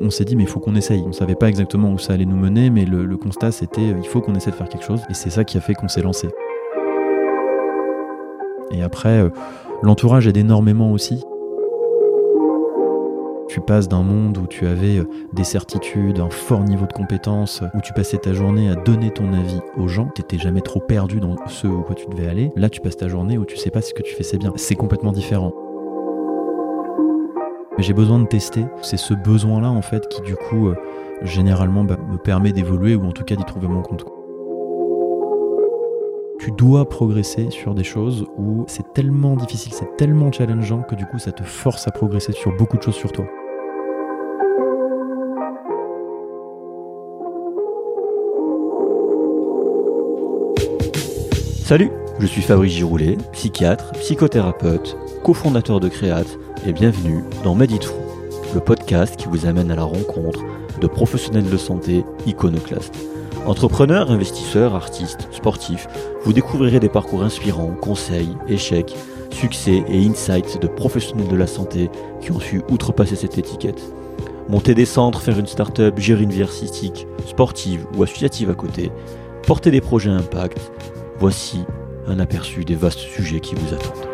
[0.00, 1.02] On s'est dit mais il faut qu'on essaye.
[1.06, 4.20] On savait pas exactement où ça allait nous mener, mais le, constat c'était il faut
[4.20, 5.00] qu'on essaie de faire quelque chose.
[5.10, 6.28] Et c'est ça qui a fait qu'on s'est lancé.
[8.70, 9.30] Et après, euh,
[9.82, 11.24] l'entourage aide énormément aussi.
[13.48, 17.62] Tu passes d'un monde où tu avais euh, des certitudes, un fort niveau de compétences,
[17.74, 21.18] où tu passais ta journée à donner ton avis aux gens, t'étais jamais trop perdu
[21.18, 22.52] dans ce où tu devais aller.
[22.56, 24.38] Là, tu passes ta journée où tu sais pas si ce que tu fais c'est
[24.38, 24.52] bien.
[24.56, 25.54] C'est complètement différent.
[27.78, 28.66] Mais j'ai besoin de tester.
[28.82, 30.74] C'est ce besoin-là, en fait, qui du coup, euh,
[31.22, 34.04] généralement, bah, me permet d'évoluer ou en tout cas d'y trouver mon compte.
[36.40, 41.06] Tu dois progresser sur des choses où c'est tellement difficile, c'est tellement challengeant que du
[41.06, 43.26] coup, ça te force à progresser sur beaucoup de choses sur toi.
[51.64, 57.80] Salut, je suis Fabrice Giroulet, psychiatre, psychothérapeute, cofondateur de Créate et bienvenue dans Medit
[58.54, 60.40] le podcast qui vous amène à la rencontre
[60.80, 62.96] de professionnels de santé iconoclastes.
[63.46, 65.86] Entrepreneurs, investisseurs, artistes, sportifs,
[66.22, 68.96] vous découvrirez des parcours inspirants, conseils, échecs,
[69.30, 73.82] succès et insights de professionnels de la santé qui ont su outrepasser cette étiquette.
[74.48, 78.90] Monter des centres, faire une start-up, gérer une vie artistique, sportive ou associative à côté,
[79.46, 80.72] porter des projets impact,
[81.18, 81.60] voici
[82.06, 84.07] un aperçu des vastes sujets qui vous attendent.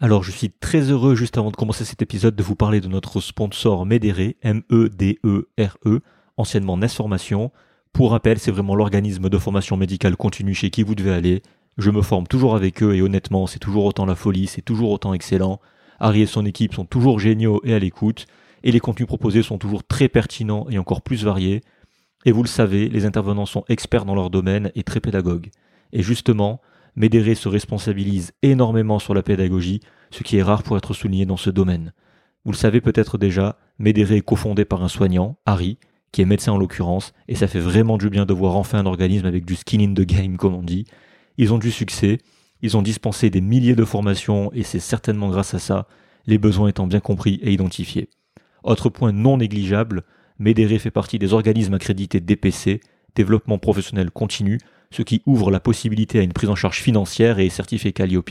[0.00, 2.86] Alors je suis très heureux juste avant de commencer cet épisode de vous parler de
[2.86, 6.00] notre sponsor Medere, M-E-D-E-R-E, e,
[6.36, 7.50] anciennement NES Formation.
[7.92, 11.42] Pour rappel, c'est vraiment l'organisme de formation médicale continue chez qui vous devez aller.
[11.78, 14.92] Je me forme toujours avec eux et honnêtement, c'est toujours autant la folie, c'est toujours
[14.92, 15.60] autant excellent.
[15.98, 18.26] Harry et son équipe sont toujours géniaux et à l'écoute,
[18.62, 21.60] et les contenus proposés sont toujours très pertinents et encore plus variés.
[22.24, 25.50] Et vous le savez, les intervenants sont experts dans leur domaine et très pédagogues.
[25.92, 26.60] Et justement,
[26.98, 29.78] Médéré se responsabilise énormément sur la pédagogie,
[30.10, 31.92] ce qui est rare pour être souligné dans ce domaine.
[32.44, 35.78] Vous le savez peut-être déjà, Médéré est cofondé par un soignant, Harry,
[36.10, 38.86] qui est médecin en l'occurrence, et ça fait vraiment du bien de voir enfin un
[38.86, 40.86] organisme avec du skin in the game, comme on dit.
[41.36, 42.18] Ils ont du succès,
[42.62, 45.86] ils ont dispensé des milliers de formations, et c'est certainement grâce à ça,
[46.26, 48.10] les besoins étant bien compris et identifiés.
[48.64, 50.02] Autre point non négligeable,
[50.40, 52.80] Médéré fait partie des organismes accrédités DPC,
[53.14, 54.58] développement professionnel continu,
[54.90, 58.30] ce qui ouvre la possibilité à une prise en charge financière et est certifié Calliope.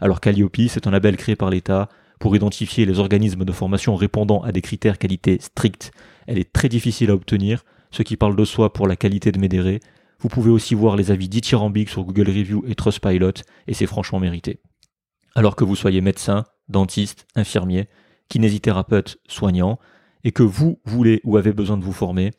[0.00, 4.42] Alors Calliope, c'est un label créé par l'État pour identifier les organismes de formation répondant
[4.42, 5.90] à des critères qualité stricts.
[6.26, 9.38] Elle est très difficile à obtenir, ce qui parle de soi pour la qualité de
[9.38, 9.80] Médéré.
[10.20, 14.18] Vous pouvez aussi voir les avis dithyrambiques sur Google Review et Trustpilot, et c'est franchement
[14.18, 14.60] mérité.
[15.34, 17.88] Alors que vous soyez médecin, dentiste, infirmier,
[18.28, 19.78] kinésithérapeute, soignant,
[20.24, 22.32] et que vous voulez ou avez besoin de vous former,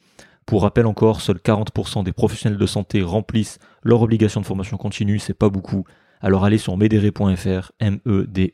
[0.47, 5.19] pour rappel encore, seuls 40% des professionnels de santé remplissent leur obligation de formation continue,
[5.19, 5.84] c'est pas beaucoup.
[6.22, 8.53] Alors allez sur medere.fr, M-E-D-E-R-E.fr.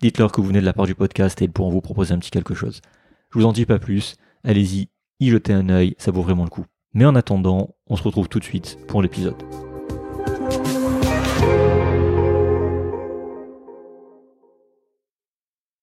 [0.00, 2.20] Dites-leur que vous venez de la part du podcast et ils pourront vous proposer un
[2.20, 2.80] petit quelque chose.
[3.30, 4.14] Je vous en dis pas plus,
[4.44, 6.66] allez-y, y jetez un œil, ça vaut vraiment le coup.
[6.94, 9.42] Mais en attendant, on se retrouve tout de suite pour l'épisode.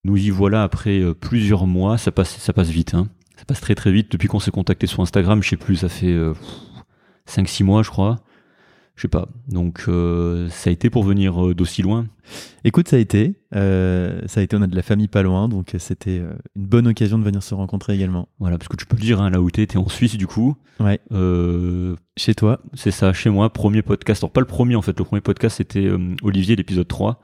[0.06, 2.94] Nous y voilà après euh, plusieurs mois, ça passe, ça passe vite.
[2.94, 3.10] Hein.
[3.38, 4.12] Ça passe très très vite.
[4.12, 6.18] Depuis qu'on s'est contacté sur Instagram, je sais plus, ça fait
[7.30, 8.18] 5-6 euh, mois, je crois.
[8.96, 9.30] Je sais pas.
[9.48, 12.08] Donc, euh, ça a été pour venir euh, d'aussi loin
[12.64, 13.36] Écoute, ça a été.
[13.54, 17.20] ça a été, on a de la famille pas loin, donc c'était une bonne occasion
[17.20, 18.28] de venir se rencontrer également.
[18.40, 20.26] Voilà, parce que tu peux le dire, hein, là où tu es en Suisse du
[20.26, 20.58] coup.
[20.80, 21.00] Ouais.
[22.18, 22.60] chez toi.
[22.74, 23.54] C'est ça, chez moi.
[23.54, 24.24] Premier podcast.
[24.24, 24.98] Alors, pas le premier en fait.
[24.98, 25.90] Le premier podcast, c'était
[26.24, 27.22] Olivier, l'épisode 3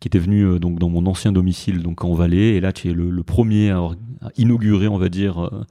[0.00, 2.90] qui était venu euh, donc dans mon ancien domicile donc en Valais et là tu
[2.90, 3.88] es le, premier à,
[4.36, 5.64] inaugurer on va dire euh,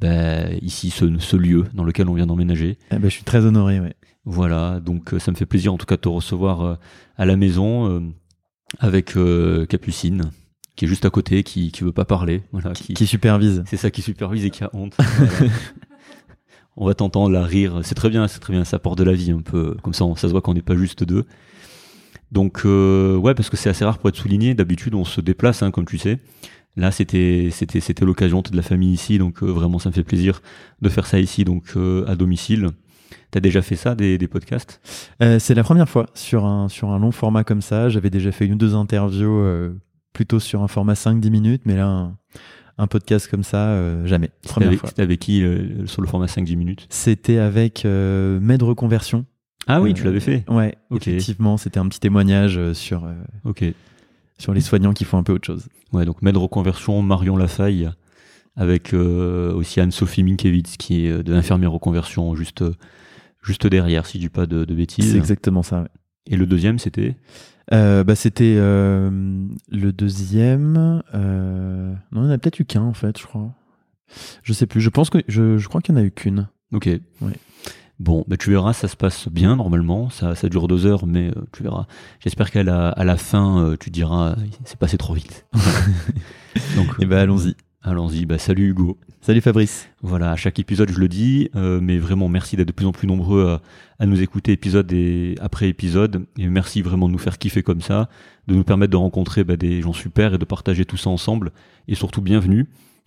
[0.00, 2.78] ben, ici ce, lieu dans lequel on vient d'emménager.
[2.90, 3.94] Eh ben, je suis très honoré ouais.
[4.24, 6.78] Voilà donc euh, ça me fait plaisir en tout cas de te recevoir
[7.16, 8.12] à la maison
[8.78, 9.16] avec
[9.68, 10.30] Capucine
[10.76, 13.62] qui est juste à côté qui qui veut pas parler voilà qui, supervise.
[13.66, 14.96] C'est ça qui supervise et qui a honte.
[16.76, 19.12] on va t'entendre la rire c'est très bien c'est très bien ça apporte de la
[19.12, 21.26] vie un peu comme ça ça se voit qu'on n'est pas juste deux.
[22.32, 24.54] Donc euh, ouais, parce que c'est assez rare pour être souligné.
[24.54, 26.18] D'habitude, on se déplace, hein, comme tu sais.
[26.76, 30.02] Là, c'était c'était c'était l'occasion de la famille ici, donc euh, vraiment, ça me fait
[30.02, 30.40] plaisir
[30.80, 32.70] de faire ça ici, donc euh, à domicile.
[33.30, 34.80] T'as déjà fait ça, des, des podcasts?
[35.38, 37.88] C'est la première fois sur un sur un long format comme ça.
[37.88, 39.42] J'avais déjà fait une ou deux interviews
[40.12, 42.12] plutôt sur un format 5-10 minutes, mais là.
[42.78, 44.30] Un, podcast comme ça, jamais.
[44.42, 44.88] Première fois.
[44.88, 45.44] C'était avec qui
[45.86, 46.86] sur le format 5-10 minutes?
[46.90, 49.24] C'était avec Med Reconversion,
[49.66, 50.44] ah oui, tu l'avais fait.
[50.48, 53.72] Ouais, effectivement, c'était un petit témoignage euh, sur, euh,
[54.38, 55.68] sur les soignants qui font un peu autre chose.
[55.92, 57.90] Ouais, donc Med Reconversion, Marion Lafaille,
[58.56, 62.64] avec aussi Anne-Sophie Minkiewicz qui est de l'infirmière reconversion juste,
[63.42, 65.12] juste derrière, si je dis pas de, bêtises.
[65.12, 65.88] C'est exactement ça.
[66.26, 67.16] Et le deuxième, c'était?
[67.70, 71.02] Bah, C'était le deuxième.
[71.12, 73.54] non, il n'y en a peut-être eu qu'un en fait, je crois.
[74.42, 74.80] Je sais plus.
[74.80, 76.48] Je pense que je, je crois qu'il n'y en a eu qu'une.
[76.72, 76.88] Ok.
[78.02, 80.10] Bon, bah, tu verras, ça se passe bien normalement.
[80.10, 81.86] Ça, ça dure deux heures, mais euh, tu verras.
[82.18, 84.34] J'espère qu'à la, à la fin, euh, tu diras,
[84.64, 85.46] c'est passé trop vite.
[86.74, 87.54] Donc, et eh ben, allons-y.
[87.80, 88.26] Allons-y.
[88.26, 88.98] Bah, salut Hugo.
[89.20, 89.88] Salut Fabrice.
[90.02, 92.92] Voilà, à chaque épisode, je le dis, euh, mais vraiment merci d'être de plus en
[92.92, 93.62] plus nombreux à,
[94.02, 96.26] à nous écouter épisode et après épisode.
[96.38, 98.08] Et merci vraiment de nous faire kiffer comme ça,
[98.48, 101.52] de nous permettre de rencontrer bah, des gens super et de partager tout ça ensemble.
[101.86, 102.66] Et surtout, bienvenue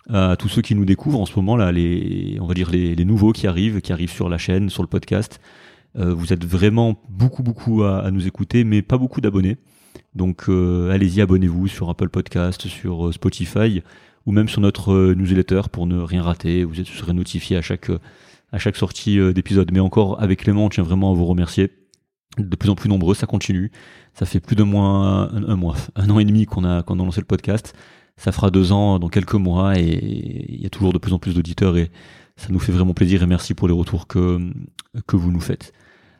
[0.09, 2.95] à tous ceux qui nous découvrent en ce moment là, les, on va dire les,
[2.95, 5.39] les nouveaux qui arrivent, qui arrivent sur la chaîne, sur le podcast.
[5.97, 9.57] Euh, vous êtes vraiment beaucoup beaucoup à, à, nous écouter, mais pas beaucoup d'abonnés.
[10.13, 13.81] Donc euh, allez-y, abonnez-vous sur Apple Podcast, sur euh, Spotify
[14.25, 16.63] ou même sur notre euh, newsletter pour ne rien rater.
[16.63, 17.91] Vous êtes, serez notifié à chaque
[18.51, 19.71] à chaque sortie d'épisode.
[19.71, 21.71] Mais encore avec Clément, on tient vraiment à vous remercier.
[22.37, 23.71] De plus en plus nombreux, ça continue.
[24.13, 26.99] Ça fait plus de moins un, un mois, un an et demi qu'on a qu'on
[26.99, 27.73] a lancé le podcast
[28.17, 31.19] ça fera deux ans dans quelques mois et il y a toujours de plus en
[31.19, 31.91] plus d'auditeurs et
[32.37, 34.39] ça nous fait vraiment plaisir et merci pour les retours que,
[35.07, 35.73] que vous nous faites.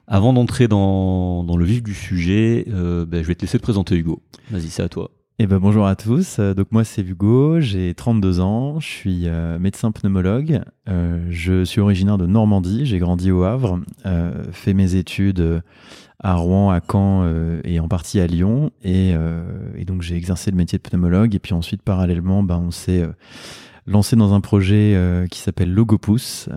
[0.08, 3.64] Avant d'entrer dans, dans le vif du sujet, euh, ben, je vais te laisser te
[3.64, 4.22] présenter Hugo.
[4.52, 5.10] Vas-y, c'est à toi.
[5.40, 6.38] Eh ben, bonjour à tous.
[6.40, 10.62] Euh, donc moi c'est Hugo, j'ai 32 ans, je suis euh, médecin pneumologue.
[11.30, 13.80] Je suis originaire de Normandie, j'ai grandi au Havre,
[14.52, 15.62] fait mes études
[16.20, 18.72] à Rouen, à Caen euh, et en partie à Lyon.
[18.84, 19.44] Et, euh,
[19.76, 21.36] et donc j'ai exercé le métier de pneumologue.
[21.36, 23.12] Et puis ensuite, parallèlement, ben, on s'est euh,
[23.86, 24.98] lancé dans un projet
[25.30, 26.50] qui s'appelle Logopousse,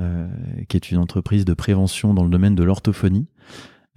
[0.69, 3.27] qui est une entreprise de prévention dans le domaine de l'orthophonie.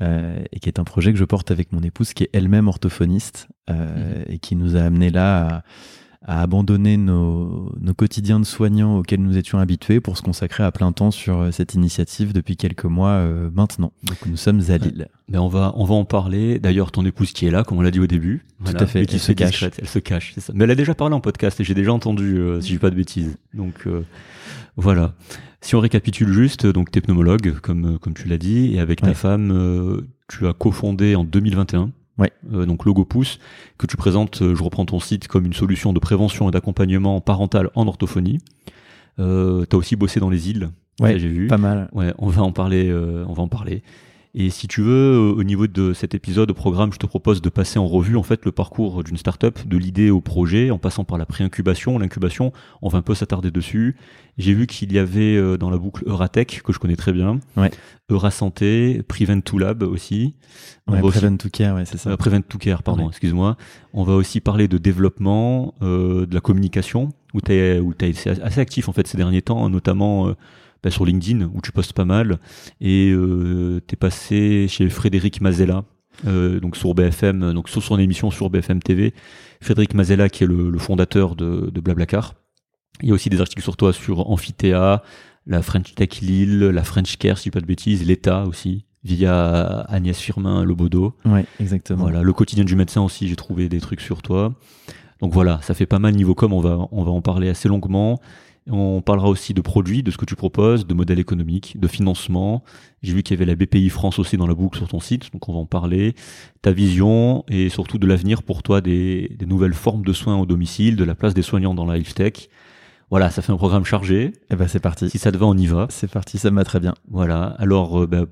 [0.01, 3.47] et qui est un projet que je porte avec mon épouse qui est elle-même orthophoniste
[3.69, 3.73] mmh.
[4.27, 5.63] et qui nous a amené là à
[6.23, 10.71] à abandonner nos, nos, quotidiens de soignants auxquels nous étions habitués pour se consacrer à
[10.71, 13.91] plein temps sur euh, cette initiative depuis quelques mois euh, maintenant.
[14.03, 15.07] Donc nous sommes à Lille.
[15.29, 16.59] Mais on va on va en parler.
[16.59, 19.05] D'ailleurs, ton épouse qui est là, comme on l'a dit au début, tout à fait,
[19.07, 19.63] qui se cache.
[19.63, 20.53] Elle se cache, c'est ça.
[20.55, 22.79] Mais elle a déjà parlé en podcast et j'ai déjà entendu, euh, si je dis
[22.79, 23.37] pas de bêtises.
[23.55, 23.87] Donc
[24.75, 25.15] voilà.
[25.61, 29.13] Si on récapitule juste, donc t'es pneumologue, comme comme tu l'as dit, et avec ta
[29.15, 31.91] femme, tu as cofondé en 2021
[32.21, 32.31] Ouais.
[32.53, 33.39] Euh, donc Logo Pouce,
[33.79, 37.19] que tu présentes, euh, je reprends ton site, comme une solution de prévention et d'accompagnement
[37.19, 38.37] parental en orthophonie.
[39.19, 40.69] Euh, tu as aussi bossé dans les îles.
[40.99, 41.47] Ouais, j'ai vu.
[41.47, 41.89] Pas mal.
[41.93, 42.89] Ouais, on va en parler.
[42.89, 43.81] Euh, on va en parler.
[44.33, 47.49] Et si tu veux, au niveau de cet épisode de programme, je te propose de
[47.49, 51.03] passer en revue en fait le parcours d'une startup, de l'idée au projet, en passant
[51.03, 52.53] par la pré-incubation, l'incubation.
[52.81, 53.97] On va un peu s'attarder dessus.
[54.37, 57.39] J'ai vu qu'il y avait euh, dans la boucle Euratech, que je connais très bien,
[57.57, 57.71] ouais.
[58.31, 60.35] Santé, Prevent to Lab aussi.
[60.87, 62.11] Ouais, Prevent to Care, ouais, c'est ça.
[62.11, 63.55] Euh, Prevent to Care, pardon, excuse-moi.
[63.93, 68.59] On va aussi parler de développement, euh, de la communication, où tu es, été assez
[68.59, 70.33] actif en fait ces derniers temps, notamment euh,
[70.83, 72.39] bah, sur LinkedIn où tu postes pas mal
[72.79, 75.83] et euh, tu es passé chez Frédéric Mazella
[76.25, 79.13] euh, donc sur BFM donc sur son émission sur BFM TV
[79.61, 82.33] Frédéric Mazella qui est le, fondateur de, de, Blablacar
[83.01, 85.03] il y a aussi des articles sur toi sur Amphithéa
[85.47, 88.85] la French Tech Lille la French Care si je dis pas de bêtises l'État aussi
[89.03, 93.79] via Agnès Firmin Lobodo ouais exactement voilà le quotidien du médecin aussi j'ai trouvé des
[93.79, 94.53] trucs sur toi
[95.21, 97.67] donc voilà ça fait pas mal niveau com on va on va en parler assez
[97.67, 98.19] longuement
[98.69, 102.63] on parlera aussi de produits, de ce que tu proposes, de modèles économiques, de financement.
[103.01, 105.31] J'ai vu qu'il y avait la BPI France aussi dans la boucle sur ton site,
[105.33, 106.13] donc on va en parler.
[106.61, 110.95] Ta vision et surtout de l'avenir pour toi des, nouvelles formes de soins au domicile,
[110.95, 112.49] de la place des soignants dans la health tech.
[113.11, 114.23] Voilà, ça fait un programme chargé.
[114.23, 115.09] Et eh ben c'est parti.
[115.09, 115.85] Si ça te va, on y va.
[115.89, 116.95] C'est parti, ça me va très bien.
[117.09, 117.55] Voilà.
[117.59, 118.25] Alors, euh, ben,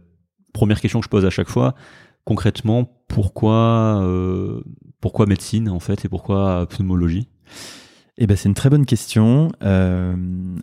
[0.53, 1.75] première question que je pose à chaque fois.
[2.23, 4.61] Concrètement, pourquoi, euh,
[5.01, 7.27] pourquoi médecine en fait et pourquoi pneumologie?
[8.21, 9.49] Eh ben, c'est une très bonne question.
[9.63, 10.15] Euh,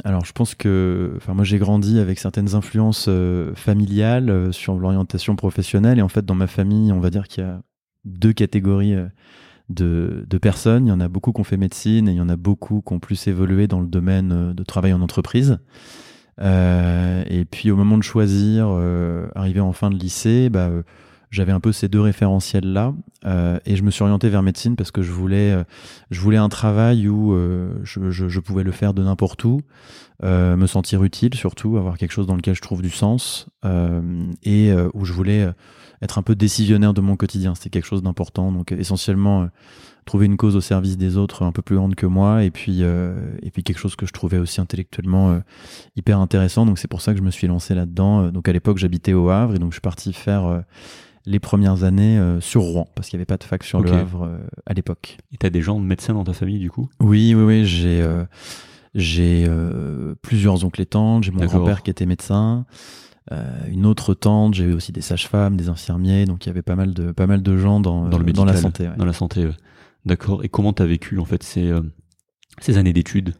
[0.04, 4.76] alors, je pense que, enfin, moi, j'ai grandi avec certaines influences euh, familiales euh, sur
[4.76, 7.62] l'orientation professionnelle, et en fait, dans ma famille, on va dire qu'il y a
[8.04, 8.94] deux catégories
[9.68, 10.86] de, de, personnes.
[10.86, 12.82] Il y en a beaucoup qui ont fait médecine, et il y en a beaucoup
[12.86, 15.58] qui ont plus évolué dans le domaine de travail en entreprise.
[16.40, 18.68] et puis, au moment de choisir,
[19.34, 20.70] arrivé en fin de lycée, bah
[21.30, 22.94] j'avais un peu ces deux référentiels là
[23.24, 25.64] euh, et je me suis orienté vers médecine parce que je voulais euh,
[26.10, 29.60] je voulais un travail où euh, je, je, je, pouvais le faire de n'importe où
[30.22, 34.00] euh, me sentir utile surtout avoir quelque chose dans lequel je trouve du sens euh,
[34.42, 35.48] et où je voulais
[36.02, 37.54] être un peu décisionnaire de mon quotidien.
[37.54, 38.52] C'était quelque chose d'important.
[38.52, 39.48] Donc essentiellement
[40.04, 42.44] trouver une cause au service des autres un peu plus grande que moi.
[42.44, 45.40] Et puis et puis quelque chose que je trouvais aussi intellectuellement
[45.96, 46.66] hyper intéressant.
[46.66, 49.14] Donc c'est pour ça que je me suis lancé là dedans donc à l'époque j'habitais
[49.14, 50.62] au Havre et donc je suis parti faire
[51.26, 53.92] les premières années euh, sur Rouen, parce qu'il n'y avait pas de fac sur le
[53.92, 55.18] Havre euh, à l'époque.
[55.32, 56.88] Et tu as des gens de médecins dans ta famille du coup?
[57.00, 57.64] Oui, oui, oui.
[57.66, 58.24] J'ai, euh,
[58.94, 59.48] J'ai
[60.22, 62.64] plusieurs oncles et tantes, j'ai mon grand-père qui était médecin.
[63.70, 66.76] Une autre tante, j'ai eu aussi des sages-femmes, des infirmiers, donc il y avait pas
[66.76, 68.88] mal de pas mal de gens dans, dans, le dans la santé.
[68.96, 69.48] Dans la santé,
[70.04, 70.44] d'accord.
[70.44, 71.72] Et comment t'as vécu en fait ces
[72.60, 73.34] ces années d'études?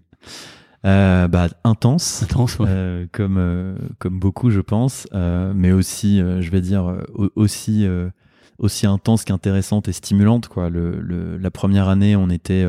[0.85, 6.51] Euh, bah, intense, intense euh, comme euh, comme beaucoup je pense, euh, mais aussi je
[6.51, 7.03] vais dire
[7.35, 7.87] aussi
[8.59, 10.71] aussi intense qu'intéressante et stimulante quoi.
[10.71, 12.67] Le, le, la première année on était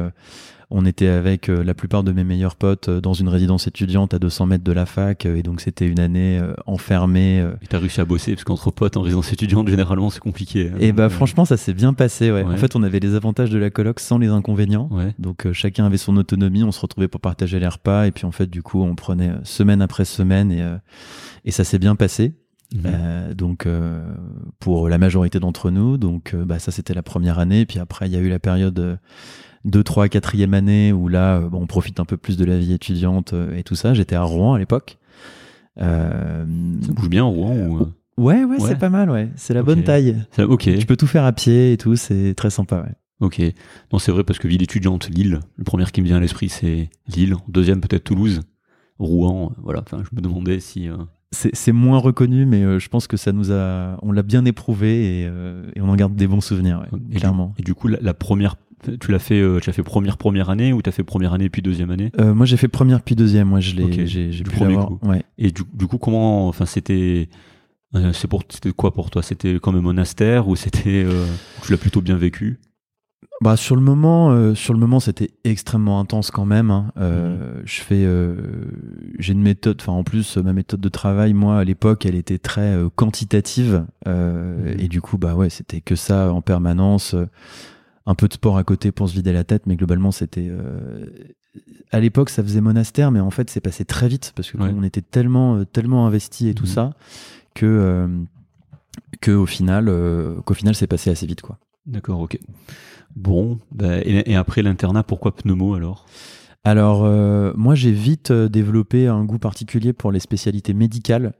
[0.69, 4.13] on était avec euh, la plupart de mes meilleurs potes euh, dans une résidence étudiante
[4.13, 7.45] à 200 mètres de la fac, euh, et donc c'était une année enfermée.
[7.61, 10.71] Et t'as réussi à bosser, parce qu'entre potes en résidence étudiante, généralement, c'est compliqué.
[10.73, 10.77] Hein.
[10.79, 12.31] Et bah franchement, ça s'est bien passé.
[12.31, 12.43] Ouais.
[12.43, 14.89] En fait, on avait les avantages de la coloc sans les inconvénients.
[15.19, 18.31] Donc chacun avait son autonomie, on se retrouvait pour partager les repas, et puis en
[18.31, 20.63] fait, du coup, on prenait semaine après semaine, et,
[21.45, 22.33] et ça s'est bien passé.
[22.75, 23.33] Mhm.
[23.33, 23.65] donc
[24.59, 27.65] pour la majorité d'entre nous, donc bah ça c'était la première année.
[27.65, 28.99] Puis après il y a eu la période
[29.65, 32.57] 2, 3, 4e année où là, euh, bon, on profite un peu plus de la
[32.57, 33.93] vie étudiante euh, et tout ça.
[33.93, 34.97] J'étais à Rouen à l'époque.
[35.79, 36.45] Euh,
[36.81, 37.87] ça bouge bien Rouen ou...
[38.17, 39.29] Ouais, ouais, c'est pas mal, ouais.
[39.35, 40.15] C'est la bonne taille.
[40.39, 40.63] Ok.
[40.63, 42.95] Tu peux tout faire à pied et tout, c'est très sympa, ouais.
[43.19, 43.41] Ok.
[43.93, 46.49] Non, c'est vrai parce que ville étudiante, Lille, le premier qui me vient à l'esprit,
[46.49, 47.35] c'est Lille.
[47.47, 48.41] Deuxième, peut-être Toulouse.
[48.97, 49.81] Rouen, voilà.
[49.81, 50.89] Enfin, je me demandais si.
[51.31, 53.99] C'est moins reconnu, mais je pense que ça nous a.
[54.01, 55.21] On l'a bien éprouvé et,
[55.75, 57.53] et, on en garde des bons souvenirs, clairement.
[57.59, 58.55] et du coup, la première
[58.99, 61.33] tu l'as fait, euh, tu as fait première première année ou tu as fait première
[61.33, 63.49] année puis deuxième année euh, Moi j'ai fait première puis deuxième.
[63.49, 64.91] Moi je l'ai, j'ai, pu l'avoir.
[65.03, 65.23] Ouais.
[65.37, 67.29] Et du, du, coup comment, enfin c'était,
[67.95, 69.23] euh, c'est pour, c'était quoi pour toi?
[69.23, 71.05] C'était comme un monastère ou c'était,
[71.63, 72.59] tu l'as plutôt bien vécu?
[73.39, 76.71] Bah sur le moment, sur le moment, c'était extrêmement intense quand même.
[76.71, 76.91] Hein.
[76.95, 77.61] Mhm.
[77.65, 78.07] Je fais,
[79.19, 79.77] j'ai une méthode.
[79.79, 83.85] Enfin, en plus, ma méthode de travail, moi, à l'époque, elle était très quantitative.
[84.07, 84.79] Mhm.
[84.79, 87.15] Et du coup, bah ouais, c'était que ça en permanence
[88.07, 90.47] un peu de sport à côté pour se vider la tête, mais globalement, c'était.
[90.49, 91.05] Euh,
[91.91, 94.81] à l'époque, ça faisait monastère, mais en fait, c'est passé très vite parce que on
[94.81, 96.69] était tellement, euh, tellement investi et tout mhm.
[96.69, 96.93] ça
[97.53, 98.07] que, euh,
[99.19, 99.93] que au final,
[100.45, 101.57] qu'au final, c'est passé assez vite, quoi.
[101.85, 102.39] D'accord, ok.
[103.15, 106.05] Bon, bah, et, après l'internat, pourquoi pneumo alors?
[106.63, 107.03] Alors,
[107.57, 111.33] moi, j'ai vite développé un goût particulier pour les spécialités médicales.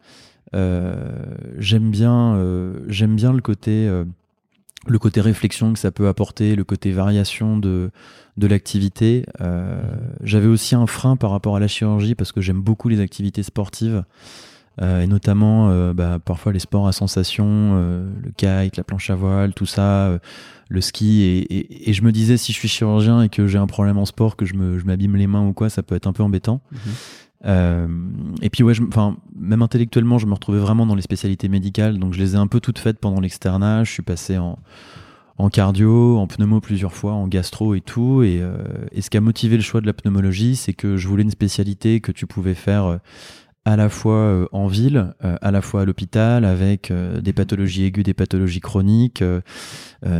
[0.53, 2.41] j'aime bien,
[2.87, 3.89] j'aime bien le côté
[4.87, 7.91] le côté réflexion que ça peut apporter, le côté variation de,
[8.37, 9.25] de l'activité.
[9.41, 9.81] Euh,
[10.23, 13.43] j'avais aussi un frein par rapport à la chirurgie parce que j'aime beaucoup les activités
[13.43, 14.03] sportives.
[14.79, 19.15] Euh, et notamment euh, bah, parfois les sports à sensation, le kite, la planche à
[19.15, 20.19] voile, tout ça,
[20.69, 21.23] le ski.
[21.23, 24.05] Et, et, je me disais, si je suis chirurgien et que j'ai un problème en
[24.05, 26.61] sport, que je m'abîme je les mains ou quoi, ça peut être un peu embêtant.
[26.71, 26.79] Mhm.
[27.45, 27.87] Euh,
[28.41, 32.13] et puis ouais, enfin même intellectuellement, je me retrouvais vraiment dans les spécialités médicales, donc
[32.13, 33.83] je les ai un peu toutes faites pendant l'externat.
[33.83, 34.57] Je suis passé en,
[35.37, 38.23] en cardio, en pneumo plusieurs fois, en gastro et tout.
[38.23, 38.57] Et, euh,
[38.91, 41.31] et ce qui a motivé le choix de la pneumologie, c'est que je voulais une
[41.31, 42.97] spécialité que tu pouvais faire euh,
[43.67, 48.13] à la fois en ville, à la fois à l'hôpital, avec des pathologies aiguës, des
[48.13, 49.23] pathologies chroniques,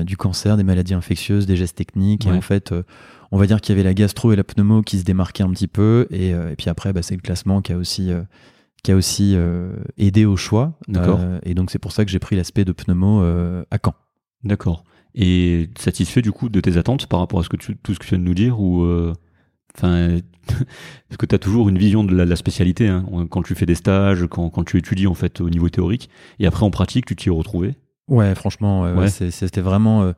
[0.05, 2.25] du cancer, des maladies infectieuses, des gestes techniques.
[2.25, 2.73] Et en fait,
[3.31, 5.51] on va dire qu'il y avait la gastro et la pneumo qui se démarquaient un
[5.51, 6.07] petit peu.
[6.11, 8.21] Et, euh, puis après, bah, c'est le classement qui a aussi, euh,
[8.83, 10.77] qui a aussi euh, aidé au choix.
[10.87, 11.19] D'accord.
[11.43, 13.21] et donc, c'est pour ça que j'ai pris l'aspect de pneumo
[13.71, 13.95] à Caen.
[14.43, 14.83] D'accord.
[15.15, 17.99] Et satisfait du coup de tes attentes par rapport à ce que tu, tout ce
[17.99, 18.85] que tu viens de nous dire ou
[19.77, 20.17] Enfin,
[20.47, 23.75] parce que tu as toujours une vision de la, spécialité hein, quand tu fais des
[23.75, 27.15] stages, quand, quand, tu étudies en fait au niveau théorique, et après en pratique, tu
[27.15, 27.75] t'y es retrouvé.
[28.07, 29.09] Ouais, franchement, ouais.
[29.09, 30.13] c'était vraiment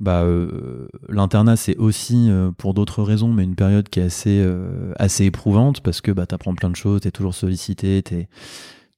[0.00, 4.40] bah, euh, l'internat c'est aussi euh, pour d'autres raisons, mais une période qui est assez
[4.40, 8.28] euh, assez éprouvante parce que bah t'apprends plein de choses, t'es toujours sollicité, t'es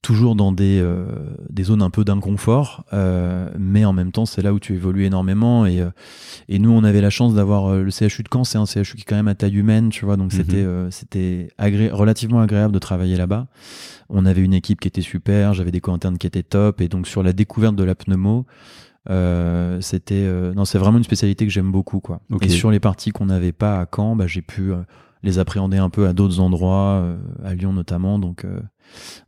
[0.03, 0.85] toujours dans des
[1.49, 2.85] des zones un peu d'inconfort,
[3.57, 5.83] mais en même temps c'est là où tu évolues énormément et
[6.49, 9.01] et nous on avait la chance d'avoir le CHU de Caen, c'est un CHU qui
[9.01, 10.37] est quand même à taille humaine, tu vois, donc mhm.
[10.37, 13.47] c'était c'était agré relativement agréable de travailler là-bas.
[14.09, 17.07] On avait une équipe qui était super, j'avais des co-internes qui étaient top et donc
[17.07, 18.45] sur la découverte de la pneumo
[19.09, 22.21] euh, c'était euh, non, c'est vraiment une spécialité que j'aime beaucoup quoi.
[22.41, 24.77] Et sur les parties qu'on n'avait pas à Caen, bah, j'ai pu euh,
[25.23, 27.05] les appréhender un peu à d'autres endroits,
[27.43, 28.19] à Lyon notamment.
[28.19, 28.45] Donc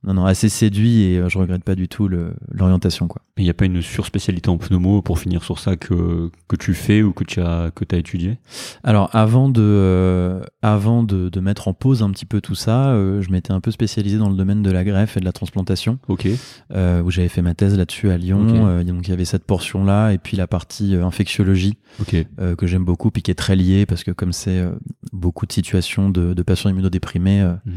[0.04, 2.08] non, non, assez séduit et euh, je regrette pas du tout
[2.52, 3.08] l'orientation.
[3.08, 3.22] quoi.
[3.38, 6.74] Il n'y a pas une surspécialité en pneumo pour finir sur ça que, que tu
[6.74, 8.38] fais ou que tu as, que as étudié?
[8.84, 12.90] Alors, avant, de, euh, avant de, de, mettre en pause un petit peu tout ça,
[12.90, 15.34] euh, je m'étais un peu spécialisé dans le domaine de la greffe et de la
[15.34, 16.00] transplantation.
[16.08, 16.28] Ok.
[16.72, 18.84] où j'avais fait ma thèse là-dessus à Lyon.
[18.84, 23.22] donc, il y avait cette portion-là et puis la partie infectiologie que j'aime beaucoup puis
[23.22, 24.64] qui est très liée parce que comme c'est
[25.12, 27.72] beaucoup de situations de, de patients immunodéprimés, mmh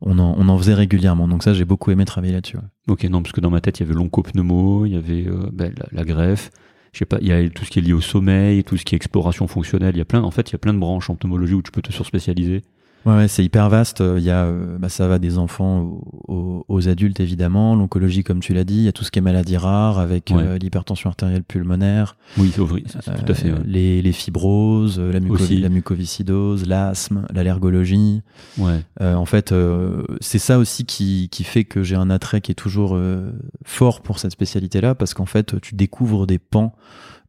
[0.00, 1.28] on en, on en faisait régulièrement.
[1.28, 2.58] Donc ça, j'ai beaucoup aimé travailler là-dessus.
[2.88, 5.50] Ok, non, parce que dans ma tête, il y avait l'oncopneumo, il y avait euh,
[5.52, 6.50] ben, la, greffe,
[6.92, 8.84] je sais pas, il y a tout ce qui est lié au sommeil, tout ce
[8.84, 9.94] qui est exploration fonctionnelle.
[9.94, 11.62] Il y a plein, en fait, il y a plein de branches en pneumologie où
[11.62, 12.62] tu peux te surspécialiser.
[13.06, 14.02] Ouais, c'est hyper vaste.
[14.16, 17.74] Il y a, euh, bah, ça va des enfants aux, aux adultes évidemment.
[17.74, 20.30] L'oncologie, comme tu l'as dit, il y a tout ce qui est maladie rare avec
[20.34, 20.42] Ouais.
[20.42, 23.48] euh, l'hypertension artérielle pulmonaire, Oui, c'est vrai, c'est- c'est tout à fait.
[23.48, 23.62] euh, ouais.
[23.64, 25.56] les, les fibroses, euh, la, mucovi- Aussi.
[25.58, 28.20] la mucoviscidose, l'asthme, l'allergologie.
[28.58, 28.82] Ouais.
[29.00, 32.52] Euh, en fait, euh, c'est ça aussi qui, qui fait que j'ai un attrait qui
[32.52, 33.30] est toujours euh,
[33.64, 36.74] fort pour cette spécialité-là, parce qu'en fait, tu découvres des pans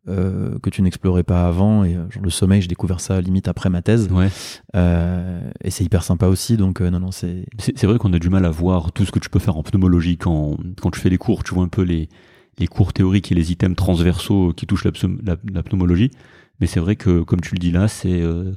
[0.07, 1.83] euh, que tu n'explorais pas avant.
[1.83, 4.09] Et euh, genre, le sommeil, j'ai découvert ça limite après ma thèse.
[4.11, 4.29] Ouais.
[4.75, 6.57] Euh, et c'est hyper sympa aussi.
[6.57, 7.45] Donc, euh, non, non, c'est.
[7.59, 9.63] C'est vrai qu'on a du mal à voir tout ce que tu peux faire en
[9.63, 11.43] pneumologie quand, quand tu fais les cours.
[11.43, 12.09] Tu vois un peu les,
[12.57, 16.11] les cours théoriques et les items transversaux qui touchent la- la pneumologie.
[16.59, 18.53] Mais c'est vrai que, comme tu le dis là, c'est euh,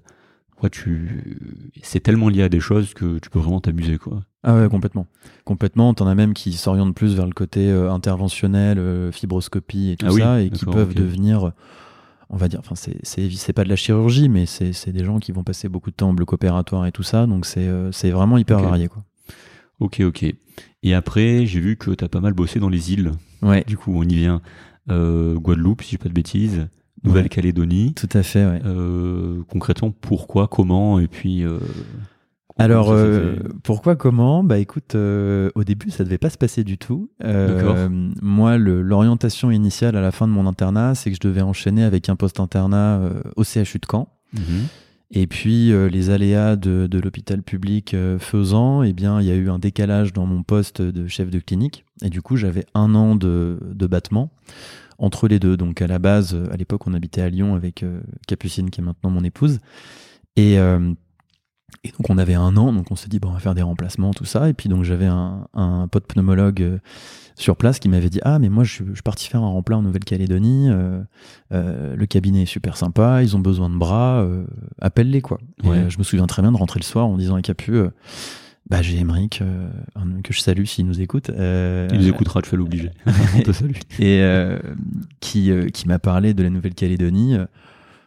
[0.63, 1.25] ouais, tu
[1.83, 3.99] c'est tellement lié à des choses que tu peux vraiment t'amuser.
[3.99, 4.23] quoi.
[4.43, 5.07] Ah ouais, complètement.
[5.45, 5.95] Complètement.
[5.95, 10.07] T'en as même qui s'orientent plus vers le côté euh, interventionnel, euh, fibroscopie et tout
[10.09, 11.53] Ah oui, ça, et qui peuvent devenir,
[12.31, 15.05] on va dire, enfin, c'est, c'est, c'est pas de la chirurgie, mais c'est, c'est des
[15.05, 17.69] gens qui vont passer beaucoup de temps en bloc opératoire et tout ça, donc c'est,
[17.69, 19.05] euh, c'est vraiment hyper varié, quoi.
[19.81, 20.25] Ok, ok.
[20.85, 23.13] Et après, j'ai vu que tu as pas mal bossé dans les îles.
[23.43, 24.41] Ouais, Du coup, on y vient.
[24.91, 26.69] Euh, Guadeloupe, si je dis pas de bêtises.
[27.05, 27.95] Nouvelle-Calédonie.
[27.95, 28.61] tout à fait, ouais.
[28.65, 31.43] Euh, concrètement, pourquoi, comment, et puis.
[31.45, 31.59] euh,
[32.59, 34.45] Alors, euh, pourquoi, comment?
[34.45, 37.11] Bah écoute, euh, au début, ça devait pas se passer du tout.
[37.25, 37.89] Euh,
[38.21, 42.09] moi, l'orientation initiale à la fin de mon internat, c'est que je devais enchaîner avec
[42.09, 44.09] un post-internat euh, au CHU de Caen.
[44.35, 44.41] Mhm.
[45.15, 49.51] Et puis les aléas de, de l'hôpital public faisant, eh bien il y a eu
[49.51, 51.85] un décalage dans mon poste de chef de clinique.
[52.03, 54.31] Et du coup j'avais un an de, de battement
[54.99, 55.57] entre les deux.
[55.57, 58.81] Donc à la base, euh, à l'époque on habitait à Lyon avec euh, Capucine qui
[58.81, 59.59] est maintenant mon épouse.
[60.37, 60.93] Et, euh,
[61.85, 63.63] et donc on avait un an, donc on s'est dit bon on va faire des
[63.63, 64.49] remplacements, tout ça.
[64.49, 66.81] Et puis donc j'avais un, un pote pneumologue
[67.35, 69.79] sur place qui m'avait dit ah mais moi je, suis- je parti faire un remplat
[69.79, 70.69] en Nouvelle-Calédonie.
[70.71, 71.03] euh,
[71.53, 74.27] euh, le cabinet est super sympa, ils ont besoin de bras,
[74.81, 75.39] appelle-les quoi.
[75.65, 75.89] Ouais.
[75.89, 77.73] je me souviens très bien de rentrer le soir en disant à Capu,
[78.71, 79.69] bah j'ai Émeric, euh,
[80.25, 81.31] que je salue s'il nous écoute.
[81.31, 82.91] euh, Il nous écoutera, tu fais l'obliger.
[83.37, 83.73] on te salue.
[83.99, 84.59] et euh,
[85.21, 87.37] qui, euh, qui m'a parlé de la Nouvelle-Calédonie.
[87.37, 87.47] euh,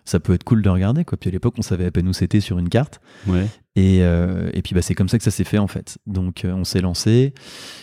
[0.07, 1.17] ça peut être cool de regarder quoi.
[1.17, 3.01] Puis à l'époque on savait à peine où c'était sur une carte.
[3.25, 3.47] Ouais.
[3.75, 5.97] Et, euh, et puis bah, c'est comme ça que ça s'est fait en fait.
[6.05, 7.33] Donc on s'est lancé.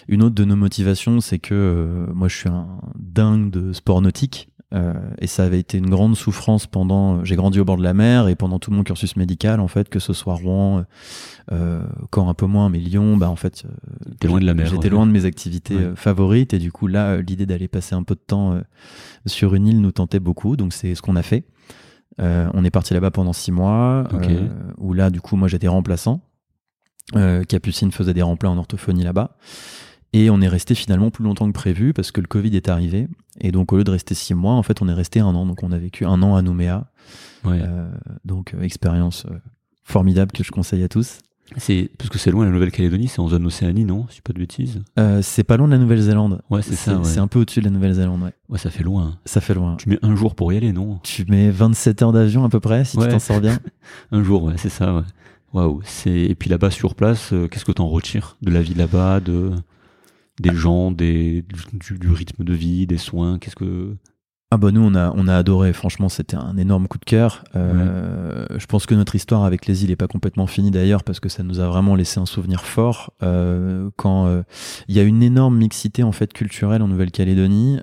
[0.06, 4.00] Une autre de nos motivations, c'est que euh, moi je suis un dingue de sport
[4.02, 4.48] nautique.
[4.72, 7.22] Euh, et ça avait été une grande souffrance pendant.
[7.24, 9.88] J'ai grandi au bord de la mer et pendant tout mon cursus médical, en fait,
[9.88, 10.84] que ce soit Rouen,
[11.52, 11.82] euh,
[12.14, 14.66] Caen un peu moins, mais Lyon, bah en fait, euh, loin de la mer.
[14.66, 15.82] J'étais loin de mes activités Ouais.
[15.82, 18.60] euh, favorites et du coup là, euh, l'idée d'aller passer un peu de temps euh,
[19.26, 20.56] sur une île nous tentait beaucoup.
[20.56, 21.44] Donc c'est ce qu'on a fait.
[22.20, 25.68] Euh, on est parti là-bas pendant six mois, euh, où là du coup moi j'étais
[25.68, 26.20] remplaçant.
[27.16, 29.36] Euh, Capucine faisait des remplats en orthophonie là-bas.
[30.14, 33.08] Et on est resté finalement plus longtemps que prévu parce que le Covid est arrivé.
[33.40, 35.46] Et donc au lieu de rester six mois, en fait on est resté un an.
[35.46, 36.86] Donc on a vécu un an à Nouméa.
[37.44, 37.60] Ouais.
[37.62, 37.90] Euh,
[38.24, 39.34] donc euh, expérience euh,
[39.84, 41.18] formidable que je conseille à tous.
[41.58, 44.06] C'est parce que c'est loin la Nouvelle-Calédonie, c'est en zone Océanie, non?
[44.08, 44.80] Si je dis pas de bêtises.
[45.20, 46.40] C'est pas loin de la Nouvelle-Zélande.
[46.48, 46.96] Ouais, c'est ça.
[46.96, 47.04] Ouais.
[47.04, 48.32] C'est un peu au-dessus de la Nouvelle-Zélande, ouais.
[48.48, 49.18] Ouais, ça fait loin.
[49.26, 49.76] Ça fait loin.
[49.76, 50.98] Tu mets un jour pour y aller, non?
[51.02, 53.06] Tu mets 27 heures d'avion à peu près, si Ouais.
[53.06, 53.58] tu t'en sors bien.
[54.12, 54.94] Un jour, ouais, c'est ça.
[54.94, 55.02] Ouais.
[55.52, 55.82] Waouh.
[55.84, 59.20] C'est et puis là-bas sur place, euh, qu'est-ce que t'en retires de la vie là-bas,
[59.20, 59.50] de
[60.42, 63.96] des gens, des du, du rythme de vie, des soins Qu'est-ce que
[64.50, 65.72] Ah bah nous on a on a adoré.
[65.72, 67.42] Franchement c'était un énorme coup de cœur.
[67.56, 71.20] Euh, Je pense que notre histoire avec les îles est pas complètement finie d'ailleurs parce
[71.20, 73.12] que ça nous a vraiment laissé un souvenir fort.
[73.22, 74.42] Euh, quand euh,
[74.88, 77.78] il y a une énorme mixité en fait culturelle en Nouvelle-Calédonie,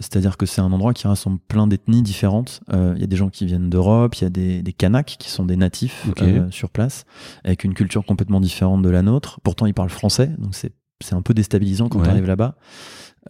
[0.00, 2.60] c'est-à-dire que c'est un endroit qui rassemble plein d'ethnies différentes.
[2.70, 5.30] Il y a des gens qui viennent d'Europe, il y a des, des Kanaks qui
[5.30, 6.06] sont des natifs
[6.50, 7.04] sur place
[7.44, 9.40] avec une culture complètement différente de la nôtre.
[9.42, 12.04] Pourtant ils parlent français, donc c'est c'est un peu déstabilisant quand Ouais.
[12.04, 12.56] tu arrives là-bas.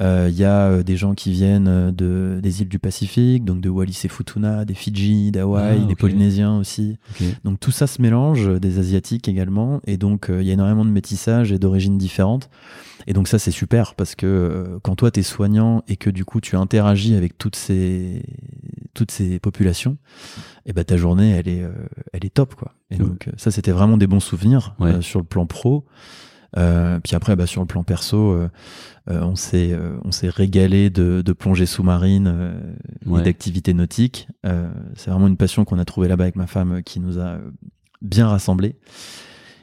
[0.00, 3.44] Euh, Il y a euh, des gens qui viennent euh, de, des îles du Pacifique,
[3.44, 5.96] donc de Wallis et Futuna, des Fidji, d'Hawaï, Ah, des.
[5.96, 6.98] Polynésiens aussi.
[7.44, 10.54] Donc tout ça se mélange, euh, des Asiatiques également, et donc euh, il y a
[10.54, 12.48] énormément de métissage et d'origines différentes.
[13.08, 16.24] Et donc ça c'est super parce que euh, quand toi t'es soignant et que du
[16.24, 18.22] coup tu interagis avec toutes ces
[18.94, 19.96] toutes ces populations,
[20.66, 21.72] et ben ta journée elle est euh,
[22.12, 22.74] elle est top quoi.
[22.90, 24.92] Et donc euh, ça c'était vraiment des bons souvenirs Ouais.
[24.94, 25.84] euh, sur le plan pro.
[26.56, 28.48] Euh, puis après, bah, sur le plan perso, euh,
[29.10, 32.60] euh, on s'est euh, on s'est régalé de, de plongée sous-marine euh,
[33.06, 33.20] Ouais.
[33.20, 34.28] et d'activités nautiques.
[34.46, 37.38] Euh, c'est vraiment une passion qu'on a trouvée là-bas avec ma femme qui nous a
[38.00, 38.76] bien rassemblés.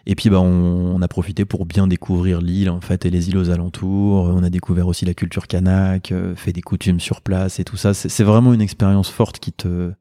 [0.08, 3.30] Et puis bah on, on a profité pour bien découvrir l'île en fait et les
[3.30, 4.26] îles aux alentours.
[4.26, 7.78] On a découvert aussi la culture kanak, euh, fait des coutumes sur place et tout
[7.78, 7.96] ça.
[7.96, 9.92] C'est c'est vraiment une expérience forte qui te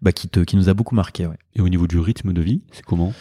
[0.00, 1.26] bah, qui te qui nous a beaucoup marqué.
[1.26, 1.36] Ouais.
[1.54, 3.12] Et au niveau du rythme de vie, c'est comment?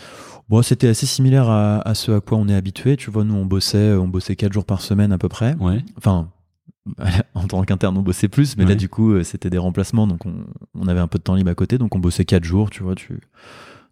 [0.50, 2.98] Bon, c'était assez similaire à, à ce à quoi on est habitué.
[2.98, 5.56] Tu vois, nous, on bossait, on bossait quatre jours par semaine à peu près.
[5.56, 5.84] Ouais.
[5.98, 6.30] Enfin,
[7.34, 10.26] en tant qu'interne, on bossait plus, mais là, du coup, euh, c'était des remplacements, donc
[10.26, 10.34] on,
[10.80, 12.70] on avait un peu de temps libre à côté, donc on bossait quatre jours.
[12.70, 13.20] Tu vois, tu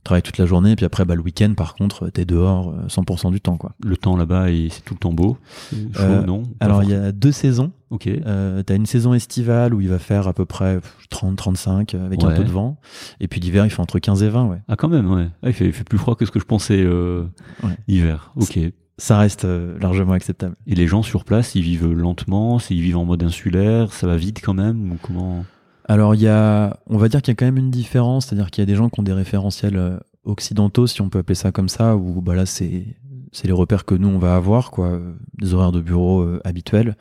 [0.04, 3.32] travailles toute la journée, puis après, bah, le week-end, par contre, t'es dehors euh, 100%
[3.32, 3.74] du temps, quoi.
[3.84, 5.38] Le temps là-bas, il- c'est tout le temps beau.
[5.72, 6.44] Chaud, Euh, non?
[6.60, 7.72] Alors, il y a deux saisons.
[7.90, 8.08] Ok.
[8.08, 12.32] Euh, t'as une saison estivale où il va faire à peu près 30-35 avec un
[12.32, 12.78] peu de vent.
[13.20, 14.62] Et puis l'hiver, il fait entre 15 et 20, ouais.
[14.68, 15.28] Ah, quand même, ouais.
[15.44, 17.26] Ah, il, fait, il fait plus froid que ce que je pensais euh,
[17.64, 17.78] Ouais.
[17.88, 18.32] hiver.
[18.36, 18.58] Ok.
[18.58, 20.56] Et Ça reste euh, largement acceptable.
[20.68, 24.42] les gens sur place, ils vivent lentement, ils vivent en mode insulaire, ça va vite
[24.44, 25.46] quand même ou comment?
[25.86, 28.50] Alors, il y a, on va dire qu'il y a quand même une différence, c'est-à-dire
[28.52, 31.36] qu'il y a des gens qui ont des référentiels euh, occidentaux, si on peut appeler
[31.36, 32.86] ça comme ça, où bah là, c'est,
[33.32, 36.40] c'est les repères que nous, on va avoir, quoi, euh, des horaires de bureau euh,
[36.46, 36.96] habituels.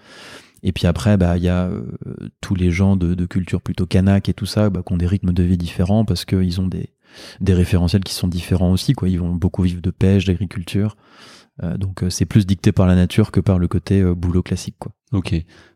[0.62, 1.82] Et puis après, bah, il y a euh,
[2.40, 5.06] tous les gens de, de culture plutôt kanak et tout ça, bah, qui ont des
[5.06, 6.90] rythmes de vie différents parce qu'ils ont des,
[7.40, 9.08] des référentiels qui sont différents aussi, quoi.
[9.08, 10.96] Ils vont beaucoup vivre de pêche, d'agriculture.
[11.62, 14.92] Euh, donc, c'est plus dicté par la nature que par le côté boulot classique, quoi.
[15.12, 15.34] Ok.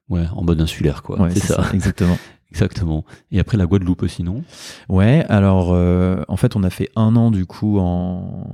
[0.09, 1.21] Ouais, en mode insulaire, quoi.
[1.21, 1.69] Ouais, c'est ça.
[1.73, 2.16] exactement.
[2.50, 3.04] Exactement.
[3.32, 4.42] Et après la Guadeloupe aussi, non?
[4.88, 8.48] Ouais, alors euh, en fait on a fait un an du coup en,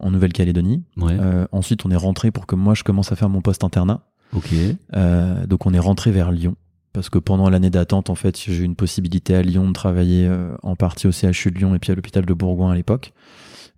[0.00, 0.82] en Nouvelle-Calédonie.
[0.96, 1.16] Ouais.
[1.18, 4.02] Euh, ensuite on est rentré pour que moi je commence à faire mon poste internat.
[4.34, 4.52] ok.
[4.94, 6.56] Euh, donc on est rentré vers Lyon.
[6.92, 10.30] Parce que pendant l'année d'attente, en fait, j'ai eu une possibilité à Lyon de travailler
[10.62, 13.12] en partie au CHU de Lyon et puis à l'hôpital de Bourgoin à l'époque.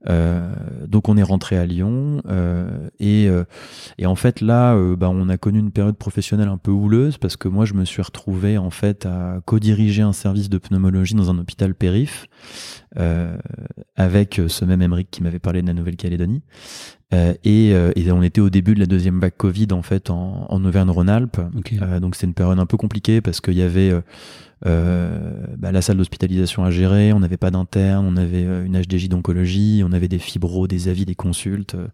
[0.08, 0.54] Euh,
[0.86, 3.42] donc on est rentré à Lyon euh, et, euh,
[3.98, 7.36] et en fait là bah, on a connu une période professionnelle un peu houleuse parce
[7.36, 11.30] que moi je me suis retrouvé en fait à co-diriger un service de pneumologie dans
[11.30, 12.28] un hôpital périph
[12.96, 13.36] euh,
[13.96, 16.42] avec ce même Emeric qui m'avait parlé de la Nouvelle-Calédonie.
[17.14, 20.10] Euh, et, euh, et on était au début de la deuxième vague Covid en fait
[20.10, 21.40] en, en Auvergne-Rhône-Alpes.
[21.80, 23.92] Euh, donc c'est une période un peu compliquée parce qu'il y avait
[24.64, 29.08] bah, la salle d'hospitalisation à gérer, on n'avait pas d'interne, on avait euh, une HDJ
[29.08, 31.74] d'oncologie, on avait des fibros, des avis, des consultes.
[31.74, 31.88] euh,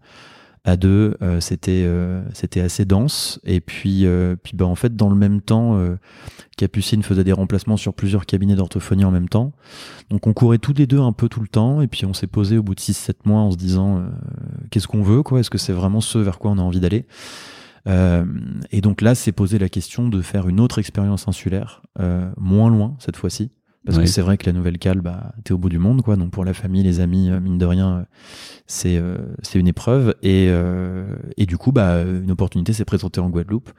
[0.67, 3.39] à deux, euh, c'était euh, c'était assez dense.
[3.45, 5.95] Et puis euh, puis bah en fait dans le même temps, euh,
[6.57, 9.53] Capucine faisait des remplacements sur plusieurs cabinets d'orthophonie en même temps.
[10.09, 11.81] Donc on courait tous les deux un peu tout le temps.
[11.81, 14.01] Et puis on s'est posé au bout de 6-7 mois en se disant euh,
[14.71, 15.39] qu'est-ce qu'on veut quoi?
[15.39, 17.05] Est-ce que c'est vraiment ce vers quoi on a envie d'aller?
[17.87, 18.25] Euh,
[18.71, 22.69] et donc là, c'est posé la question de faire une autre expérience insulaire, euh, moins
[22.69, 23.51] loin cette fois-ci.
[23.85, 26.15] Parce que c'est vrai que la Nouvelle-Cale, bah, t'es au bout du monde, quoi.
[26.15, 28.07] Donc pour la famille, les amis, euh, mine de rien,
[28.65, 30.15] c'est euh, c'est une épreuve.
[30.23, 31.05] Et, euh,
[31.37, 33.69] et du coup, bah, une opportunité s'est présentée en Guadeloupe.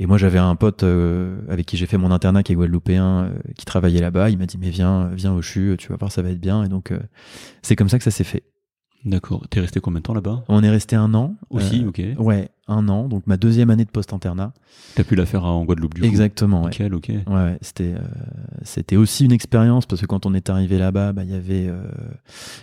[0.00, 3.30] Et moi, j'avais un pote euh, avec qui j'ai fait mon internat, qui est guadeloupéen,
[3.56, 4.30] qui travaillait là-bas.
[4.30, 6.64] Il m'a dit, mais viens, viens au CHU, tu vas voir, ça va être bien.
[6.64, 6.98] Et donc, euh,
[7.62, 8.42] c'est comme ça que ça s'est fait.
[9.04, 9.46] D'accord.
[9.50, 10.42] T'es resté combien de temps là-bas?
[10.48, 11.36] On est resté un an.
[11.50, 12.02] Aussi, Euh, ok.
[12.18, 13.06] Ouais, un an.
[13.06, 14.52] Donc ma deuxième année de post-internat.
[14.96, 16.06] T'as pu la faire en Guadeloupe du coup?
[16.08, 16.70] Exactement, ouais.
[16.92, 17.08] Ok.
[17.08, 18.00] Ouais, ouais, c'était euh,
[18.62, 21.66] c'était aussi une expérience parce que quand on est arrivé là-bas, bah il y avait
[21.68, 21.84] euh,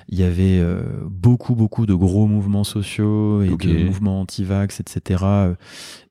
[0.10, 0.62] y avait
[1.10, 5.24] beaucoup beaucoup de gros mouvements sociaux et de mouvements anti-vax, etc.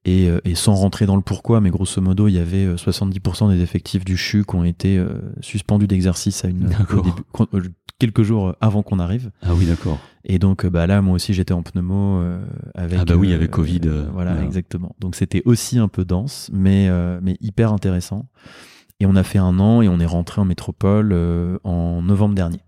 [0.06, 2.64] euh, Et, euh, et sans rentrer dans le pourquoi, mais grosso modo, il y avait
[2.64, 6.68] euh, 70% des effectifs du CHU qui ont été euh, suspendus d'exercice à une
[7.02, 7.22] début-
[7.54, 7.62] euh,
[7.98, 9.30] quelques jours avant qu'on arrive.
[9.42, 9.98] Ah oui, d'accord.
[10.24, 12.98] Et donc, euh, bah là, moi aussi, j'étais en pneumo euh, avec.
[13.00, 14.94] Ah bah oui, avec Covid, euh, voilà, exactement.
[15.00, 18.26] Donc c'était aussi un peu dense, mais euh, mais hyper intéressant.
[19.00, 22.34] Et on a fait un an et on est rentré en métropole euh, en novembre
[22.36, 22.60] dernier.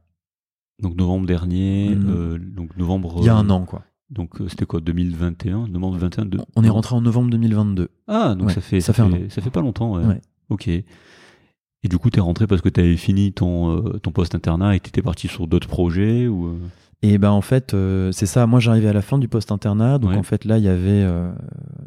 [0.83, 3.15] Donc novembre dernier, euh, donc novembre.
[3.21, 3.83] Il y a euh, un an, quoi.
[4.11, 7.89] Donc euh, c'était quoi 2021 Novembre 21 de- On est rentré en novembre 2022.
[8.07, 9.19] Ah, donc Ouais, ça fait ça fait un an.
[9.29, 9.97] ça fait pas longtemps.
[9.97, 10.05] Ouais.
[10.05, 10.21] Ouais.
[10.51, 10.69] Ok.
[10.69, 14.81] Et du coup, t'es rentré parce que t'avais fini ton euh, ton poste internat et
[14.81, 16.57] t'étais parti sur d'autres projets ou euh,
[17.03, 18.47] Et ben en fait, euh, c'est ça.
[18.47, 21.03] Moi, j'arrivais à la fin du post internat, donc en fait là, il y avait
[21.03, 21.31] euh,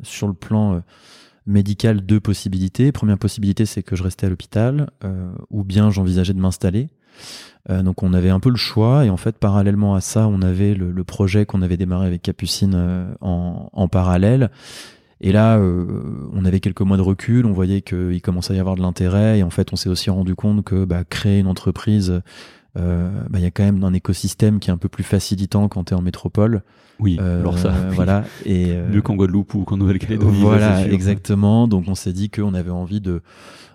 [0.04, 0.80] sur le plan euh,
[1.48, 2.92] médical deux possibilités.
[2.92, 4.90] Première possibilité, c'est que je restais à l'hôpital,
[5.50, 6.90] ou bien j'envisageais de m'installer.
[7.70, 10.42] Euh, donc on avait un peu le choix, et en fait parallèlement à ça, on
[10.42, 14.50] avait le, projet qu'on avait démarré avec Capucine euh, en, en parallèle.
[15.20, 18.60] Et là, euh, on avait quelques mois de recul, on voyait qu'il commençait à y
[18.60, 21.48] avoir de l'intérêt, et en fait, on s'est aussi rendu compte que bah, créer une
[21.48, 22.22] entreprise,
[22.78, 25.68] euh, bah, il y a quand même un écosystème qui est un peu plus facilitant
[25.68, 26.64] quand tu es en métropole.
[27.00, 27.74] Oui, Euh, alors ça.
[27.90, 27.96] oui.
[27.96, 28.24] voilà.
[28.46, 30.42] Et, Mieux qu'en Guadeloupe ou qu'en Nouvelle-Calédonie.
[30.42, 31.68] voilà, exactement.
[31.68, 33.22] Donc on s'est dit qu'on avait envie de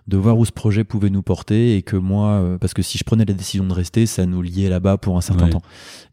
[0.08, 2.98] de voir où ce projet pouvait nous porter et que moi, euh, parce que si
[2.98, 5.50] je prenais la décision de rester, ça nous liait là-bas pour un certain Ouais.
[5.50, 5.62] temps.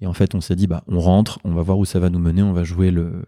[0.01, 2.11] Et en fait, on s'est dit, bah, on rentre, on va voir où ça va
[2.11, 3.23] nous mener, on va jouer le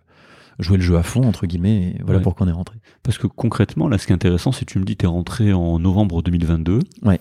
[0.60, 1.96] jouer le jeu à fond entre guillemets.
[1.98, 2.24] Et voilà Ouais.
[2.24, 2.78] pourquoi on est rentré.
[3.02, 5.52] Parce que concrètement, là, ce qui est intéressant, c'est que tu me dis t'es rentré
[5.52, 6.78] en novembre 2022.
[7.02, 7.20] Ouais.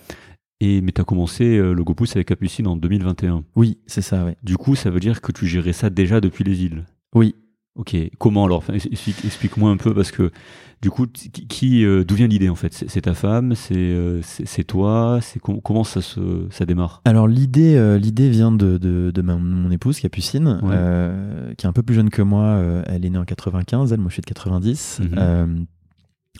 [0.63, 3.43] Et mais t'as commencé euh, le GoPousse avec Capucine en 2021.
[3.55, 4.37] Oui, c'est ça, ouais.
[4.43, 6.85] Du coup, ça veut dire que tu gérais ça déjà depuis les îles.
[7.15, 7.35] Oui.
[7.75, 7.95] Ok.
[8.19, 8.57] Comment alors?
[8.59, 10.29] Enfin, explique- Explique-moi un peu parce que
[10.81, 12.73] du coup, qui, euh, d'où vient l'idée en fait?
[12.87, 13.55] C'est ta femme?
[13.55, 15.19] C'est euh, c'est toi?
[15.21, 17.01] C'est com- comment ça se ça démarre?
[17.05, 21.55] Alors l'idée, euh, l'idée vient de, de, de ma- mon épouse Capucine, Ouais.
[21.55, 22.61] qui est un peu plus jeune que moi.
[22.87, 24.99] elle est née en 95, elle, moi je suis de 90.
[25.01, 25.09] Mhm.
[25.17, 25.45] Euh,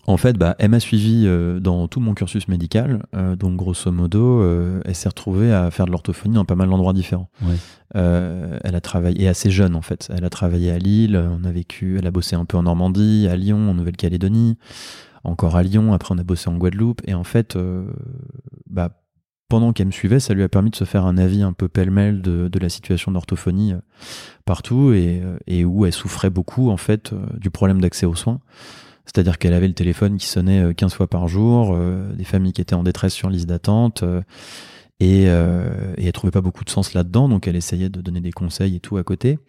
[0.08, 3.04] En fait, bah, elle m'a suivi euh, dans tout mon cursus médical.
[3.16, 6.70] Euh, donc, grosso modo, euh, elle s'est retrouvée à faire de l'orthophonie dans pas mal
[6.70, 7.30] d'endroits différents.
[7.44, 7.56] Ouais.
[7.94, 10.10] Elle a travaillé, et assez jeune en fait.
[10.16, 13.28] Elle a travaillé à Lille, on a vécu, elle a bossé un peu en Normandie,
[13.30, 14.58] à Lyon, en Nouvelle-Calédonie,
[15.26, 15.94] encore à Lyon.
[15.94, 17.02] Après, on a bossé en Guadeloupe.
[17.06, 17.58] Et en fait,
[18.70, 19.02] bah,
[19.50, 21.68] pendant qu'elle me suivait, ça lui a permis de se faire un avis un peu
[21.68, 23.74] pêle-mêle de, de la situation d'orthophonie
[24.46, 28.40] partout et, et où elle souffrait beaucoup en fait du problème d'accès aux soins.
[29.14, 32.54] C'est-à-dire qu'elle avait le téléphone qui sonnait euh, 15 fois par jour, euh, des familles
[32.54, 34.22] qui étaient en détresse sur liste d'attente, euh,
[35.02, 38.22] et, euh, et elle trouvait pas beaucoup de sens là-dedans, donc elle essayait de donner
[38.22, 39.40] des conseils et tout à côté.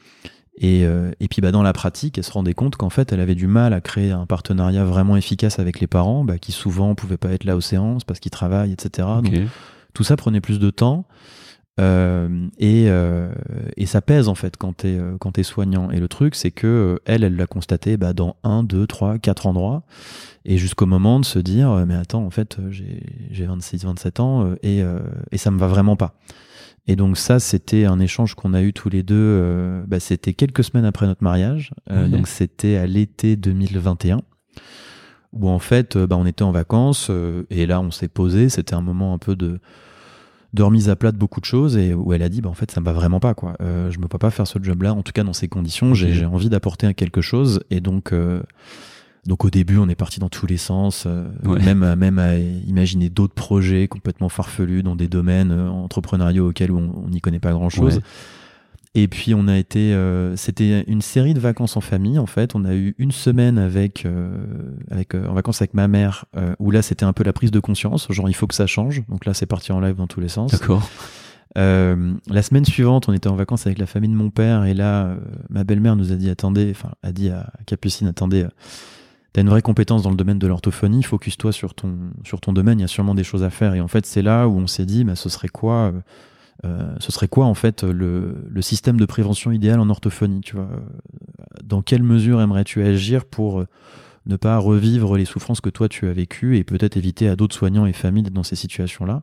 [0.59, 3.21] Et, euh, et puis bah, dans la pratique, elle se rendait compte qu'en fait, elle
[3.21, 6.95] avait du mal à créer un partenariat vraiment efficace avec les parents, bah, qui souvent
[6.95, 9.09] pouvaient pas être là aux séances parce qu'ils travaillent, etc.
[9.23, 9.33] Donc,
[9.95, 11.07] tout ça prenait plus de temps.
[11.81, 13.33] Euh, et, euh,
[13.79, 15.91] et ça pèse en fait quand t'es euh, quand t'es soignant.
[15.91, 19.47] Et le truc, c'est que elle, elle l'a constaté bah, dans un, deux, trois, quatre
[19.47, 19.83] endroits,
[20.45, 24.53] et jusqu'au moment de se dire, mais attends, en fait, j'ai j'ai 26, 27 ans
[24.63, 26.15] et euh, et ça me va vraiment pas.
[26.89, 29.83] Et donc ça, c'était un échange qu'on a eu tous les deux.
[29.87, 34.23] bah, c'était quelques semaines après notre mariage, donc c'était à l'été 2021
[35.33, 37.11] où en fait, bah, on était en vacances
[37.51, 38.49] et là, on s'est posé.
[38.49, 39.61] C'était un moment un peu de
[40.55, 42.55] de remise à plat de beaucoup de choses et où elle a dit bah en
[42.55, 44.83] fait ça me va vraiment pas quoi euh, je me peux pas faire ce job
[44.83, 48.43] là en tout cas dans ces conditions j'ai envie d'apporter quelque chose et donc euh,
[49.27, 51.63] donc au début on est parti dans tous les sens euh, Ouais.
[51.63, 57.03] même à, même à imaginer d'autres projets complètement farfelus dans des domaines entrepreneuriaux auxquels on
[57.07, 58.03] on n'y connaît pas grand chose Ouais.
[58.95, 62.55] Et puis on a été, euh, c'était une série de vacances en famille en fait.
[62.55, 64.31] On a eu une semaine avec, euh,
[64.91, 67.51] avec euh, en vacances avec ma mère, euh, où là c'était un peu la prise
[67.51, 69.03] de conscience, genre il faut que ça change.
[69.09, 70.53] Donc là c'est parti en live dans tous les sens.
[70.53, 70.87] D'accord.
[71.57, 74.75] Euh, la semaine suivante, on était en vacances avec la famille de mon père et
[74.75, 75.17] là euh,
[75.49, 78.47] ma belle-mère nous a dit attendez, enfin a dit à Capucine attendez.
[79.33, 82.79] T'as une vraie compétence dans le domaine de l'orthophonie, focus-toi sur ton, sur ton domaine,
[82.79, 83.75] il y a sûrement des choses à faire.
[83.75, 85.91] Et en fait, c'est là où on s'est dit, bah, ce serait quoi
[86.65, 90.57] euh, ce serait quoi en fait le, le système de prévention idéal en orthophonie tu
[90.57, 90.69] vois?
[91.65, 93.67] Dans quelle mesure aimerais-tu agir pour euh,
[94.27, 97.57] ne pas revivre les souffrances que toi tu as vécues et peut-être éviter à d'autres
[97.57, 99.23] soignants et familles d'être dans ces situations-là?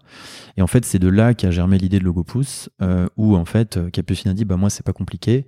[0.57, 3.77] Et en fait, c'est de là qu'a germé l'idée de Logopousse, euh, où en fait
[3.77, 5.45] euh, Capucine a dit bah moi c'est pas compliqué,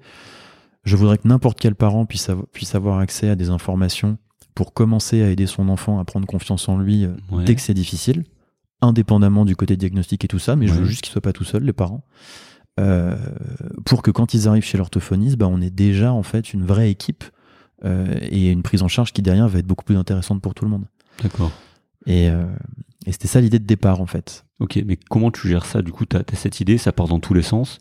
[0.85, 4.17] je voudrais que n'importe quel parent puisse, avo- puisse avoir accès à des informations
[4.55, 7.43] pour commencer à aider son enfant à prendre confiance en lui Ouais.
[7.45, 8.23] dès que c'est difficile,
[8.81, 11.43] indépendamment du côté diagnostic et tout ça, mais je veux juste qu'ils soient pas tout
[11.43, 12.03] seuls, les parents,
[12.79, 13.15] euh,
[13.85, 16.89] pour que quand ils arrivent chez l'orthophoniste, bah, on ait déjà en fait une vraie
[16.89, 17.23] équipe
[17.83, 20.65] euh, et une prise en charge qui derrière va être beaucoup plus intéressante pour tout
[20.65, 20.85] le monde.
[21.21, 21.51] D'accord.
[22.05, 22.45] Et, euh,
[23.05, 24.45] et c'était ça l'idée de départ en fait.
[24.59, 27.19] Ok, mais comment tu gères ça Du coup, tu as, cette idée, ça part dans
[27.19, 27.79] tous les sens.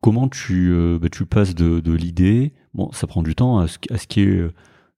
[0.00, 3.78] Comment tu, bah, tu passes de, de l'idée, bon, ça prend du temps, à ce,
[3.90, 4.52] à ce qui est euh,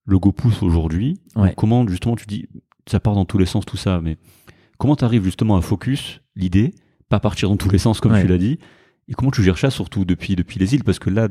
[0.06, 1.20] logo pouce aujourd'hui.
[1.36, 1.54] Ouais.
[1.56, 2.48] Comment justement tu dis,
[2.88, 4.16] ça part dans tous les sens tout ça, mais
[4.78, 6.72] comment tu arrives justement à focus l'idée,
[7.08, 8.22] pas partir dans tous les sens comme Ouais.
[8.22, 8.58] tu l'as dit
[9.08, 10.82] et comment tu gères ça surtout depuis, depuis les îles?
[10.82, 11.28] Parce que là,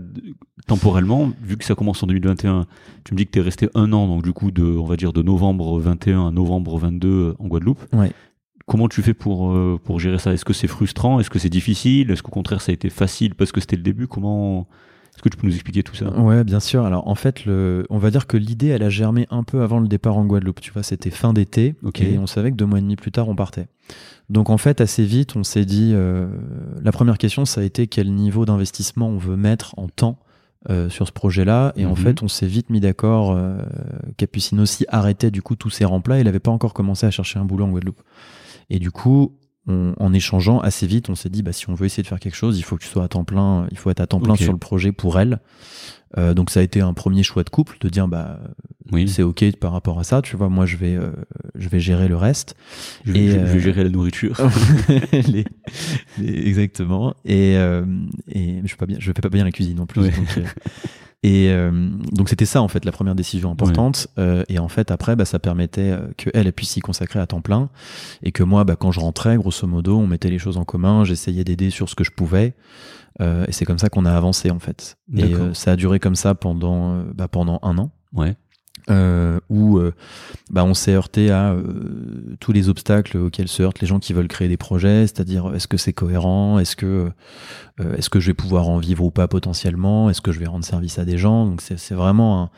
[0.68, 2.66] temporellement, vu que ça commence en 2021,
[3.04, 4.96] tu me dis que tu es resté un an, donc du coup, de, on va
[4.96, 7.80] dire de novembre 21 à novembre 22 euh, en Guadeloupe.
[7.94, 8.12] Ouais.
[8.66, 10.34] Comment tu fais pour, euh, pour gérer ça?
[10.34, 11.20] Est-ce que c'est frustrant?
[11.20, 12.10] Est-ce que c'est difficile?
[12.10, 14.08] Est-ce qu'au contraire ça a été facile parce que c'était le début?
[14.08, 14.68] Comment
[15.16, 16.10] Est-ce que tu peux nous expliquer tout ça?
[16.20, 16.86] Ouais, bien sûr.
[16.86, 19.80] Alors en fait, le, on va dire que l'idée, elle a germé un peu avant
[19.80, 20.60] le départ en Guadeloupe.
[20.62, 22.02] Tu vois, c'était fin d'été Ok.
[22.02, 23.68] et on savait que deux mois et demi plus tard, on partait.
[24.30, 26.28] Donc en fait, assez vite, on s'est dit, euh,
[26.84, 30.20] la première question, ça a été quel niveau d'investissement on veut mettre en temps
[30.70, 31.72] euh, sur ce projet-là.
[31.78, 31.96] Et en Mhm.
[31.96, 33.32] fait, on s'est vite mis d'accord.
[33.32, 33.58] Euh,
[34.18, 36.20] Capucine aussi arrêtait du coup tous ses remplats.
[36.20, 38.02] Il n'avait pas encore commencé à chercher un boulot en Guadeloupe.
[38.72, 41.86] Et du coup, on- en échangeant assez vite, on s'est dit, bah, si on veut
[41.88, 43.90] essayer de faire quelque chose, il faut que tu sois à temps plein, il faut
[43.90, 45.40] être à temps plein sur le projet pour elle.
[46.18, 48.40] Euh, donc ça a été un premier choix de couple de dire bah
[48.92, 51.10] Oui, c'est ok par rapport à ça tu vois moi je vais euh,
[51.56, 52.56] je vais gérer le reste
[53.04, 54.38] je, vais- et, je- je vais euh, gérer la nourriture.
[55.12, 55.44] Les-
[56.20, 57.84] les- exactement et euh,
[58.32, 60.12] et je fais pas bien je fais pas bien la cuisine en plus Ouais.
[60.12, 60.44] donc, euh,
[61.24, 61.72] et euh,
[62.12, 64.08] donc c'était ça en fait la première décision importante.
[64.18, 67.28] Euh, et en fait après bah, ça permettait euh, que elle puisse s'y consacrer à
[67.28, 67.70] temps plein.
[68.24, 71.04] Et que moi bah, quand je rentrais grosso modo on mettait les choses en commun
[71.04, 72.54] j'essayais d'aider sur ce que je pouvais.
[73.22, 74.98] Euh, et c'est comme ça qu'on a avancé en fait.
[75.16, 77.92] Et euh, ça a duré comme ça pendant euh, bah, pendant un an.
[78.14, 78.36] Ouais.
[78.90, 79.94] Euh, où euh,
[80.50, 81.64] bah, on s'est heurté à euh,
[82.40, 85.68] tous les obstacles auxquels se heurtent les gens qui veulent créer des projets, c'est-à-dire est-ce
[85.68, 87.10] que c'est cohérent, est-ce que
[87.80, 90.48] euh, est-ce que je vais pouvoir en vivre ou pas potentiellement, est-ce que je vais
[90.48, 92.50] rendre service à des gens, donc c'est vraiment un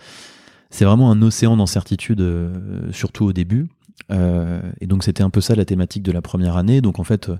[0.70, 3.68] c'est vraiment un océan d'incertitude, euh, surtout au début.
[4.12, 6.82] Euh, et donc c'était un peu ça la thématique de la première année.
[6.82, 7.32] Donc en fait,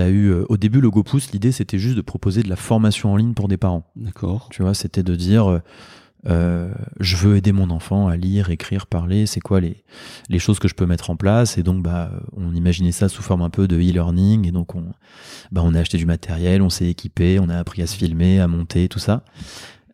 [0.00, 3.12] as eu euh, au début le GoPouce, l'idée c'était juste de proposer de la formation
[3.12, 3.84] en ligne pour des parents.
[3.96, 4.48] D'accord.
[4.50, 5.58] Tu vois, c'était de dire, euh,
[6.26, 9.84] euh, je veux aider mon enfant à lire, écrire, parler, c'est quoi les,
[10.28, 11.58] les choses que je peux mettre en place?
[11.58, 14.84] Et donc bah on imaginait ça sous forme un peu de e-learning et donc on
[15.52, 18.40] bah on a acheté du matériel, on s'est équipé, on a appris à se filmer,
[18.40, 19.22] à monter, tout ça.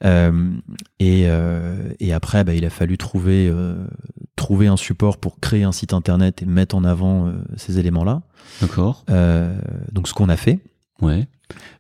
[0.05, 0.51] Euh,
[0.99, 3.87] et, euh, et après bah, il a fallu trouver euh,
[4.37, 8.23] trouver un support pour créer un site internet et mettre en avant ces éléments là.
[8.61, 9.05] D'accord.
[9.93, 10.61] Donc ce qu'on a fait.
[11.01, 11.29] Ouais.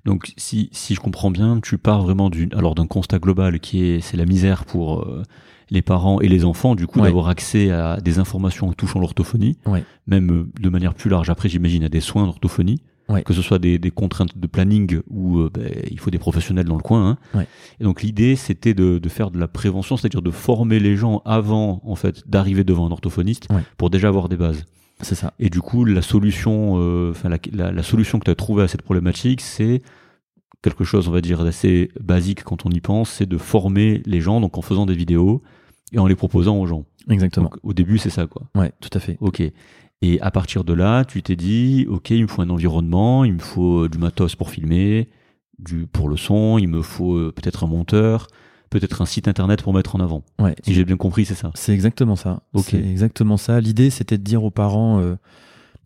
[0.04, 3.84] Donc si, si je comprends bien, tu pars vraiment d'une alors d'un constat global qui
[3.84, 5.22] est c'est la misère pour euh,
[5.70, 7.06] les parents et les enfants du coup Ouais.
[7.06, 9.84] d'avoir accès à des informations touchant l'orthophonie, Ouais.
[10.06, 11.30] même euh, de manière plus large.
[11.30, 13.22] Après j'imagine à des soins d'orthophonie, Ouais.
[13.22, 16.64] que ce soit des, des contraintes de planning où euh, ben, il faut des professionnels
[16.64, 17.06] dans le coin.
[17.10, 17.18] hein.
[17.38, 17.46] Ouais.
[17.80, 21.20] Et donc l'idée c'était de, de faire de la prévention, c'est-à-dire de former les gens
[21.26, 23.62] avant en fait d'arriver devant un orthophoniste Ouais.
[23.76, 24.64] pour déjà avoir des bases.
[25.00, 25.34] C'est ça.
[25.38, 28.62] Et du coup, la solution, euh, enfin la, la, la solution que tu as trouvée
[28.62, 29.82] à cette problématique, c'est
[30.62, 34.20] quelque chose, on va dire, d'assez basique quand on y pense, c'est de former les
[34.20, 35.42] gens, donc en faisant des vidéos
[35.92, 36.84] et en les proposant aux gens.
[37.08, 37.50] Exactement.
[37.50, 38.42] Donc, au début, c'est ça, quoi.
[38.54, 39.16] ouais, tout à fait.
[39.20, 39.42] Ok.
[40.02, 43.34] Et à partir de là, tu t'es dit, ok, il me faut un environnement, il
[43.34, 45.08] me faut euh, du matos pour filmer,
[45.58, 48.26] du pour le son, il me faut euh, peut-être un monteur,
[48.70, 50.22] peut-être un site internet pour mettre en avant.
[50.38, 50.54] Ouais.
[50.64, 51.50] Si j'ai bien compris, c'est ça.
[51.54, 52.42] C'est exactement ça.
[52.58, 53.60] C'est exactement ça.
[53.60, 55.16] L'idée, c'était de dire aux parents, euh,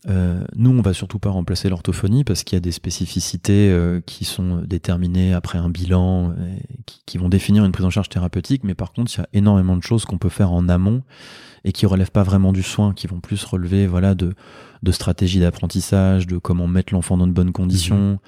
[0.09, 4.01] euh, nous, on va surtout pas remplacer l'orthophonie parce qu'il y a des spécificités euh,
[4.07, 6.35] qui sont déterminées après un bilan, euh,
[6.87, 8.63] qui, qui vont définir une prise en charge thérapeutique.
[8.65, 11.03] Mais par contre, il y a énormément de choses qu'on peut faire en amont
[11.65, 14.35] et qui relèvent pas vraiment du soin, qui vont plus relever, voilà, de,
[14.85, 18.19] de stratégies d'apprentissage, de comment mettre l'enfant dans de bonnes conditions.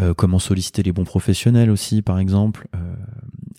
[0.00, 2.68] euh, comment solliciter les bons professionnels aussi, par exemple.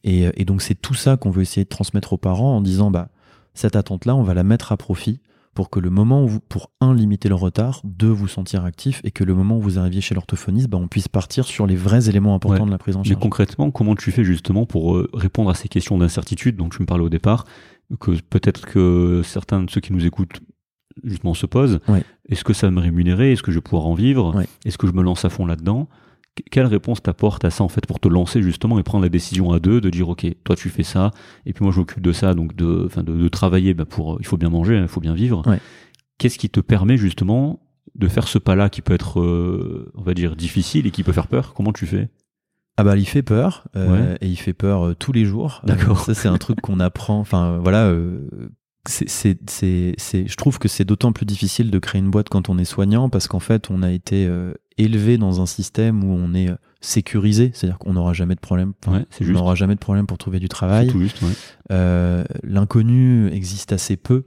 [0.06, 2.62] Euh, et, et donc c'est tout ça qu'on veut essayer de transmettre aux parents en
[2.62, 3.10] disant bah
[3.54, 5.20] cette attente-là, on va la mettre à profit
[5.56, 9.02] pour que le moment où vous, pour un, limiter le retard, deux, vous sentir actif,
[9.04, 11.76] et que le moment où vous arriviez chez l'orthophoniste, bah, on puisse partir sur les
[11.76, 12.68] vrais éléments importants Ouais.
[12.68, 13.22] de la prise en Mais charge.
[13.22, 16.86] concrètement, comment tu fais justement pour euh, répondre à ces questions d'incertitude dont tu me
[16.86, 17.44] parlais au départ,
[18.00, 20.40] que peut-être que certains de ceux qui nous écoutent
[21.04, 21.80] justement se posent?
[21.90, 22.04] Ouais.
[22.30, 23.34] Est-ce que ça va me rémunérer?
[23.34, 24.34] Est-ce que je vais pouvoir en vivre?
[24.36, 24.48] Ouais.
[24.64, 25.90] Est-ce que je me lance à fond là-dedans?
[26.52, 29.52] Quelle réponse t'apporte à ça en fait pour te lancer justement et prendre la décision
[29.52, 31.12] à deux de dire ok toi tu fais ça
[31.46, 34.18] et puis moi je m'occupe de ça donc de enfin de, de travailler bah, pour
[34.22, 35.60] il faut bien manger hein, il faut bien vivre Ouais.
[36.18, 37.60] qu'est-ce qui te permet justement
[37.96, 41.04] de faire ce pas là qui peut être euh, on va dire difficile et qui
[41.04, 41.54] peut faire peur?
[41.54, 42.08] Comment tu fais?
[42.78, 45.62] Ah bah il fait peur euh, et il fait peur euh, tous les jours.
[45.66, 46.00] D'accord.
[46.00, 47.20] Ça c'est un truc qu'on apprend.
[47.20, 47.92] Enfin voilà.
[48.86, 49.38] C'est,
[50.28, 53.10] je trouve que c'est d'autant plus difficile de créer une boîte quand on est soignant
[53.10, 56.56] parce qu'en fait on a été euh, élevé dans un système où on est euh,
[56.82, 58.74] sécurisé, c'est-à-dire qu'on n'aura jamais de problème.
[58.88, 60.88] Ouais, on n'aura jamais de problème pour trouver du travail.
[60.88, 61.30] tout juste ouais.
[61.72, 64.24] Euh, l'inconnu existe assez peu.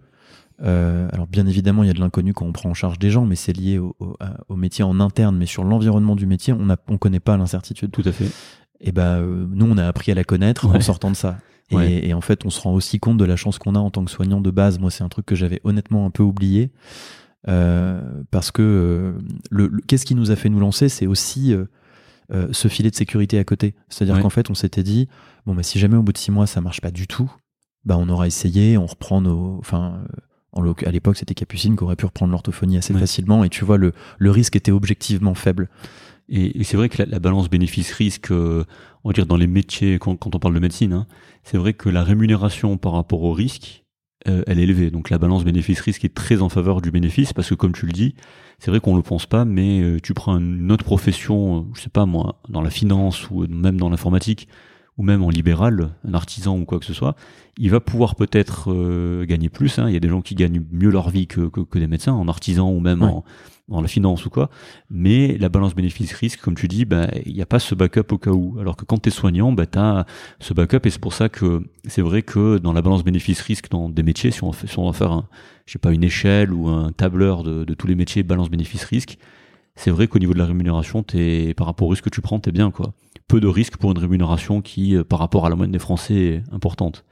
[0.62, 3.10] Euh, alors bien évidemment, il y a de l'inconnu quand on prend en charge des
[3.10, 5.36] gens, mais c'est lié au, au- à- au métier en interne.
[5.36, 7.90] Mais sur l'environnement du métier, on ne on connaît pas l'incertitude.
[7.90, 8.30] tout à fait
[8.80, 11.38] Et ben euh, nous, on a appris à la connaître en sortant de ça.
[11.70, 12.06] Et, Ouais.
[12.06, 14.04] et en fait, on se rend aussi compte de la chance qu'on a en tant
[14.04, 14.78] que soignant de base.
[14.78, 16.70] Moi, c'est un truc que j'avais honnêtement un peu oublié.
[17.48, 19.12] Euh, parce que euh,
[19.50, 21.66] le, le- qu'est-ce qui nous a fait nous lancer, c'est aussi euh,
[22.52, 23.74] ce filet de sécurité à côté.
[23.88, 24.22] C'est-à-dire Ouais.
[24.22, 25.08] qu'en fait, on s'était dit
[25.46, 27.30] bon, bah, si jamais au bout de six mois ça marche pas du tout,
[27.84, 30.04] bah on aura essayé, on reprend nos, enfin.
[30.52, 33.00] en à l'époque, c'était Capucine qui aurait pu reprendre l'orthophonie assez Ouais.
[33.00, 35.68] facilement, et tu vois, le, le risque était objectivement faible.
[36.34, 38.64] Et, et c'est vrai que la, la balance bénéfice-risque, euh,
[39.04, 41.06] on va dire dans les métiers, quand, quand on parle de médecine, hein,
[41.44, 43.84] c'est vrai que la rémunération par rapport au risque,
[44.28, 44.90] euh, elle est élevée.
[44.90, 47.92] Donc la balance bénéfice-risque est très en faveur du bénéfice parce que comme tu le
[47.92, 48.14] dis,
[48.58, 51.90] c'est vrai qu'on le pense pas, mais euh, tu prends une autre profession, je sais
[51.90, 54.48] pas moi, dans la finance ou même dans l'informatique
[54.98, 57.16] ou même en libéral, un artisan ou quoi que ce soit,
[57.58, 59.78] il va pouvoir peut-être euh, gagner plus.
[59.78, 59.88] hein.
[59.88, 62.12] Il y a des gens qui gagnent mieux leur vie que, que, que des médecins,
[62.12, 63.08] en artisan ou même Ouais.
[63.08, 63.24] en,
[63.68, 64.50] dans la finance ou quoi.
[64.90, 68.18] Mais la balance bénéfice-risque, comme tu dis, bah, il n'y a pas ce backup au
[68.18, 68.58] cas où.
[68.60, 70.06] Alors que quand tu es soignant, bah, tu as
[70.40, 73.88] ce backup et c'est pour ça que c'est vrai que dans la balance bénéfice-risque dans
[73.88, 75.22] des métiers, si on, fait, si on va faire
[75.80, 79.18] pas, une échelle ou un tableur de, tous les métiers balance bénéfice-risque,
[79.74, 81.04] c'est vrai qu'au niveau de la rémunération,
[81.56, 82.92] par rapport au risque que tu prends, t'es bien, quoi.
[83.26, 86.14] Peu de risque pour une rémunération qui, euh, par rapport à la moyenne des Français,
[86.14, 87.04] est importante.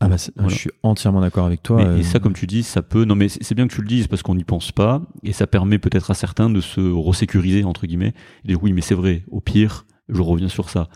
[0.00, 0.48] Ah bah, Voilà.
[0.50, 1.76] Je suis entièrement d'accord avec toi.
[1.76, 3.04] Mais- euh, et ça, comme tu dis, ça peut.
[3.04, 5.46] Non, mais c'est bien que tu le dises parce qu'on n'y pense pas et ça
[5.46, 8.12] permet peut-être à certains de se resécuriser entre guillemets
[8.44, 9.24] et dire oui, mais c'est vrai.
[9.30, 10.88] Au pire, je reviens sur ça.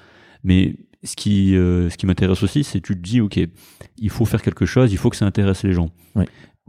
[0.44, 3.38] Mais ce qui, euh, ce qui m'intéresse aussi, c'est que tu te dis ok,
[3.98, 5.90] il faut faire quelque chose, il faut que ça intéresse les gens.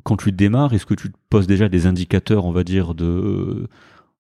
[0.04, 3.68] Quand tu démarres, est-ce que tu te poses déjà des indicateurs, on va dire de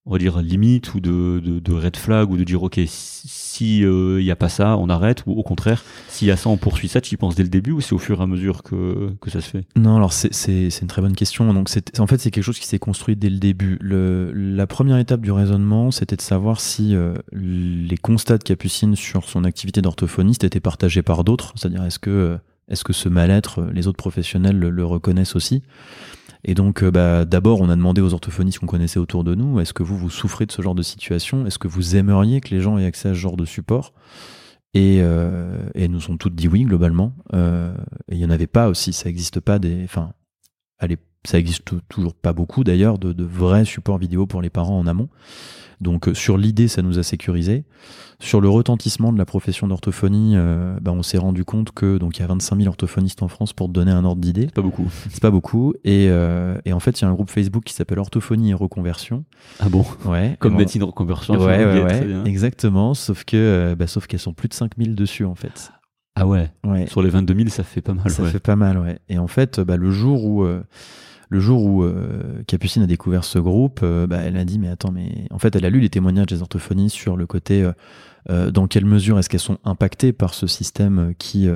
[0.05, 3.27] on va dire, limite ou de, de, de red flag ou de dire, ok, si
[3.61, 6.57] il n'y a pas ça, on arrête ou au contraire, s'il y a ça, on
[6.57, 8.63] poursuit ça, tu y penses dès le début ou c'est au fur et à mesure
[8.63, 9.65] que, que ça se fait?
[9.75, 11.53] Non, alors c'est une très bonne question.
[11.53, 13.79] Donc en fait, c'est quelque chose qui s'est construit dès le début.
[13.81, 16.95] La première étape du raisonnement, c'était de savoir si
[17.31, 22.37] les constats de Capucine sur son activité d'orthophoniste étaient partagés par d'autres, c'est-à-dire est-ce que,
[22.69, 25.63] est-ce que ce mal-être, les autres professionnels le reconnaissent aussi?
[26.43, 29.59] Et donc, euh, bah, d'abord, on a demandé aux orthophonistes qu'on connaissait autour de nous,
[29.59, 31.45] est-ce que vous, vous souffrez de ce genre de situation?
[31.45, 33.93] Est-ce que vous aimeriez que les gens aient accès à ce genre de support?
[34.73, 37.13] Et, euh, et nous ont toutes dit oui, globalement.
[37.33, 37.73] Euh,
[38.07, 39.83] et il n'y en avait pas aussi, ça n'existe pas des...
[39.83, 40.13] Enfin,
[40.77, 40.97] allez,
[41.29, 44.87] ça existe toujours pas beaucoup d'ailleurs, de, de vrais supports vidéo pour les parents en
[44.87, 45.09] amont.
[45.79, 47.65] Donc euh, sur l'idée, ça nous a sécurisé.
[48.19, 52.17] Sur le retentissement de la profession d'orthophonie, euh, bah, on s'est rendu compte que donc
[52.17, 54.47] il y a 25 000 orthophonistes en France pour te donner un ordre d'idée.
[54.47, 54.89] Pas beaucoup.
[55.09, 55.75] C'est pas beaucoup.
[55.83, 58.53] Et, euh, et en fait, il y a un groupe Facebook qui s'appelle Orthophonie et
[58.55, 59.23] Reconversion.
[59.59, 59.85] Ah bon?
[60.05, 60.35] Ouais.
[60.39, 61.35] Comme médecine de reconversion.
[61.35, 62.23] Ouais, ouais, ouais.
[62.25, 62.95] Exactement.
[62.95, 65.71] Sauf que, bah, sauf qu'elles sont plus de 5 000 dessus en fait.
[66.15, 66.51] Ah ouais?
[66.65, 66.87] Ouais.
[66.87, 68.09] Sur les 22 000, ça fait pas mal.
[68.09, 68.31] Ça ouais.
[68.31, 68.97] fait pas mal, ouais.
[69.07, 70.45] Et en fait, bah, le jour où
[71.29, 74.67] le jour où euh, Capucine a découvert ce groupe, euh, bah, elle a dit mais
[74.67, 77.69] attends mais en fait elle a lu les témoignages des orthophonistes sur le côté
[78.29, 81.47] euh, dans quelle mesure est-ce qu'elles sont impactées par ce système qui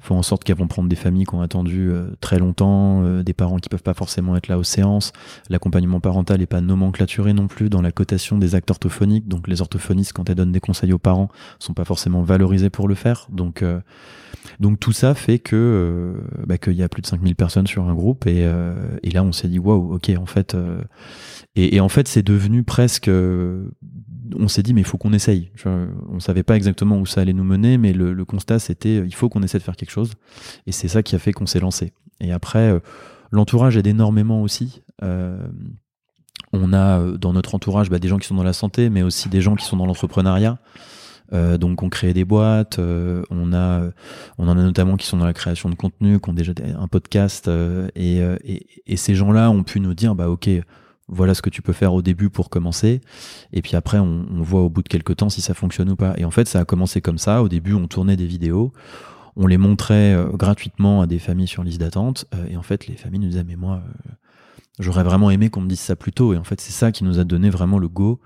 [0.00, 1.90] font en sorte qu'elles vont prendre des familles qui ont attendu
[2.20, 5.12] très longtemps, des parents qui peuvent pas forcément être là aux séances,
[5.48, 9.60] l'accompagnement parental n'est pas nomenclaturé non plus dans la cotation des actes orthophoniques, donc les
[9.60, 11.28] orthophonistes quand elles donnent des conseils aux parents
[11.58, 13.62] sont pas forcément valorisés pour le faire, donc
[14.58, 17.88] donc tout ça fait que euh, bah, qu'il y a plus de 5000 personnes sur
[17.88, 20.82] un groupe et, euh, et là on s'est dit waouh ok en fait euh,
[21.56, 23.10] et, et, en fait c'est devenu presque
[24.38, 25.50] on s'est dit mais il faut qu'on essaye.
[25.64, 29.28] On savait pas exactement où ça allait nous mener mais le, constat c'était il faut
[29.28, 30.12] qu'on essaie de faire quelque chose.
[30.66, 31.92] Et c'est ça qui a fait qu'on s'est lancé.
[32.20, 32.80] Et après
[33.30, 34.82] l'entourage aide énormément aussi.
[36.52, 39.28] On a dans notre entourage bah, des gens qui sont dans la santé mais aussi
[39.28, 40.58] des gens qui sont dans l'entrepreneuriat.
[41.32, 43.82] Euh, donc on crée des boîtes, euh, on a,
[44.38, 46.88] on en a notamment qui sont dans la création de contenu, qui ont déjà un
[46.88, 50.50] podcast, euh, et, et, et, ces gens-là ont pu nous dire bah ok,
[51.10, 53.00] voilà ce que tu peux faire au début pour commencer,
[53.52, 55.96] et puis après on, on, voit au bout de quelques temps si ça fonctionne ou
[55.96, 56.14] pas.
[56.16, 57.42] Et en fait ça a commencé comme ça.
[57.42, 58.72] Au début on tournait des vidéos.
[59.36, 63.20] On les montrait gratuitement à des familles sur liste d'attente, et en fait les familles
[63.20, 63.82] nous disaient mais moi
[64.78, 67.04] j'aurais vraiment aimé qu'on me dise ça plus tôt, et en fait c'est ça qui
[67.04, 68.20] nous a donné vraiment le go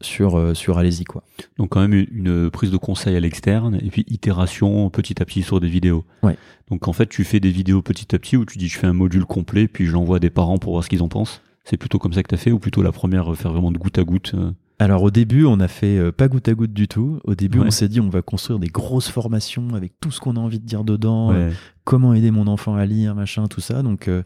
[0.00, 1.04] sur, euh, sur Allez-y.
[1.04, 1.22] Quoi.
[1.58, 5.42] Donc quand même une prise de conseil à l'externe et puis itération petit à petit
[5.42, 6.04] sur des vidéos.
[6.22, 6.36] Ouais.
[6.70, 8.86] Donc en fait tu fais des vidéos petit à petit où tu dis je fais
[8.86, 11.42] un module complet puis je l'envoie à des parents pour voir ce qu'ils en pensent.
[11.68, 13.78] C'est plutôt comme ça que tu as fait ou plutôt la première faire vraiment de
[13.78, 16.74] goutte à goutte euh alors au début, on a fait euh, pas goutte à goutte
[16.74, 17.18] du tout.
[17.24, 20.36] Au début, on s'est dit on va construire des grosses formations avec tout ce qu'on
[20.36, 21.50] a envie de dire dedans, ouais.
[21.84, 23.82] comment aider mon enfant à lire, machin, tout ça.
[23.82, 24.22] Donc euh,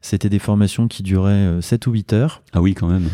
[0.00, 2.42] c'était des formations qui duraient 7 ou 8 heures.
[2.52, 3.08] Ah oui, quand même.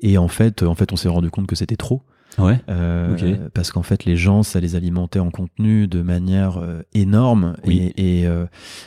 [0.00, 2.02] et en fait, en fait, on s'est rendu compte que c'était trop.
[2.38, 2.60] Ouais.
[2.68, 3.36] Euh, okay.
[3.54, 7.56] Parce qu'en fait, les gens, ça les alimentait en contenu de manière euh, énorme.
[7.66, 7.92] Oui.
[7.96, 8.46] Et, et, euh,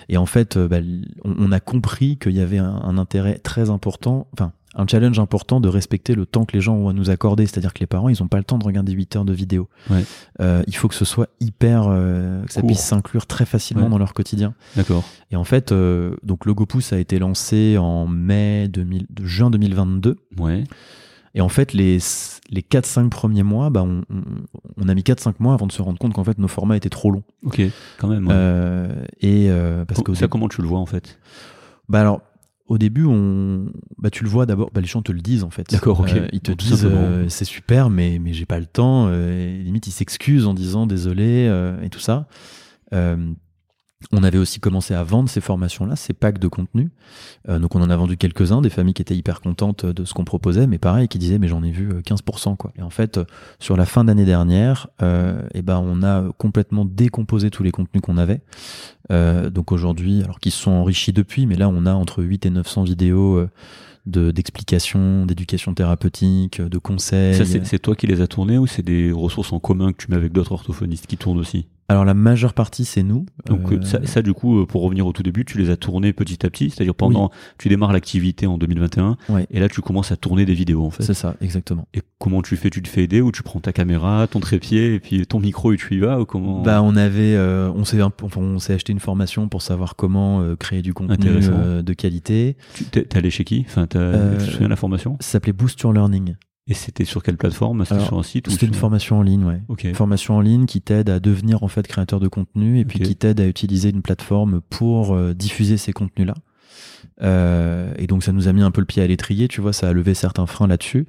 [0.09, 0.77] et, en fait, bah,
[1.23, 5.19] on, on, a compris qu'il y avait un, un, intérêt très important, enfin, un challenge
[5.19, 7.45] important de respecter le temps que les gens ont à nous accorder.
[7.45, 9.69] C'est-à-dire que les parents, ils n'ont pas le temps de regarder 8 heures de vidéo.
[9.89, 10.03] Ouais.
[10.67, 13.89] il faut que ce soit hyper, que ça puisse s'inclure très facilement Ouais.
[13.89, 14.53] dans leur quotidien.
[14.75, 15.05] D'accord.
[15.31, 15.73] Et en fait,
[16.23, 20.17] donc le GoPouce a été lancé en mai 2000, de juin 2022.
[20.39, 20.65] Ouais.
[21.35, 21.97] Et en fait, les,
[22.49, 24.21] les 4-5 premiers mois, bah, on, on,
[24.77, 26.89] on, a mis 4-5 mois avant de se rendre compte qu'en fait, nos formats étaient
[26.89, 27.23] trop longs.
[27.43, 27.61] Ok,
[27.97, 28.27] quand même.
[28.27, 28.33] Ouais.
[28.33, 31.19] Euh, et euh, parce que ça, comment tu le vois en fait?
[31.89, 32.21] Bah alors,
[32.67, 33.65] au début, on,
[33.97, 35.69] bah tu le vois d'abord, bah les gens te le disent en fait.
[35.69, 36.13] D'accord, ok.
[36.13, 39.07] Euh, ils te Donc, disent euh, c'est super, mais mais j'ai pas le temps.
[39.09, 42.27] Euh, limite, ils s'excusent en disant désolé euh, et tout ça.
[44.11, 46.91] On avait aussi commencé à vendre ces formations-là, ces packs de contenu.
[47.49, 50.13] Euh, donc on en a vendu quelques-uns, des familles qui étaient hyper contentes de ce
[50.13, 52.55] qu'on proposait, mais pareil, qui disaient mais j'en ai vu 15%.
[52.55, 52.71] Quoi.
[52.77, 53.19] Et en fait,
[53.59, 58.01] sur la fin d'année dernière, euh, et ben on a complètement décomposé tous les contenus
[58.01, 58.41] qu'on avait.
[59.11, 62.45] Euh, donc aujourd'hui, alors qu'ils se sont enrichis depuis, mais là on a entre 8
[62.45, 63.49] et 900 vidéos euh,
[64.05, 67.35] de d'explications, d'éducation thérapeutique, de conseils.
[67.35, 70.11] Ça, c'est toi qui les as tournés ou c'est des ressources en commun que tu
[70.11, 71.65] mets avec d'autres orthophonistes qui tournent aussi?
[71.87, 73.25] Alors la majeure partie c'est nous.
[73.45, 73.81] Donc euh...
[73.83, 76.49] ça, ça, du coup pour revenir au tout début, tu les as tournés petit à
[76.49, 77.37] petit, c'est-à-dire pendant oui.
[77.57, 79.47] tu démarres l'activité en 2021 ouais.
[79.51, 81.03] et là tu commences à tourner des vidéos en fait.
[81.03, 81.87] C'est ça, exactement.
[81.93, 82.69] Et comment tu fais?
[82.69, 85.73] Tu te fais aider ou tu prends ta caméra, ton trépied et puis ton micro
[85.73, 86.61] et tu y vas ou comment?
[86.61, 90.41] Bah on avait euh, on s'est enfin, on s'est acheté une formation pour savoir comment
[90.41, 92.57] euh, créer du contenu euh, de qualité.
[92.73, 93.65] Tu t'es allé chez qui?
[93.67, 95.17] Enfin tu te souviens de la formation?
[95.19, 96.35] Ça s'appelait Boost Your Learning.
[96.67, 97.85] Et c'était sur quelle plateforme?
[97.85, 98.81] C'était sur un site C'était une sur...
[98.81, 99.61] formation en ligne, ouais.
[99.69, 99.93] Okay.
[99.93, 103.15] Formation en ligne qui t'aide à devenir en fait créateur de contenu et puis qui
[103.15, 106.33] t'aide à utiliser une plateforme pour euh, diffuser ces contenus-là.
[107.21, 109.73] Euh, et donc ça nous a mis un peu le pied à l'étrier, tu vois,
[109.73, 111.07] ça a levé certains freins là-dessus.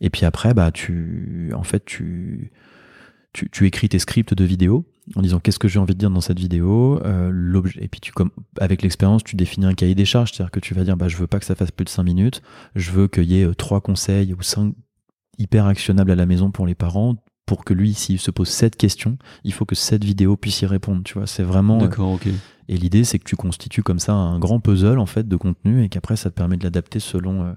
[0.00, 2.50] Et puis après, bah tu, en fait, tu,
[3.34, 4.86] tu, tu écris tes scripts de vidéo
[5.16, 7.00] en disant qu'est-ce que j'ai envie de dire dans cette vidéo.
[7.04, 10.60] Euh, et puis tu, comme, avec l'expérience, tu définis un cahier des charges, c'est-à-dire que
[10.60, 12.42] tu vas dire, bah je veux pas que ça fasse plus de 5 minutes,
[12.74, 14.74] je veux qu'il y ait euh, trois conseils ou cinq
[15.38, 17.16] hyper actionnables à la maison pour les parents
[17.46, 20.66] pour que lui, s'il se pose cette question, il faut que cette vidéo puisse y
[20.66, 21.02] répondre.
[21.04, 21.78] Tu vois, c'est vraiment.
[21.78, 22.28] Euh, D'accord, ok.
[22.68, 25.84] Et l'idée, c'est que tu constitues comme ça un grand puzzle en fait de contenu
[25.84, 27.52] et qu'après, ça te permet de l'adapter selon euh,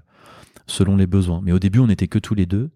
[0.65, 1.41] selon les besoins.
[1.43, 2.69] Mais au début, on n'était que tous les deux.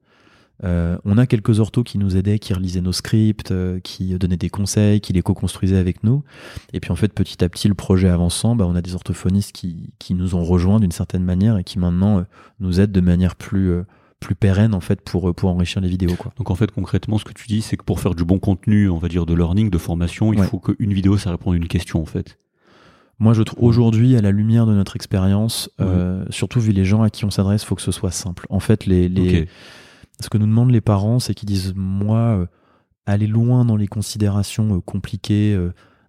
[0.64, 4.52] Euh, on a quelques orthos qui nous aidaient, qui relisaient nos scripts, qui donnaient des
[4.52, 6.24] conseils, qui les co-construisaient avec nous.
[6.72, 9.54] Et puis en fait, petit à petit, le projet avançant, bah, on a des orthophonistes
[9.54, 12.24] qui, qui nous ont rejoints d'une certaine manière et qui maintenant
[12.60, 13.74] nous aident de manière plus
[14.22, 16.16] plus pérenne en fait pour, euh, pour enrichir les vidéos.
[16.16, 16.32] Quoi.
[16.38, 18.88] Donc en fait concrètement ce que tu dis c'est que pour faire du bon contenu,
[18.90, 21.68] on va dire de learning, de formation, il faut qu'une vidéo ça réponde à une
[21.68, 22.38] question en fait.
[23.20, 27.02] Moi je trouve aujourd'hui à la lumière de notre expérience, euh, surtout vu les gens
[27.02, 28.46] à qui on s'adresse, il faut que ce soit simple.
[28.50, 29.48] En fait les, les...
[30.22, 32.46] ce que nous demandent les parents c'est qu'ils disent moi euh,
[33.08, 35.58] aller loin dans les considérations compliquées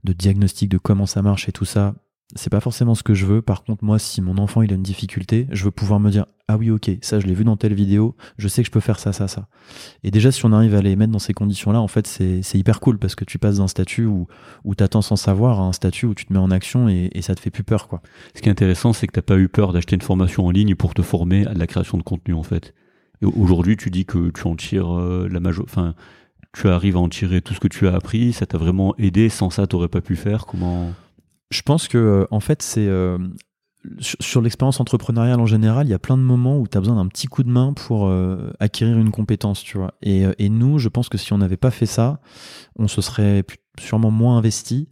[0.04, 1.94] de diagnostic de comment ça marche et tout ça,
[2.34, 3.42] c'est pas forcément ce que je veux.
[3.42, 6.26] Par contre, moi, si mon enfant il a une difficulté, je veux pouvoir me dire
[6.48, 8.80] ah oui, ok, ça je l'ai vu dans telle vidéo, je sais que je peux
[8.80, 9.48] faire ça, ça, ça.
[10.02, 12.80] Et déjà, si on arrive à les mettre dans ces conditions-là, en fait, c'est hyper
[12.80, 14.26] cool parce que tu passes d'un statut où,
[14.64, 17.34] où t'attends sans savoir à un statut où tu te mets en action et, ça
[17.34, 18.02] te fait plus peur, quoi.
[18.34, 20.74] Ce qui est intéressant, c'est que t'as pas eu peur d'acheter une formation en ligne
[20.74, 22.74] pour te former à la création de contenu, en fait.
[23.22, 25.94] Et aujourd'hui, tu dis que tu en tires euh, la major, enfin,
[26.52, 29.28] tu arrives à en tirer tout ce que tu as appris, ça t'a vraiment aidé.
[29.28, 30.46] Sans ça, t'aurais pas pu faire.
[30.46, 30.92] Comment
[31.52, 32.86] je pense que, euh, en fait, c'est.
[32.86, 33.18] Euh,
[33.98, 36.94] sur, l'expérience entrepreneuriale en général, il y a plein de moments où tu as besoin
[36.94, 39.94] d'un petit coup de main pour euh, acquérir une compétence, tu vois.
[40.02, 42.20] Et, et, nous, je pense que si on n'avait pas fait ça,
[42.78, 43.42] on se serait
[43.80, 44.88] sûrement moins investi.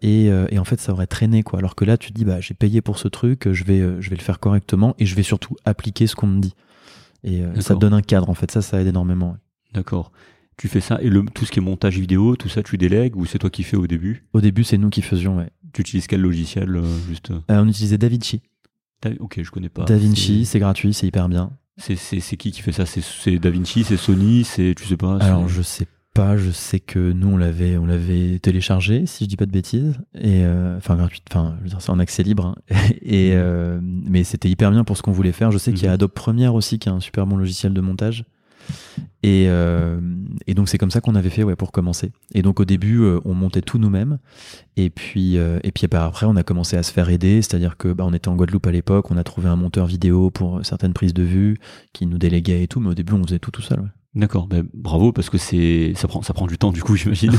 [0.00, 1.58] et, et, en fait, ça aurait traîné, quoi.
[1.58, 4.08] Alors que là, tu te dis, bah, j'ai payé pour ce truc, je vais, je
[4.08, 6.54] vais le faire correctement et je vais surtout appliquer ce qu'on me dit.
[7.22, 8.50] Et ça te donne un cadre, en fait.
[8.50, 9.36] Ça, ça aide énormément.
[9.74, 10.10] D'accord
[10.56, 13.16] tu fais ça et le, tout ce qui est montage vidéo, tout ça, tu délègues
[13.16, 14.24] ou c'est toi qui fais au début?
[14.32, 15.50] Au début, c'est nous qui faisions, ouais.
[15.72, 18.42] Tu utilises quel logiciel euh, juste euh On utilisait DaVinci.
[19.20, 19.84] ok, je connais pas.
[19.84, 21.50] DaVinci, c'est gratuit, c'est hyper bien.
[21.78, 21.96] C'est
[22.36, 22.86] qui qui fait ça?
[22.86, 27.12] C'est DaVinci, c'est Sony, c'est tu sais pas Alors je sais pas, je sais que
[27.12, 30.96] nous on l'avait on l'avait téléchargé, si je dis pas de bêtises, et euh, enfin
[30.96, 32.74] gratuit, enfin je veux dire c'est en accès libre, hein.
[33.02, 33.80] et mmh.
[34.08, 35.50] mais c'était hyper bien pour ce qu'on voulait faire.
[35.50, 35.94] Je sais qu'il y a mmh.
[35.94, 38.24] Adobe Premiere aussi qui est un super bon logiciel de montage.
[39.22, 39.98] Et, euh,
[40.46, 42.12] et, donc c'est comme ça qu'on avait fait pour commencer.
[42.34, 44.18] Et donc au début, euh, on montait tout nous-mêmes.
[44.76, 47.42] Et puis, euh, et puis bah, après, on a commencé à se faire aider.
[47.42, 50.30] C'est-à-dire que bah, on était en Guadeloupe à l'époque, on a trouvé un monteur vidéo
[50.30, 51.58] pour certaines prises de vue
[51.92, 52.80] qui nous déléguait et tout.
[52.80, 53.90] Mais au début, on faisait tout tout seul.
[54.16, 57.32] D'accord, ben, bravo parce que c'est ça prend ça prend du temps du coup j'imagine.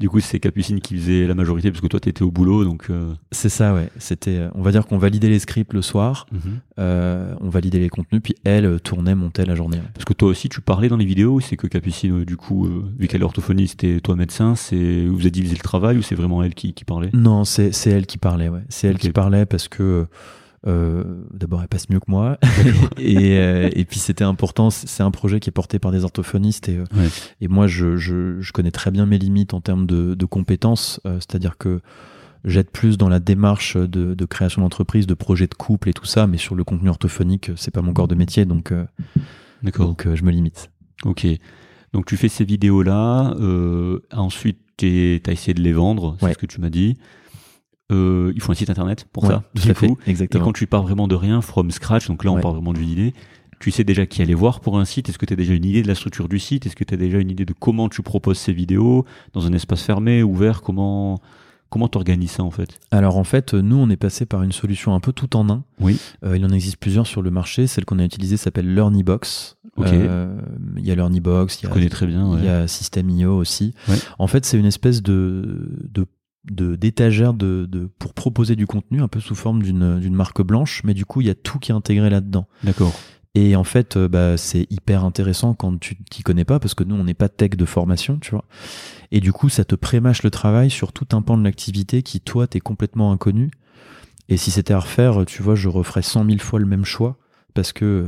[0.00, 2.86] Du coup c'est Capucine qui faisait la majorité parce que toi t'étais au boulot donc.
[2.88, 3.12] Euh.
[3.32, 3.90] C'est ça ouais.
[3.98, 6.40] C'était on va dire qu'on validait les scripts le soir, mhm.
[6.78, 9.78] euh, on validait les contenus puis elle tournait montait la journée.
[9.92, 12.66] Parce que toi aussi tu parlais dans les vidéos c'est que Capucine euh, du coup
[12.98, 16.14] vu qu'elle est orthophoniste et toi médecin c'est vous avez divisé le travail ou c'est
[16.14, 17.10] vraiment elle qui, qui parlait?
[17.12, 20.06] Non c'est c'est elle qui parlait ouais c'est elle qui parlait parce que
[20.66, 22.38] euh, D'abord, elle passe mieux que moi.
[22.98, 24.70] et, euh, et, puis, c'était important.
[24.70, 26.68] C'est un projet qui est porté par des orthophonistes.
[26.68, 27.08] Et, euh,
[27.40, 31.00] et moi, je, je, je, connais très bien mes limites en termes de, de compétences.
[31.06, 31.80] Euh, c'est-à-dire que
[32.44, 36.06] j'aide plus dans la démarche de, de création d'entreprise, de projet de couple et tout
[36.06, 36.26] ça.
[36.26, 38.44] Mais sur le contenu orthophonique, c'est pas mon corps de métier.
[38.44, 38.72] Donc,
[39.62, 40.70] donc je me limite.
[41.04, 41.26] Ok.
[41.92, 43.34] Donc, tu fais ces vidéos-là.
[44.12, 46.16] ensuite, tu as essayé de les vendre.
[46.20, 46.96] C'est ce que tu m'as dit.
[47.92, 49.44] Euh, il faut un site internet pour ça.
[49.54, 50.42] Tout à fait, exactement.
[50.42, 52.88] Et quand tu pars vraiment de rien, from scratch, donc là on part vraiment d'une
[52.88, 53.14] idée,
[53.60, 55.08] tu sais déjà qui aller voir pour un site.
[55.08, 56.66] Est-ce que tu as déjà une idée de la structure du site?
[56.66, 59.52] Est-ce que tu as déjà une idée de comment tu proposes ces vidéos dans un
[59.52, 60.62] espace fermé, ouvert?
[60.62, 61.20] Comment
[61.68, 62.78] Comment t'organises ça en fait?
[62.92, 65.64] Alors en fait, nous on est passé par une solution un peu tout en un.
[65.80, 65.98] Oui.
[66.24, 67.66] Euh, il en existe plusieurs sur le marché.
[67.66, 69.56] Celle qu'on a utilisée s'appelle LearnyBox.
[69.76, 69.86] Ok.
[69.88, 70.38] Euh,
[70.76, 73.74] il y a LearnyBox, il y a, très bien, il y a System.io aussi.
[74.18, 76.06] En fait, c'est une espèce de, de
[76.50, 80.42] de d'étagère de, de, pour proposer du contenu un peu sous forme d'une d'une marque
[80.42, 82.46] blanche mais du coup il y a tout qui est intégré là-dedans.
[82.62, 82.94] D'accord.
[83.34, 86.84] Et en fait euh, bah, c'est hyper intéressant quand tu t'y connais pas parce que
[86.84, 88.44] nous on n'est pas tech de formation tu vois.
[89.12, 92.20] Et du coup ça te prémâche le travail sur tout un pan de l'activité qui
[92.20, 93.50] toi t'es complètement inconnu.
[94.28, 97.18] Et si c'était à refaire tu vois je referais cent mille fois le même choix
[97.56, 98.04] parce que euh,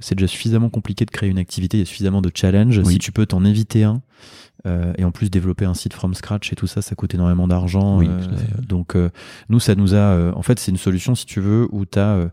[0.00, 2.82] c'est déjà suffisamment compliqué de créer une activité, il y a suffisamment de challenges.
[2.82, 4.00] Si tu peux t'en éviter un,
[4.66, 7.46] euh, et en plus développer un site from scratch et tout ça, ça coûte énormément
[7.46, 7.98] d'argent.
[7.98, 8.96] Oui, euh, donc
[9.50, 10.32] nous, ça nous a...
[10.34, 12.28] en fait, c'est une solution, si tu veux, où tu as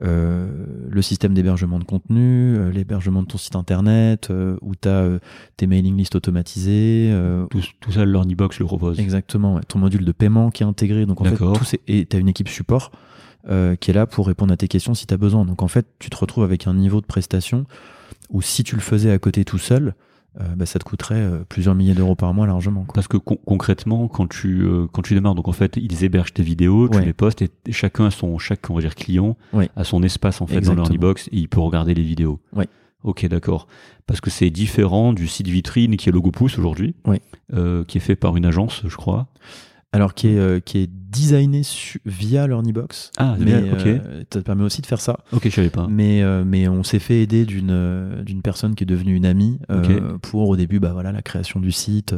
[0.00, 5.18] le système d'hébergement de contenu, l'hébergement de ton site internet, où tu as
[5.56, 7.10] tes mailing lists automatisés.
[7.50, 9.00] Tout, tout, ça, le le propose.
[9.00, 9.58] Exactement.
[9.66, 11.06] Ton module de paiement qui est intégré.
[11.06, 11.56] Donc en fait, tout
[11.88, 12.92] et tu as une équipe support
[13.48, 15.44] euh, qui est là pour répondre à tes questions si tu as besoin.
[15.44, 17.64] Donc en fait, tu te retrouves avec un niveau de prestation
[18.30, 19.94] où si tu le faisais à côté tout seul,
[20.40, 22.84] euh, bah, ça te coûterait euh, plusieurs milliers d'euros par mois largement.
[22.84, 22.94] Quoi.
[22.94, 26.32] Parce que con- concrètement, quand tu euh, quand tu démarres, donc en fait, ils hébergent
[26.32, 27.04] tes vidéos, tu Ouais.
[27.04, 29.68] les postes et, chacun a son chaque on va dire client Ouais.
[29.76, 30.76] a son espace en fait Exactement.
[30.76, 32.40] dans l'Ornibox et il peut regarder les vidéos.
[32.54, 32.66] Ouais.
[33.04, 33.66] Ok, d'accord.
[34.06, 36.94] Parce que c'est différent du site vitrine qui est Logo Pouce aujourd'hui,
[37.52, 39.26] euh, qui est fait par une agence, je crois.
[39.94, 43.10] Alors qui est, euh, qui est designé su- via l'Ornibox.
[43.18, 43.86] Ah, mais bien, ok.
[43.86, 45.18] euh, ça te permet aussi de faire ça.
[45.32, 45.86] Ok, je savais pas.
[45.90, 49.58] Mais, euh, mais on s'est fait aider d'une d'une personne qui est devenue une amie
[50.22, 52.14] pour au début bah voilà la création du site,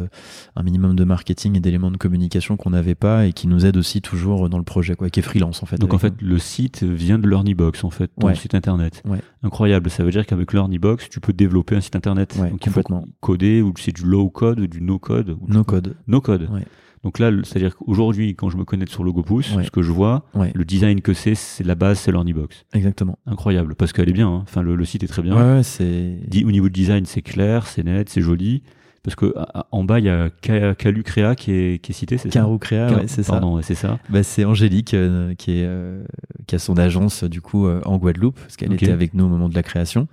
[0.55, 3.77] un minimum de marketing et d'éléments de communication qu'on n'avait pas et qui nous aide
[3.77, 5.77] aussi toujours dans le projet quoi, qui est freelance en fait.
[5.79, 8.37] Donc en fait, le site vient de l'Ornibox, en fait, ton Ouais.
[8.37, 9.03] site internet.
[9.05, 9.19] Ouais.
[9.43, 9.91] Incroyable.
[9.91, 12.37] Ça veut dire qu'avec l'Ornibox, tu peux développer un site internet.
[12.39, 13.05] Ouais, Donc il faut complètement.
[13.21, 15.31] coder ou c'est du low code ou du no code.
[15.31, 15.47] ou.
[15.49, 15.97] No code.
[16.07, 16.49] No code.
[16.53, 16.65] Ouais.
[17.05, 19.65] Donc là, c'est-à-dire qu'aujourd'hui, quand je me connecte sur Logo Pouce, Ouais.
[19.65, 22.65] ce que je vois, Ouais, le design que c'est, c'est la base, c'est l'Ornibox.
[22.73, 23.19] exactement.
[23.27, 24.29] Incroyable, parce qu'elle est bien.
[24.29, 24.41] hein.
[24.43, 25.37] Enfin, le, le site est très bien.
[25.37, 26.19] Ouais, ouais, c'est.
[26.45, 28.63] Au niveau de design, c'est clair, c'est net, c'est joli.
[29.03, 31.95] Parce que à- en bas, il y a Ca- Calu Créa qui est, qui est
[31.95, 32.41] cité, c'est ça?
[32.41, 33.33] Caro Créa, Car- ouais, c'est ça.
[33.33, 33.99] Pardon, ouais, c'est ça.
[34.09, 36.03] Bah, c'est Angélique euh, qui, est, euh,
[36.47, 39.29] qui a son agence du coup euh, en Guadeloupe parce qu'elle était avec nous au
[39.29, 40.09] moment de la création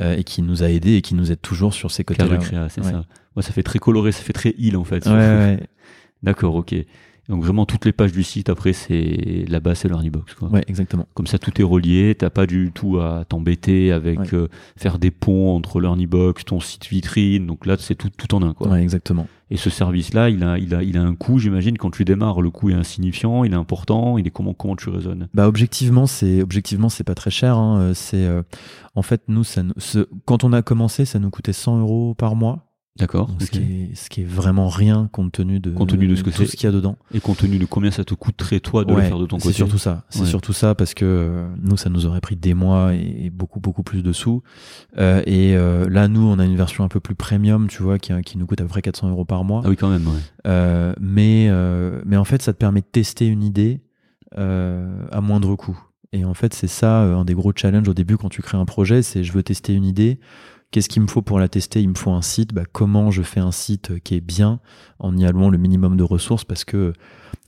[0.00, 2.30] et qui nous a aidés et qui nous aide toujours sur ces côtés-là.
[2.32, 2.38] Ouais.
[2.38, 2.90] Créa, c'est Ouais.
[2.90, 3.04] ça.
[3.36, 5.06] Moi, ça fait très coloré, ça fait très île en fait.
[5.06, 5.60] Ouais, ouais,
[6.22, 6.74] D'accord, ok.
[7.28, 10.34] Donc vraiment, toutes les pages du site, après, c'est la base, c'est l'Ornibox.
[10.34, 10.48] Quoi.
[10.48, 11.06] ouais, exactement.
[11.14, 12.16] Comme ça, tout est relié.
[12.18, 14.34] T'as pas du tout à t'embêter avec Ouais.
[14.34, 17.46] euh, faire des ponts entre l'Ornibox, ton site vitrine.
[17.46, 18.54] Donc là, c'est tout, tout en un.
[18.54, 18.68] Quoi.
[18.68, 19.28] Ouais, exactement.
[19.50, 22.42] Et ce service-là, il a, il, a, il a un coût, j'imagine, quand tu démarres.
[22.42, 24.18] Le coût est insignifiant, il est important.
[24.18, 25.28] Il est comment, comment tu raisonnes?
[25.32, 27.56] Bah objectivement, c'est objectivement c'est pas très cher.
[27.56, 27.78] hein.
[27.80, 28.42] Euh, C'est euh,
[28.96, 29.74] en fait nous ça nous-
[30.24, 33.50] quand on a commencé, ça nous coûtait 100 euros par mois, D'accord ce, ok.
[33.52, 36.28] qui est, ce qui est vraiment rien compte tenu de Compte tenu de ce que
[36.28, 36.46] tout c'est.
[36.46, 36.98] ce qu'il y a dedans.
[37.14, 39.44] Et compte tenu de combien ça te coûterait, toi, de le faire de ton C'est
[39.44, 40.04] côté surtout ça.
[40.10, 40.26] C'est Ouais.
[40.26, 43.60] surtout ça parce que euh, nous, ça nous aurait pris des mois et, et beaucoup,
[43.60, 44.42] beaucoup plus de sous.
[44.98, 47.98] Euh, et euh, là, nous, on a une version un peu plus premium, tu vois,
[47.98, 49.62] qui, qui nous coûte à peu près 400 euros par mois.
[49.64, 50.94] Ah oui, quand même, ouais.
[51.00, 51.50] Mais,
[52.04, 53.80] mais en fait, ça te permet de tester une idée
[54.36, 55.78] à moindre coût.
[56.14, 58.66] Et en fait, c'est ça un des gros challenges au début quand tu crées un
[58.66, 60.20] projet, c'est je veux tester une idée.
[60.72, 61.82] Qu'est-ce qu'il me faut pour la tester?
[61.82, 62.54] Il me faut un site.
[62.54, 64.58] Bah, comment je fais un site qui est bien
[64.98, 66.46] en y allouant le minimum de ressources?
[66.46, 66.94] Parce que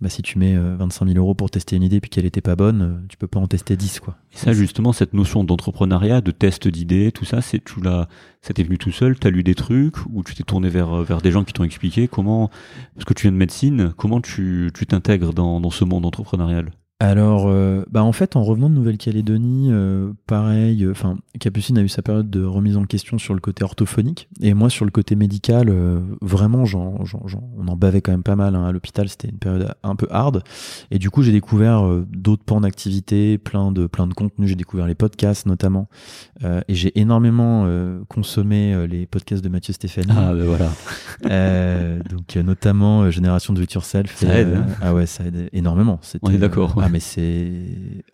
[0.02, 2.42] bah, si tu mets euh, 25 000 euros pour tester une idée puis qu'elle était
[2.42, 4.18] pas bonne, euh, tu peux pas en tester 10 quoi.
[4.34, 8.08] Et ça, justement, cette notion d'entrepreneuriat, de test d'idées, tout ça, c'est tu l'as,
[8.42, 11.30] ça t'est venu tout seul, t'as lu des trucs, ou tu t'es tourné vers, des
[11.30, 12.08] gens qui t'ont expliqué?
[12.08, 12.50] Comment,
[12.94, 16.72] parce que tu viens de médecine, comment tu, tu t'intègres dans ce monde entrepreneurial?
[17.04, 21.88] Alors, euh, bah en fait, en revenant de Nouvelle-Calédonie, euh, pareil, enfin, Capucine a eu
[21.88, 25.14] sa période de remise en question sur le côté orthophonique, et moi sur le côté
[25.14, 28.72] médical, euh, vraiment, j'en, j'en- j'en- on en bavait quand même pas mal hein, à
[28.72, 29.06] l'hôpital.
[29.10, 30.42] C'était une période un peu hard,
[30.90, 34.48] et du coup, j'ai découvert euh, d'autres pans d'activité, plein de plein de contenus.
[34.48, 35.88] J'ai découvert les podcasts notamment,
[36.42, 40.06] euh, et j'ai énormément euh, consommé euh, les podcasts de Mathieu Stéphanie.
[40.16, 40.70] Ah, ben voilà.
[41.26, 44.16] Euh, donc euh, notamment euh, Génération Do It Yourself.
[44.16, 44.66] Ça aide, euh, hein.
[44.80, 46.00] ah ouais, ça aide énormément.
[46.22, 46.86] On est d'accord, euh, ouais.
[46.86, 47.50] Ah mais c'est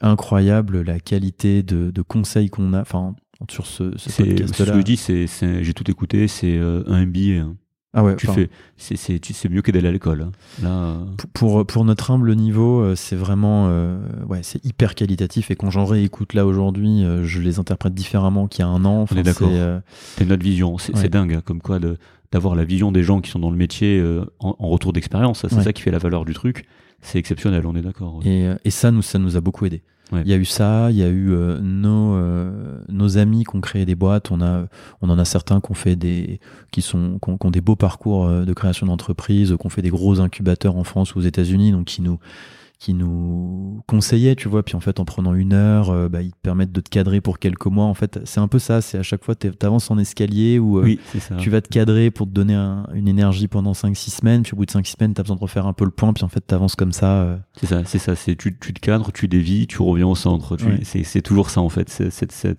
[0.00, 2.80] incroyable la qualité de, de conseils qu'on a.
[2.80, 3.14] Enfin
[3.50, 4.76] sur ce, ce C'est, ce que podcast-là.
[4.76, 5.26] je dis, c'est,
[5.64, 7.40] j'ai tout écouté, c'est euh, un MBA.
[7.42, 7.56] hein.
[7.92, 8.14] Ah ouais.
[8.16, 8.42] Tu enfin,
[8.76, 10.20] fais, c'est, mieux que d'aller à l'école.
[10.22, 10.32] hein.
[10.62, 10.94] Là, euh,
[11.32, 15.70] Pour, pour notre humble niveau, euh, c'est vraiment euh, ouais, c'est hyper qualitatif et quand
[15.70, 19.02] j'en réécoute là aujourd'hui, je les interprète différemment qu'il y a un an.
[19.02, 19.50] Enfin, est d'accord.
[20.16, 20.78] c'est, notre vision.
[20.78, 21.08] C'est, Ouais.
[21.08, 21.78] dingue, hein, comme quoi
[22.32, 25.46] d'avoir la vision des gens qui sont dans le métier euh, en, en retour d'expérience.
[25.48, 25.64] C'est Ouais.
[25.64, 26.66] ça qui fait la valeur du truc.
[27.02, 28.16] C'est exceptionnel, on est d'accord.
[28.16, 28.26] ouais.
[28.26, 29.82] Et, euh, et ça, nous, ça nous a beaucoup aidé.
[30.12, 30.22] Ouais.
[30.24, 33.54] Il y a eu ça, il y a eu euh, nos, euh, nos amis qui
[33.54, 34.32] ont créé des boîtes.
[34.32, 34.66] On, a,
[35.02, 36.40] on en a certains qui ont fait des,
[36.72, 39.82] qui sont, qui ont, qui ont des beaux parcours de création d'entreprise, qui ont fait
[39.82, 42.18] des gros incubateurs en France ou aux États-Unis, donc qui nous,
[42.80, 44.62] qui nous conseillaient, tu vois.
[44.62, 47.20] Puis en fait, en prenant une heure, euh, bah, ils te permettent de te cadrer
[47.20, 47.84] pour quelques mois.
[47.84, 48.80] En fait, c'est un peu ça.
[48.80, 50.98] C'est à chaque fois, tu avances en escalier ou euh, Oui,
[51.38, 54.42] tu vas te cadrer pour te donner un- une énergie pendant 5-6 semaines.
[54.44, 56.14] Puis au bout de 5-6 semaines, tu as besoin de refaire un peu le point.
[56.14, 57.20] Puis en fait, tu avances comme ça.
[57.20, 58.16] euh, C'est ça, c'est ça.
[58.16, 60.56] C'est tu, tu te cadres, tu dévis, tu reviens au centre.
[60.56, 60.80] Tu- Ouais.
[60.82, 61.90] C'est, c'est toujours ça en fait.
[61.90, 62.56] C'est, c'est- c'est-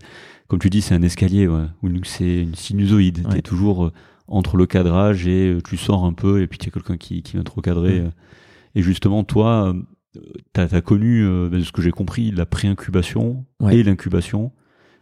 [0.48, 1.66] comme tu dis, c'est un escalier, ouais.
[1.82, 3.26] Ou c'est une sinusoïde.
[3.26, 3.36] Ouais.
[3.38, 3.92] T'es toujours euh,
[4.28, 7.24] entre le cadrage et tu sors un peu et puis il y a quelqu'un qui,
[7.24, 8.04] qui vient te recadrer.
[8.76, 9.74] Et justement, toi,
[10.18, 10.20] euh,
[10.54, 13.78] t'as, as connu, euh, de ce que j'ai compris, la pré-incubation Ouais.
[13.78, 14.52] et l'incubation.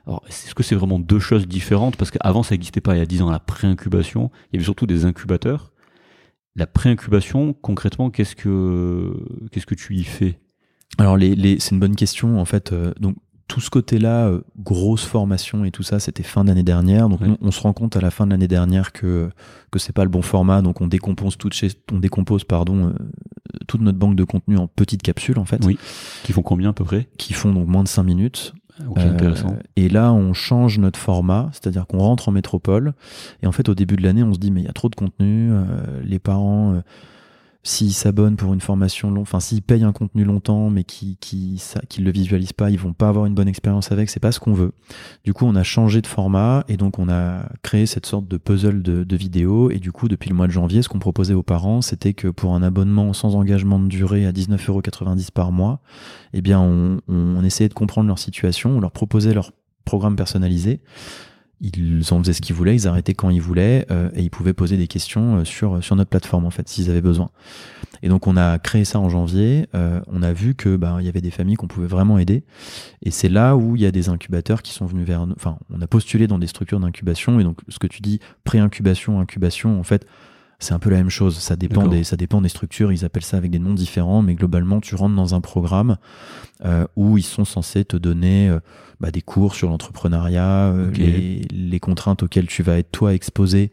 [0.08, 1.96] Alors, est-ce que c'est vraiment deux choses différentes?
[1.98, 2.96] Parce qu'avant, ça n'existait pas.
[2.96, 5.72] Il y a 10 ans, la pré-incubation, il y avait surtout des incubateurs.
[6.56, 9.14] La pré-incubation, concrètement, qu'est-ce que,
[9.52, 10.40] qu'est-ce que tu y fais?
[10.98, 12.40] Alors, les, les, c'est une bonne question.
[12.40, 13.16] En fait, euh, donc,
[13.50, 17.10] tout ce côté-là, euh, grosse formation et tout ça, c'était fin d'année dernière.
[17.10, 17.28] Donc Ouais.
[17.28, 19.30] nous, on se rend compte à la fin de l'année dernière que
[19.72, 20.62] que c'est pas le bon format.
[20.62, 22.94] Donc on décompose toute chez, on décompose pardon euh,
[23.68, 25.78] toute notre banque de contenu en petites capsules en fait, Oui.
[26.24, 27.10] Qui font combien à peu près?
[27.18, 28.54] Qui font donc moins de 5 minutes.
[28.88, 29.58] Ok, Euh, intéressant.
[29.76, 32.94] et là, on change notre format, c'est-à-dire qu'on rentre en métropole.
[33.44, 34.88] Et en fait, au début de l'année, on se dit mais il y a trop
[34.90, 35.52] de contenu.
[35.52, 35.66] euh,
[36.04, 36.82] les parents, euh,
[37.62, 41.62] s'ils s'abonnent pour une formation longue, enfin s'ils payent un contenu longtemps, mais qui qui
[41.90, 44.10] qu'ils le visualisent pas, ils vont pas avoir une bonne expérience avec.
[44.10, 44.72] C'est pas ce qu'on veut.
[45.26, 48.38] Du coup, on a changé de format et donc on a créé cette sorte de
[48.38, 49.70] puzzle de, vidéos.
[49.72, 52.30] Et du coup, depuis le mois de janvier, ce qu'on proposait aux parents, c'était que
[52.30, 55.82] pour un abonnement sans engagement de durée à 19,90€ par mois,
[56.34, 59.52] eh bien, on essayait de comprendre leur situation, on leur proposait leur
[59.84, 60.80] programme personnalisé.
[61.62, 64.54] Ils en faisaient ce qu'ils voulaient, ils arrêtaient quand ils voulaient euh, et ils pouvaient
[64.54, 67.30] poser des questions euh, sur, sur notre plateforme en fait, s'ils avaient besoin.
[68.02, 69.68] Et donc on a créé ça en janvier.
[69.76, 72.44] euh, on a vu que bah, il y avait des familles qu'on pouvait vraiment aider.
[73.04, 75.36] Et c'est là où il y a des incubateurs qui sont venus vers nous.
[75.36, 79.20] Enfin, on a postulé dans des structures d'incubation et donc ce que tu dis pré-incubation,
[79.20, 80.06] incubation, en fait,
[80.60, 81.38] c'est un peu la même chose.
[81.38, 82.92] Ça dépend des ça dépend des structures.
[82.92, 85.98] Ils appellent ça avec des noms différents, mais globalement, tu rentres dans un programme
[86.66, 88.60] euh, où ils sont censés te donner euh,
[89.00, 93.72] bah, des cours sur l'entrepreneuriat, euh, les, les contraintes auxquelles tu vas être toi exposé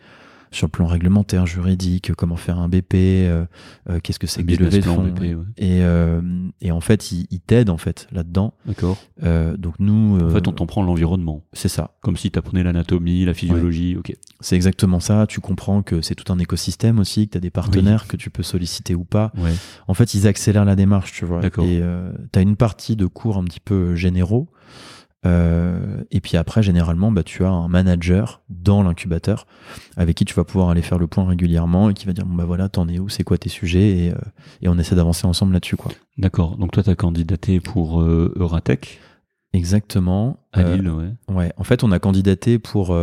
[0.56, 3.44] sur le plan réglementaire, juridique, comment faire un BP, euh,
[3.90, 5.02] euh, qu'est-ce que c'est que des Business levées de plan, fonds.
[5.02, 5.44] BP, ouais.
[5.58, 6.20] Et, euh,
[6.60, 8.54] et en fait, ils, t'aident en fait là-dedans.
[8.66, 8.96] D'accord.
[9.22, 11.44] Donc nous, En fait, on t'en prend l'environnement.
[11.52, 11.92] c'est ça.
[12.00, 13.96] Comme si tu apprenais l'anatomie, la physiologie.
[13.96, 14.14] Ok.
[14.40, 15.26] C'est exactement ça.
[15.26, 18.30] Tu comprends que c'est tout un écosystème aussi, que tu as des partenaires que tu
[18.30, 19.32] peux solliciter ou pas.
[19.36, 19.52] Ouais.
[19.88, 21.40] En fait, ils accélèrent la démarche, tu vois.
[21.40, 21.64] D'accord.
[21.64, 21.82] Et
[22.32, 24.48] tu as une partie de cours un petit peu généraux.
[25.26, 29.46] Euh, et puis après, généralement, bah, tu as un manager dans l'incubateur
[29.96, 32.34] avec qui tu vas pouvoir aller faire le point régulièrement et qui va dire bon
[32.34, 34.18] bah voilà, t'en es où, c'est quoi tes sujets et, euh,
[34.62, 35.90] et on essaie d'avancer ensemble là-dessus quoi.
[36.18, 36.56] D'accord.
[36.56, 39.00] Donc toi, tu as candidaté pour euh, Euratech?
[39.52, 40.38] Exactement.
[40.52, 41.34] à Lille, ouais.
[41.34, 41.52] ouais.
[41.56, 42.96] En fait, on a candidaté pour.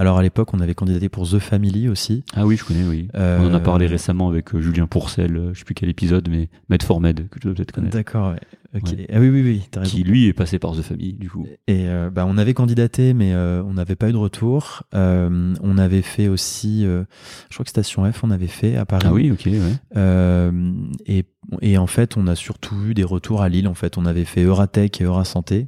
[0.00, 2.24] Euh, alors à l'époque, on avait candidaté pour The Family aussi.
[2.34, 3.08] Ah oui, je connais, oui.
[3.14, 5.88] Euh, On en a parlé récemment avec euh, Julien Pourcel, euh, je sais plus quel
[5.88, 7.96] épisode, mais Med for Med, que tu dois peut-être connaître.
[7.96, 8.32] D'accord.
[8.32, 8.40] Ouais.
[8.72, 9.62] Ah oui oui oui.
[9.76, 9.90] Raison.
[9.90, 11.44] Qui lui est passé par The Family, du coup.
[11.66, 14.84] Et euh, bah, on avait candidaté, mais euh, on n'avait pas eu de retour.
[14.94, 17.02] Euh, on avait fait aussi, euh,
[17.48, 19.06] je crois que Station F, on avait fait à Paris.
[19.08, 19.58] Ah oui, ok, ouais.
[19.96, 20.72] Euh,
[21.06, 21.24] et,
[21.62, 23.66] et en fait, on a surtout eu des retours à Lille.
[23.66, 25.66] En fait, on avait fait Euratech et Eurasanté.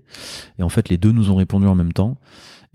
[0.61, 2.19] Et en fait, les deux nous ont répondu en même temps.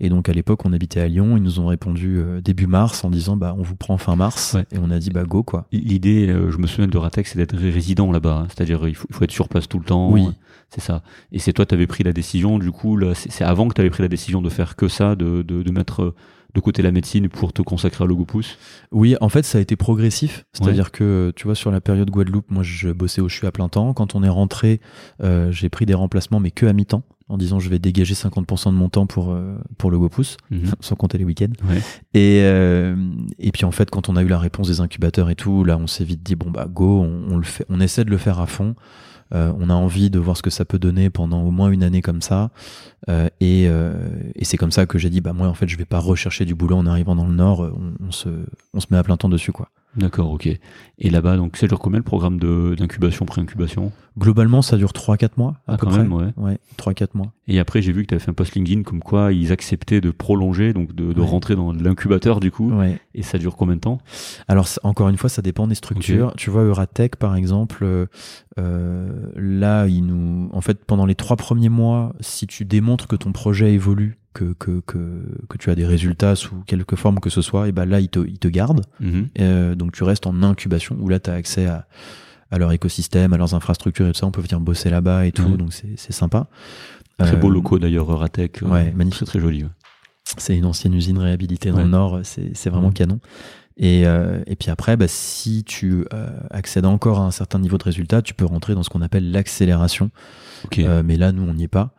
[0.00, 1.36] Et donc, à l'époque, on habitait à Lyon.
[1.36, 4.54] Ils nous ont répondu euh, début mars en disant, bah, on vous prend fin mars.
[4.54, 4.64] Ouais.
[4.72, 5.66] Et on a dit, bah, go, quoi.
[5.72, 8.42] L'idée, euh, je me souviens de Euratech, c'est d'être résident là-bas.
[8.44, 8.46] hein.
[8.48, 10.10] C'est-à-dire, il faut, il faut être sur place tout le temps.
[10.10, 10.28] Oui.
[10.70, 11.02] C'est ça.
[11.32, 13.80] Et c'est toi, tu avais pris la décision, du coup, là, c'est avant que tu
[13.80, 16.14] avais pris la décision de faire que ça, de, de, de mettre euh,
[16.54, 18.58] de côté la médecine pour te consacrer à Logopousse?
[18.92, 20.44] Oui, en fait, ça a été progressif.
[20.52, 23.68] C'est-à-dire que, tu vois, sur la période Guadeloupe, moi, je bossais au CHU à plein
[23.68, 23.94] temps.
[23.94, 24.80] Quand on est rentré,
[25.22, 28.70] euh, j'ai pris des remplacements, mais que à mi-temps, en disant je vais dégager 50%
[28.72, 30.70] de mon temps pour, euh, pour le GoPousse, Mhm.
[30.80, 31.52] sans compter les week-ends.
[31.68, 31.80] Ouais.
[32.14, 32.96] Et, euh,
[33.38, 35.76] et puis, en fait, quand on a eu la réponse des incubateurs et tout, là,
[35.76, 38.18] on s'est vite dit, bon, bah, go, on, on le fait, on essaie de le
[38.18, 38.74] faire à fond.
[39.34, 41.82] Euh, on a envie de voir ce que ça peut donner pendant au moins une
[41.82, 42.50] année comme ça.
[43.10, 43.92] Euh, et euh,
[44.34, 46.46] et c'est comme ça que j'ai dit, bah, moi, en fait, je vais pas rechercher
[46.46, 47.60] du boulot en arrivant dans le Nord.
[47.60, 48.30] On, on se,
[48.72, 49.68] on se met à plein temps dessus, quoi.
[49.98, 50.46] D'accord, ok.
[51.00, 53.92] Et là-bas, donc, ça dure combien le programme de- d'incubation, pré-incubation?
[54.18, 55.98] Globalement, ça dure 3-4 mois, à Ah, peu quand près.
[56.02, 56.26] même, ouais.
[56.36, 57.32] Ouais, 3-4 mois.
[57.46, 60.00] Et après, j'ai vu que tu avais fait un post LinkedIn comme quoi ils acceptaient
[60.00, 61.26] de prolonger, donc de, de Ouais.
[61.26, 62.70] rentrer dans l'incubateur du coup.
[62.72, 63.00] Ouais.
[63.14, 63.98] Et ça dure combien de temps?
[64.48, 66.32] Alors, encore une fois, ça dépend des structures.
[66.36, 68.06] Tu vois, Euratech, par exemple, euh,
[68.58, 73.16] euh, là, il nous, en fait, pendant les trois premiers mois, si tu démontres que
[73.16, 77.30] ton projet évolue, que, que, que, que tu as des résultats sous quelque forme que
[77.30, 78.84] ce soit, et ben là, ils te, ils te gardent.
[79.00, 79.28] Mhm.
[79.40, 81.86] Euh, donc, tu restes en incubation, où là, tu as accès à,
[82.50, 84.26] à leur écosystème, à leurs infrastructures et tout ça.
[84.26, 85.56] On peut venir bosser là-bas et tout, Ouais.
[85.56, 86.46] donc c'est sympa.
[87.18, 88.62] Très beau Euh, locaux d'ailleurs, Euratech.
[88.62, 89.18] euh, ouais, magnifique.
[89.26, 89.64] Très très joli.
[89.64, 89.70] ouais.
[90.36, 91.84] C'est une ancienne usine réhabilitée dans Ouais.
[91.84, 92.94] le Nord, c'est vraiment Mhm.
[92.94, 93.20] canon.
[93.80, 97.78] Et, euh, et puis après, bah, si tu euh, accèdes encore à un certain niveau
[97.78, 100.10] de résultat, tu peux rentrer dans ce qu'on appelle l'accélération.
[100.78, 101.94] Euh, mais là, nous, on n'y est pas.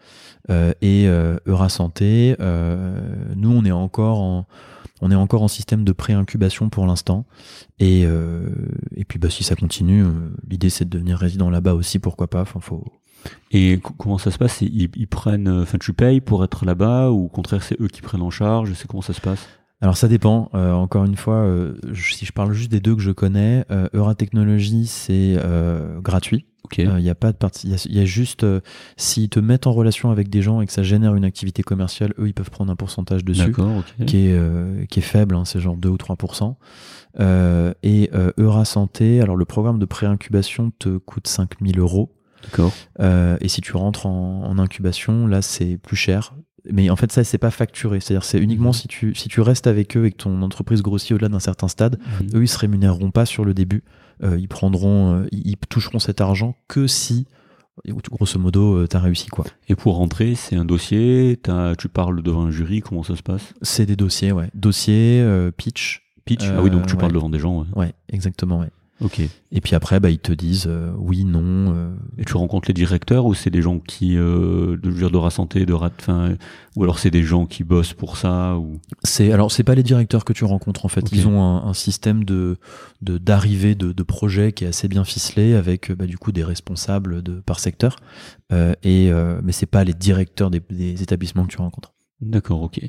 [0.49, 2.99] Euh, et euh, Eurasanté, euh,
[3.35, 4.47] nous, on est encore en,
[5.01, 7.25] on est encore en système de pré-incubation pour l'instant.
[7.79, 8.49] Et, euh,
[8.95, 10.11] et puis, bah, si ça continue, euh,
[10.49, 12.41] l'idée, c'est de devenir résident là-bas aussi, pourquoi pas.
[12.41, 12.83] Enfin, faut,
[13.51, 14.61] Et co- comment ça se passe?
[14.61, 18.01] Ils, ils prennent, enfin tu payes pour être là-bas ou au contraire c'est eux qui
[18.01, 18.73] prennent en charge?
[18.73, 19.47] C'est comment ça se passe
[19.81, 20.49] Alors ça dépend.
[20.55, 23.63] Euh, encore une fois, euh, je- si je parle juste des deux que je connais,
[23.71, 26.45] euh, Euratechnologie c'est euh, gratuit.
[26.77, 27.67] Il n'y a pas de partie.
[27.67, 28.59] Il y a- il y, a juste euh,
[28.97, 32.13] s'ils te mettent en relation avec des gens et que ça génère une activité commerciale,
[32.19, 33.51] eux ils peuvent prendre un pourcentage dessus
[34.05, 35.35] qui est euh, qui est faible.
[35.35, 36.57] hein, c'est genre 2 ou 3%
[37.19, 42.13] euh, Et euh, Eurasanté, alors le programme de pré-incubation te coûte 5000 euros.
[42.43, 42.71] D'accord.
[42.99, 46.35] Euh, et si tu rentres en, en incubation, là, c'est plus cher.
[46.69, 47.99] Mais en fait, ça, c'est pas facturé.
[47.99, 48.73] C'est-à-dire, c'est uniquement Mhm.
[48.73, 51.67] si tu, si tu restes avec eux et que ton entreprise grossit au-delà d'un certain
[51.67, 51.99] stade,
[52.33, 53.83] eux, ils se rémunéreront pas sur le début.
[54.23, 57.25] Euh, ils prendront, euh, ils ils toucheront cet argent que si,
[58.11, 59.45] grosso modo, tu as réussi, quoi.
[59.69, 63.23] Et pour rentrer, c'est un dossier, t'as- tu parles devant un jury, comment ça se
[63.23, 63.53] passe?
[63.61, 64.49] C'est des dossiers, ouais.
[64.53, 66.03] Dossier, euh, pitch.
[66.25, 67.61] Pitch Euh, Ah oui, donc tu parles devant des gens.
[67.61, 67.67] ouais.
[67.75, 68.69] Ouais, exactement, ouais.
[69.01, 69.21] Ok.
[69.51, 71.73] Et puis après, bah, ils te disent euh, oui, non.
[71.73, 74.99] euh, Et tu rencontres les directeurs ou c'est des gens qui, euh, de, je veux
[74.99, 76.35] dire, de Rasanté, de Rat, enfin,
[76.75, 78.79] ou alors c'est des gens qui bossent pour ça ou?
[79.03, 81.11] C'est alors c'est pas les directeurs que tu rencontres en fait.
[81.13, 82.57] Ils ont un, un système de
[83.01, 87.23] d'arrivée de, de projet qui est assez bien ficelé avec bah, du coup des responsables
[87.23, 87.95] de par secteur.
[88.51, 91.93] Euh, et euh, mais c'est pas les directeurs des, des établissements que tu rencontres.
[92.19, 92.81] D'accord, ok.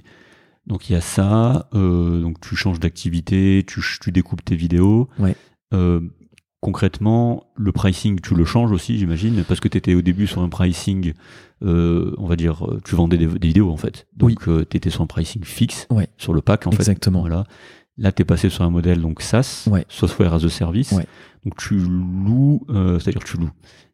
[0.67, 5.09] Donc il y a ça, euh, donc tu changes d'activité, tu, tu découpes tes vidéos.
[5.19, 5.35] Ouais.
[5.73, 6.01] Euh,
[6.61, 10.43] concrètement, le pricing, tu le changes aussi, j'imagine, parce que tu étais au début sur
[10.43, 11.15] un pricing,
[11.63, 14.07] euh, on va dire, euh, tu vendais des, des vidéos en fait.
[14.17, 16.09] Donc tu étais sur un pricing fixe, Ouais.
[16.19, 16.77] sur le pack en fait.
[16.79, 17.21] Exactement.
[17.21, 17.45] Voilà.
[17.97, 19.85] Là, tu es passé sur un modèle donc SaaS, Ouais.
[19.89, 20.93] Software as a Service.
[20.93, 21.07] Ouais.
[21.45, 23.51] Donc tu loues, euh, c'est-à-dire tu loues,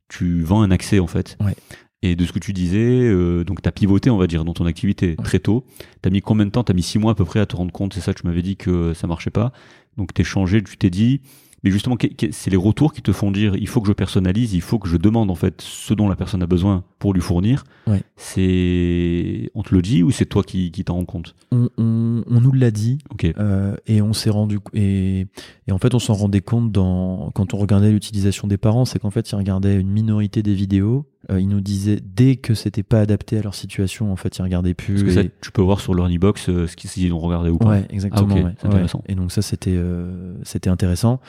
[0.08, 1.36] tu vends un accès en fait.
[1.40, 1.54] Ouais.
[2.02, 4.52] Et de ce que tu disais, euh, donc tu as pivoté, on va dire, dans
[4.54, 5.64] ton activité très tôt.
[6.02, 6.62] Tu as mis combien de temps?
[6.64, 8.26] Tu as mis six mois à peu près à te rendre compte, c'est ça, tu
[8.26, 9.52] m'avais dit que ça marchait pas.
[9.96, 11.20] Donc tu changé, tu t'es dit,
[11.66, 11.96] mais justement,
[12.30, 14.88] c'est les retours qui te font dire, il faut que je personnalise, il faut que
[14.88, 17.64] je demande en fait ce dont la personne a besoin pour lui fournir.
[17.88, 18.04] Ouais.
[18.14, 21.34] C'est, on te le dit ou c'est toi qui, qui t'en rends compte?
[21.50, 22.98] On, on, on nous l'a dit
[23.38, 25.26] euh, et on s'est rendu et,
[25.66, 29.00] et en fait on s'en rendait compte dans quand on regardait l'utilisation des parents, c'est
[29.00, 31.06] qu'en fait ils regardaient une minorité des vidéos.
[31.30, 34.42] Euh, ils nous disaient dès que c'était pas adapté à leur situation, en fait ils
[34.42, 34.94] regardaient plus.
[34.94, 37.50] Parce que ça, et- tu peux voir sur leur e-box euh, ce qu'ils ont regardé
[37.50, 37.70] ou pas.
[37.70, 38.28] Ouais, exactement.
[38.30, 38.72] Ah, ok, ouais, c'est ouais.
[38.74, 39.02] intéressant.
[39.08, 41.20] Et donc ça, c'était euh, c'était intéressant.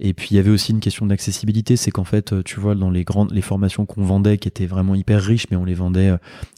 [0.00, 2.90] Et puis il y avait aussi une question d'accessibilité, c'est qu'en fait, tu vois, dans
[2.90, 6.12] les grandes les formations qu'on vendait, qui étaient vraiment hyper riches, mais on les vendait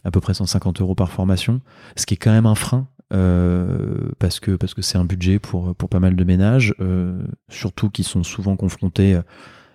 [0.05, 1.61] à peu près 150 euros par formation,
[1.97, 2.89] ce qui est quand même un frein.
[3.13, 7.21] euh, parce que parce que c'est un budget pour pour pas mal de ménages, euh,
[7.49, 9.21] surtout qui sont souvent confrontés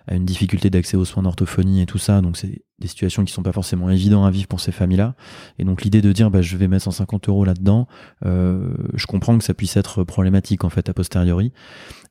[0.06, 2.20] à une difficulté d'accès aux soins d'orthophonie et tout ça.
[2.20, 5.14] Donc c'est des situations qui sont pas forcément évidentes à vivre pour ces familles-là.
[5.58, 7.86] Et donc l'idée de dire bah, je vais mettre 150 euros là-dedans,
[8.26, 11.52] euh, je comprends que ça puisse être problématique en fait a posteriori.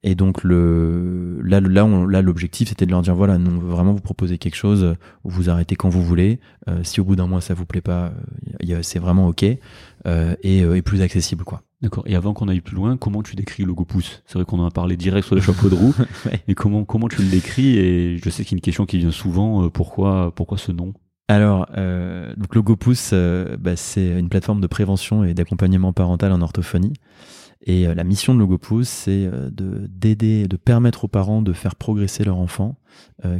[0.03, 4.01] Et donc le là là là l'objectif c'était de leur dire voilà nous vraiment vous
[4.01, 6.39] proposer quelque chose vous arrêtez quand vous voulez.
[6.67, 8.13] Euh, si au bout d'un mois ça vous plaît pas,
[8.69, 9.45] euh, c'est vraiment ok
[10.07, 11.61] euh, et, euh, et plus accessible quoi.
[11.81, 12.03] D'accord.
[12.05, 13.73] Et avant qu'on aille plus loin, comment tu décris le
[14.27, 15.95] C'est vrai qu'on en a parlé direct sur les chapeaux de roue.
[16.25, 16.41] Ouais.
[16.47, 17.77] Et comment comment tu le décris?
[17.77, 19.63] Et je sais qu'il y a une question qui vient souvent.
[19.65, 20.93] euh, pourquoi pourquoi ce nom?
[21.31, 22.57] Alors, euh, donc
[23.13, 26.93] euh, bah, c'est une plateforme de prévention et d'accompagnement parental en orthophonie.
[27.63, 31.75] Et euh, la mission de Logopousse, c'est de d'aider, de permettre aux parents de faire
[31.75, 32.75] progresser leur enfant,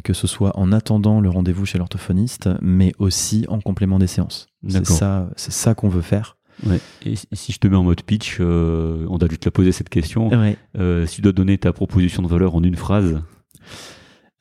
[0.03, 4.47] que ce soit en attendant le rendez-vous chez l'orthophoniste, mais aussi en complément des séances.
[4.70, 6.38] C'est ça, c'est ça qu'on veut faire.
[6.66, 6.80] Ouais.
[7.05, 9.72] Et si- je te mets en mode pitch, euh, on a dû te la poser
[9.72, 10.30] cette question.
[10.30, 10.57] Ouais.
[10.78, 13.22] Euh, si tu dois donner ta proposition de valeur en une phrase,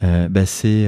[0.03, 0.85] Euh, bah, c'est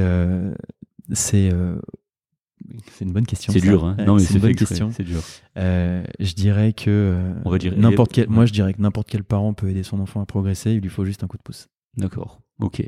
[3.01, 3.53] une bonne question.
[3.53, 3.85] c'est dur.
[3.85, 4.91] Hein non, mais c'est une bonne question.
[4.93, 5.21] C'est dur.
[5.57, 8.29] Je dirais que On va dire- n'importe quel.
[8.29, 8.35] ouais.
[8.35, 10.73] Moi, je dirais que n'importe quel parent peut aider son enfant à progresser.
[10.73, 11.69] Il lui faut juste un coup de pouce.
[11.97, 12.41] D'accord.
[12.61, 12.83] Ok.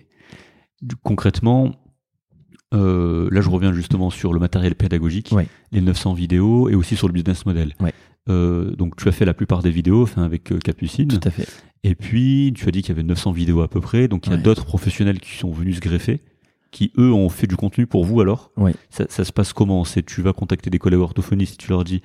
[1.02, 1.72] Concrètement,
[2.72, 5.46] euh, là, je reviens justement sur le matériel pédagogique, Ouais.
[5.72, 7.74] les 900 vidéos et aussi sur le business model.
[7.80, 7.92] Ouais.
[8.28, 11.08] Euh, donc, tu as fait la plupart des vidéos, enfin avec euh, Capucine.
[11.08, 11.46] Tout à fait.
[11.82, 14.08] Et puis, tu as dit qu'il y avait 900 vidéos à peu près.
[14.08, 14.42] Donc, il y a Ouais.
[14.42, 16.20] d'autres professionnels qui sont venus se greffer,
[16.70, 18.50] qui eux ont fait du contenu pour vous alors.
[18.56, 18.74] Ouais.
[18.90, 19.84] Ça, ça se passe comment?
[19.84, 22.00] C'est tu vas contacter des collègues orthophonistes, tu leur dis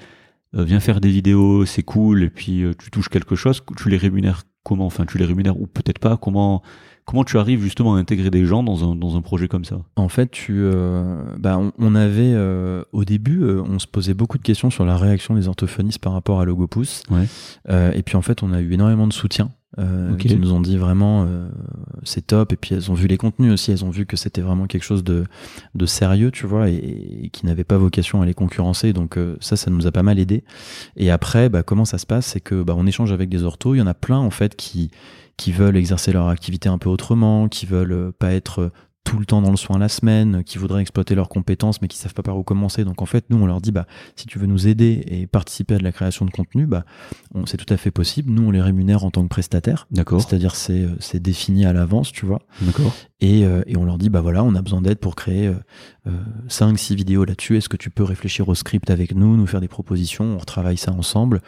[0.56, 3.62] euh, viens faire des vidéos, c'est cool, et puis euh, tu touches quelque chose.
[3.78, 4.86] Tu les rémunères comment?
[4.88, 6.18] Enfin, tu les rémunères ou peut-être pas?
[6.18, 6.62] Comment
[7.10, 9.78] comment tu arrives justement à intégrer des gens dans un dans un projet comme ça?
[9.96, 14.14] En fait, tu, euh, bah, on, on avait euh, au début, euh, on se posait
[14.14, 17.02] beaucoup de questions sur la réaction des orthophonistes par rapport à Logopousse.
[17.10, 17.26] Ouais.
[17.96, 19.52] Et puis en fait, on a eu énormément de soutien.
[19.78, 20.22] Euh, Ok.
[20.22, 21.28] qui nous ont dit vraiment
[22.02, 24.42] c'est top et puis elles ont vu les contenus aussi elles ont vu que c'était
[24.42, 25.26] vraiment quelque chose de,
[25.76, 29.58] de sérieux tu vois et, et qui n'avait pas vocation à les concurrencer donc ça
[29.58, 30.44] ça nous a pas mal aidé
[30.98, 32.26] et après bah, comment ça se passe?
[32.26, 34.56] C'est que bah, on échange avec des orthos il y en a plein en fait
[34.56, 34.90] qui
[35.40, 38.72] qui veulent exercer leur activité un peu autrement qui veulent euh, pas être euh,
[39.06, 41.98] tout le temps dans le soin la semaine, qui voudraient exploiter leurs compétences mais qui
[41.98, 42.84] savent pas par où commencer.
[42.84, 45.76] Donc en fait, nous on leur dit bah si tu veux nous aider et participer
[45.76, 46.84] à de la création de contenu, bah
[47.46, 48.32] c'est tout à fait possible.
[48.32, 49.88] Nous on les rémunère en tant que prestataires.
[49.90, 50.22] D'accord.
[50.22, 52.42] C'est-à-dire c'est euh, c'est défini à l'avance, tu vois.
[52.62, 52.94] D'accord.
[53.20, 55.52] Et, euh, et on leur dit bah voilà, on a besoin d'aide pour créer
[56.48, 57.58] 5 6 vidéos là-dessus.
[57.58, 60.78] Est-ce que tu peux réfléchir au script avec nous, nous faire des propositions, on retravaille
[60.78, 61.42] ça ensemble.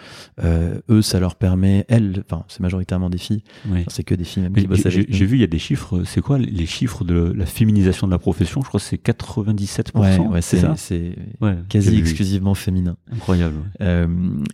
[0.44, 3.86] Euh, eux ça leur permet elles enfin c'est majoritairement des filles, Ouais.
[3.88, 5.30] c'est que des filles même Mais qui bossent J'ai avec j'ai nous.
[5.30, 6.04] vu, il y a des chiffres.
[6.06, 8.62] C'est quoi les chiffres de la féminisation de la profession?
[8.62, 10.00] Je crois que c'est 97%.
[10.00, 10.76] Ouais, ouais, c'est ça?
[10.76, 12.98] c'est Ouais, quasi exclusivement féminin.
[13.12, 13.56] Incroyable.
[13.82, 14.08] Euh,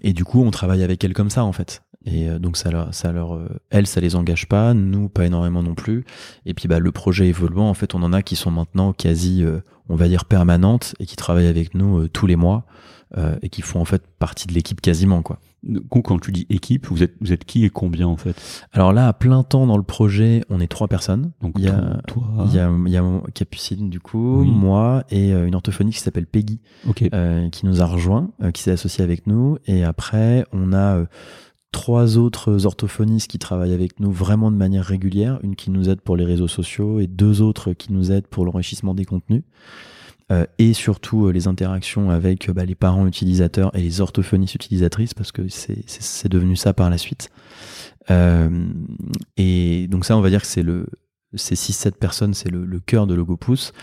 [0.03, 1.81] et du coup, on travaille avec elles comme ça, en fait.
[2.09, 5.25] Et euh, donc, ça leur, ça leur, euh, elles, ça les engage pas, nous, pas
[5.25, 6.05] énormément non plus.
[6.45, 9.43] Et puis, bah, le projet évoluant, en fait, on en a qui sont maintenant quasi,
[9.43, 12.65] euh, on va dire, permanentes et qui travaillent avec nous euh, tous les mois
[13.17, 15.39] euh, et qui font en fait partie de l'équipe quasiment, quoi.
[15.63, 18.35] Du coup, quand tu dis équipe, vous êtes, vous êtes qui et combien en fait?
[18.71, 21.31] Alors là, à plein temps dans le projet, on est trois personnes.
[21.41, 23.03] Donc Il y a- toi, Il y a, il y a
[23.33, 24.51] Capucine, du coup, Oui.
[24.51, 26.59] moi et une orthophoniste qui s'appelle Peggy.
[26.87, 29.57] ok, euh, qui nous a rejoint, qui s'est associé avec nous.
[29.65, 31.05] Et après, on a euh,
[31.71, 35.39] trois autres orthophonistes qui travaillent avec nous vraiment de manière régulière.
[35.43, 38.45] Une qui nous aide pour les réseaux sociaux et deux autres qui nous aident pour
[38.45, 39.43] l'enrichissement des contenus.
[40.29, 44.55] Euh, et surtout euh, les interactions avec euh, bah, les parents utilisateurs et les orthophonistes
[44.55, 47.29] utilisatrices parce que c'est devenu ça par la suite.
[48.09, 48.67] Euh,
[49.37, 50.87] et donc ça, on va dire que c'est le
[51.35, 53.73] ces 6-7 personnes, c'est le, le cœur de Logopousse.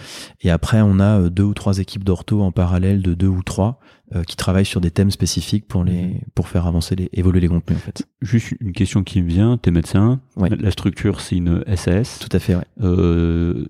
[0.41, 3.43] Et après, on a euh, deux ou trois équipes d'ortho en parallèle de deux ou
[3.43, 3.81] trois
[4.15, 7.49] euh, qui travaillent sur des thèmes spécifiques pour les pour faire avancer les évoluer les
[7.49, 8.07] contenus en fait.
[8.23, 9.59] juste une question qui me vient.
[9.59, 10.21] T'es médecin.
[10.37, 10.49] Ouais.
[10.51, 12.19] La, la structure, c'est une SAS.
[12.19, 12.65] Tout à fait, ouais.
[12.81, 13.67] Euh,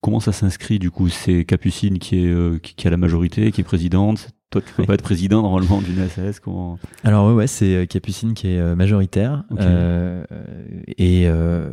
[0.00, 1.08] comment ça s'inscrit du coup?
[1.08, 4.28] C'est Capucine qui est euh, qui, qui a la majorité, qui est présidente.
[4.52, 6.38] Toi, tu peux pas être président normalement d'une SAS.
[6.38, 9.44] Comment Alors ouais, ouais c'est euh, Capucine qui est euh, majoritaire.
[9.58, 10.24] Euh,
[10.98, 11.70] et euh,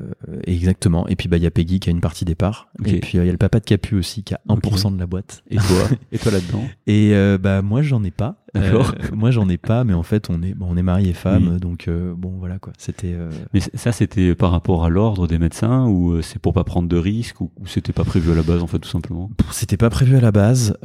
[0.48, 1.06] exactement.
[1.10, 2.70] Et puis bah il y a Peggy qui a une partie des parts.
[2.86, 5.08] Et puis il y a le papa de Capu aussi qui a 1% de la
[5.08, 5.44] boîte.
[5.50, 8.36] Et toi Et toi là-dedans Et euh, bah moi j'en ai pas.
[8.54, 8.94] D'accord.
[9.00, 11.50] Euh, moi j'en ai pas, mais en fait on est on est marié et femme,
[11.54, 11.60] Oui.
[11.60, 12.74] donc euh, bon voilà quoi.
[12.78, 16.64] C'était euh, Mais ça, c'était par rapport à l'ordre des médecins ou c'est pour pas
[16.64, 19.30] prendre de risques ou, ou c'était pas prévu à la base en fait tout simplement?
[19.52, 20.76] C'était pas prévu à la base.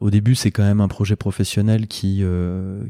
[0.00, 2.22] Au début, c'est quand même un projet professionnel qui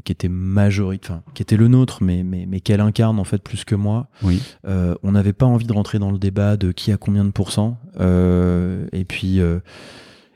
[0.03, 3.41] qui était majoritaire, enfin qui était le nôtre, mais mais mais qu'elle incarne en fait
[3.41, 4.07] plus que moi.
[4.23, 4.41] Oui.
[4.65, 7.77] On n'avait pas envie de rentrer dans le débat de qui a combien de pourcents.
[7.99, 9.39] Et puis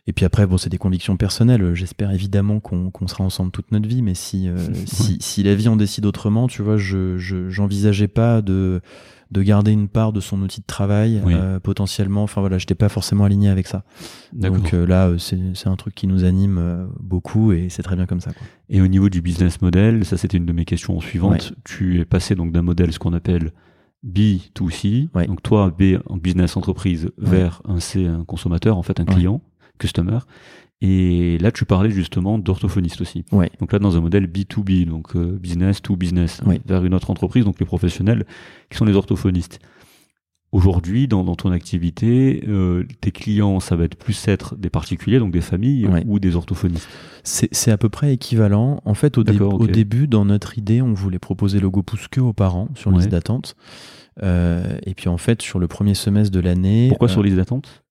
[0.07, 1.73] et puis après, bon, c'est des convictions personnelles.
[1.75, 5.67] J'espère évidemment qu'on sera ensemble toute notre vie, mais si euh, si, si la vie
[5.67, 8.81] en décide autrement, tu vois, je je- j'envisageais pas de
[9.31, 11.33] de garder une part de son outil de travail Oui.
[11.33, 12.23] euh, potentiellement.
[12.23, 13.85] Enfin voilà, j'étais pas forcément aligné avec ça.
[14.33, 18.07] Donc euh, là, euh, c'est un truc qui nous anime beaucoup et c'est très bien
[18.07, 18.33] comme ça.
[18.33, 18.45] Quoi.
[18.69, 21.53] Et au niveau du business model, ça c'était une de mes questions suivantes.
[21.63, 23.53] Tu es passé donc d'un modèle ce qu'on appelle
[24.05, 25.27] B2C, Ouais.
[25.27, 29.41] donc toi B en business entreprise vers un C un consommateur en fait un client,
[29.81, 30.19] customer.
[30.83, 33.23] Et là tu parlais justement d'orthophoniste aussi.
[33.31, 33.51] Ouais.
[33.59, 36.59] Donc là dans un modèle B2B, donc euh, business to business, Ouais.
[36.65, 38.25] vers une autre entreprise, donc les professionnels
[38.69, 39.59] qui sont les orthophonistes.
[40.53, 45.17] Aujourd'hui, dans, dans ton activité, euh, tes clients, ça va être plus être des particuliers,
[45.17, 46.03] donc des familles, Ouais.
[46.05, 46.89] ou des orthophonistes.
[47.23, 48.81] C'est à peu près équivalent.
[48.83, 52.19] En fait, au, dé- au début, dans notre idée, on voulait proposer Logo Pouce que
[52.19, 53.55] aux parents sur liste d'attente.
[54.23, 57.81] Euh, et puis en fait, sur le premier semestre de l'année, Pourquoi sur liste d'attente?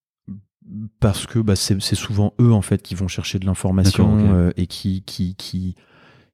[1.00, 4.66] Parce que bah, c'est souvent eux en fait qui vont chercher de l'information euh, et
[4.66, 5.74] qui, qui, qui,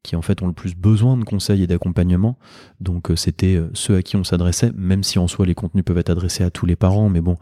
[0.03, 2.39] qui en fait ont le plus besoin de conseils et d'accompagnement.
[2.81, 5.85] Donc euh, c'était euh, ceux à qui on s'adressait, même si en soi les contenus
[5.85, 7.37] peuvent être adressés à tous les parents, mais bon,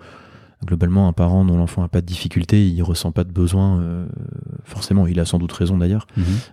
[0.64, 4.06] globalement un parent dont l'enfant n'a pas de difficulté, il ressent pas de besoin euh,
[4.64, 6.06] forcément, il a sans doute raison d'ailleurs.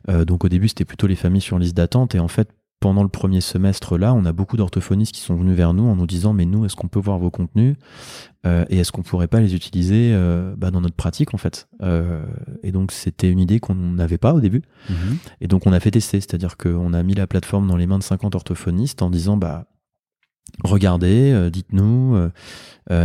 [0.10, 2.16] Euh, donc au début, c'était plutôt les familles sur liste d'attente.
[2.16, 2.50] Et en fait,
[2.82, 5.96] pendant le premier semestre là, on a beaucoup d'orthophonistes qui sont venus vers nous en
[5.96, 7.78] nous disant mais nous, est-ce qu'on peut voir vos contenus
[8.44, 11.68] Euh, et est-ce qu'on pourrait pas les utiliser euh, bah, dans notre pratique en fait?
[11.84, 12.26] Euh,
[12.64, 14.64] Et donc c'était une idée qu'on n'avait pas au début.
[14.90, 15.18] Mhm.
[15.42, 18.00] Et donc on a fait tester, c'est-à-dire qu'on a mis la plateforme dans les mains
[18.00, 19.68] de 50 orthophonistes en disant bah
[20.64, 22.18] regardez, dites-nous.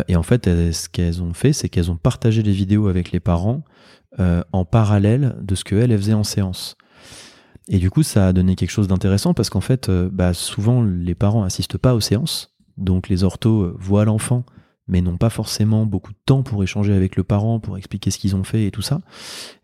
[0.09, 3.20] et en fait, ce qu'elles ont fait, c'est qu'elles ont partagé les vidéos avec les
[3.20, 3.62] parents
[4.18, 6.77] en parallèle de ce qu'elles elles faisaient en séance.
[7.69, 10.83] Et du coup, ça a donné quelque chose d'intéressant parce qu'en fait, euh, bah, souvent
[10.83, 14.45] les parents assistent pas aux séances, donc les orthos euh, voient l'enfant
[14.89, 18.19] mais n'ont pas forcément beaucoup de temps pour échanger avec le parent, pour expliquer ce
[18.19, 19.01] qu'ils ont fait et tout ça.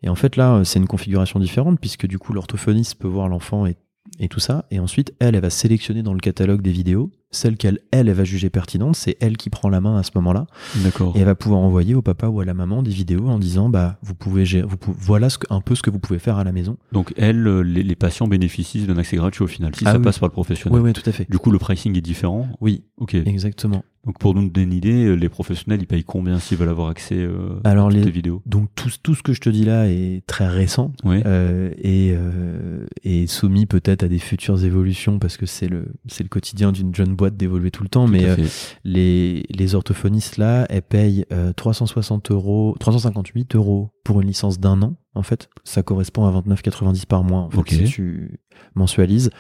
[0.03, 3.67] Et en fait, là, c'est une configuration différente, puisque du coup, l'orthophoniste peut voir l'enfant
[3.67, 3.77] et,
[4.19, 4.67] et tout ça.
[4.71, 8.15] Et ensuite, elle, elle va sélectionner dans le catalogue des vidéos, celle qu'elle, elle, elle
[8.15, 10.47] va juger pertinente, c'est elle qui prend la main à ce moment-là.
[10.77, 11.15] D'accord.
[11.17, 13.69] Et elle va pouvoir envoyer au papa ou à la maman des vidéos en disant,
[13.71, 16.19] bah, vous pouvez gérer, vous pouvez- voilà ce que- un peu ce que vous pouvez
[16.19, 16.77] faire à la maison.
[16.93, 19.99] Donc, elle, euh, les, les patients bénéficient d'un accès gratuit au final, si Ah ça
[19.99, 20.05] oui.
[20.05, 20.79] passe par le professionnel.
[20.79, 21.27] Oui, oui, tout à fait.
[21.31, 22.49] Du coup, le pricing est différent?
[22.61, 23.15] Oui, Ok.
[23.15, 23.83] exactement.
[24.05, 26.89] Donc, pour nous donner une idée, euh, les professionnels, ils payent combien s'ils veulent avoir
[26.89, 28.43] accès euh, Alors, à toutes les- tes vidéos?
[28.47, 30.93] Donc, tout, tout ce que je te dis là est très récent.
[31.05, 31.21] Oui.
[31.25, 36.23] euh, et, euh, et soumis peut-être à des futures évolutions parce que c'est le c'est
[36.25, 38.37] le quotidien d'une jeune boîte d'évoluer tout le temps mais euh,
[38.85, 44.83] les les orthophonistes là elles payent euh, 360 euros 358 euros pour une licence d'un
[44.83, 47.69] an en fait ça correspond à 29,90 par mois en fait, Ok.
[47.71, 48.41] si tu
[48.75, 49.31] mensualises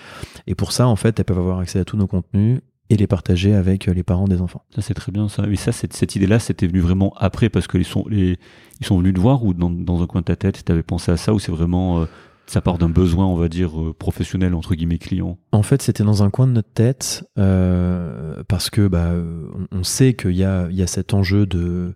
[0.46, 2.60] et pour ça en fait elles peuvent avoir accès à tous nos contenus
[2.92, 4.62] et les partager avec les parents des enfants.
[4.74, 5.44] Ça c'est très bien ça.
[5.56, 8.38] Ça, cette, cette idée-là, c'était venu vraiment après parce que ils sont, les,
[8.80, 10.82] ils sont venus te voir ou dans, dans un coin de ta tête, tu avais
[10.82, 12.06] pensé à ça ou c'est vraiment
[12.46, 15.38] ça part d'un besoin, on va dire, professionnel entre guillemets client?
[15.52, 19.84] En fait, c'était dans un coin de notre tête euh, parce que bah, on, on
[19.84, 21.94] sait qu'il y a, il y a cet enjeu de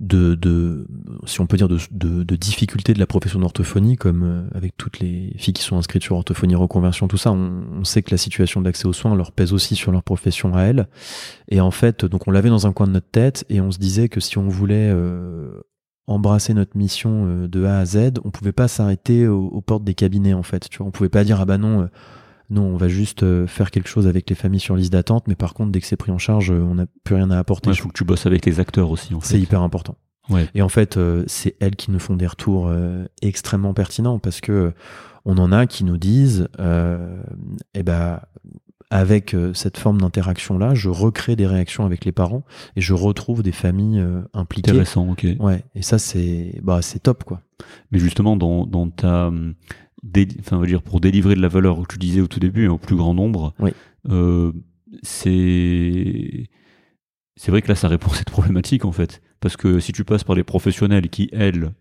[0.00, 0.86] de, de,
[1.26, 4.76] si on peut dire, de, de, de difficulté de la profession d'orthophonie, comme euh, avec
[4.78, 8.10] toutes les filles qui sont inscrites sur orthophonie reconversion, tout ça, on, on sait que
[8.10, 10.88] la situation d'accès aux soins leur pèse aussi sur leur profession à elles.
[11.48, 13.78] Et en fait, donc on l'avait dans un coin de notre tête et on se
[13.78, 15.60] disait que si on voulait euh,
[16.06, 19.84] embrasser notre mission euh, de A à Z, on pouvait pas s'arrêter aux, aux, portes
[19.84, 20.68] des cabinets en fait.
[20.70, 21.90] Tu vois, on pouvait pas dire ah bah non.
[22.50, 25.28] Euh, non, on va juste euh, faire quelque chose avec les familles sur liste d'attente,
[25.28, 27.70] mais par contre, dès que c'est pris en charge, on n'a plus rien à apporter.
[27.70, 29.14] Il faut que tu bosses avec les acteurs aussi.
[29.14, 29.96] En c'est hyper important.
[30.30, 30.48] Ouais.
[30.54, 34.40] Et en fait, euh, c'est elles qui nous font des retours euh, extrêmement pertinents parce
[34.40, 34.72] que
[35.24, 37.22] on en a qui nous disent, euh,
[37.74, 38.20] eh ben,
[38.88, 42.42] avec cette forme d'interaction là, je recrée des réactions avec les parents
[42.74, 44.70] et je retrouve des familles impliquées.
[44.70, 45.26] Intéressant, ok.
[45.38, 45.62] Ouais.
[45.74, 47.42] Et ça, c'est, bah, c'est top, quoi.
[47.92, 49.30] Mais justement, dans, dans ta
[50.40, 52.66] enfin, on va dire pour délivrer de la valeur, que tu disais au tout début,
[52.66, 53.70] hein, au plus grand nombre, oui.
[54.08, 54.52] euh,
[55.02, 56.48] c'est
[57.36, 60.04] c'est vrai que là, ça répond à cette problématique en fait, parce que si tu
[60.04, 61.72] passes par des professionnels qui elles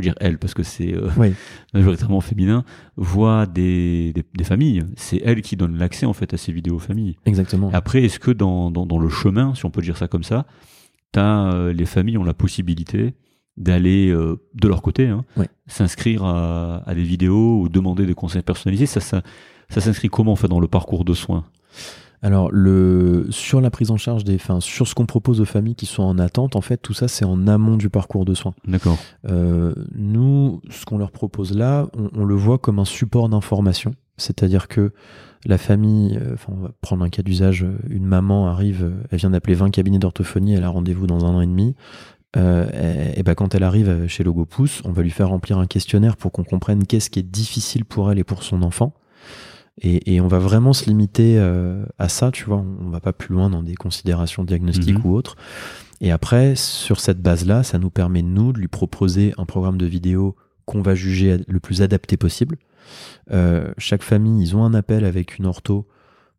[0.00, 1.32] dire elles parce que c'est euh, oui.
[1.74, 2.64] majoritairement féminin,
[2.96, 4.84] voient des, des, des familles.
[4.96, 7.16] C'est elles qui donnent l'accès en fait à ces vidéos familles.
[7.24, 7.70] Exactement.
[7.72, 10.46] Après, est-ce que dans, dans, dans, le chemin, si on peut dire ça comme ça,
[11.16, 13.14] as, euh, les familles ont la possibilité
[13.56, 15.48] d'aller euh, de leur côté hein, ouais.
[15.66, 18.86] s'inscrire à, à, des vidéos ou demander des conseils personnalisés.
[18.86, 19.22] Ça ça,
[19.68, 21.44] ça s'inscrit comment en fait dans le parcours de soins?
[22.22, 25.74] Alors le sur la prise en charge des enfin sur ce qu'on propose aux familles
[25.74, 28.54] qui sont en attente en fait tout ça c'est en amont du parcours de soins.
[28.66, 28.98] D'accord.
[29.28, 33.94] Euh, nous ce qu'on leur propose là on, on, le voit comme un support d'information.
[34.18, 34.92] C'est-à-dire que
[35.44, 39.30] la famille, euh, enfin, on va prendre un cas d'usage, une maman arrive, elle vient
[39.30, 41.74] d'appeler 20 cabinets d'orthophonie, elle a rendez-vous dans un an et demi,
[42.36, 45.66] euh, et, et ben quand elle arrive chez Logopousse, on va lui faire remplir un
[45.66, 48.94] questionnaire pour qu'on comprenne qu'est-ce qui est difficile pour elle et pour son enfant.
[49.82, 52.64] Et, et on va vraiment se limiter euh, à ça, tu vois.
[52.80, 55.06] On va pas plus loin dans des considérations diagnostiques Mhm.
[55.06, 55.36] ou autres.
[56.00, 59.86] Et après, sur cette base-là, ça nous permet nous de lui proposer un programme de
[59.86, 62.56] vidéo qu'on va juger le plus adapté possible.
[63.32, 65.86] Euh, chaque famille, ils ont un appel avec une ortho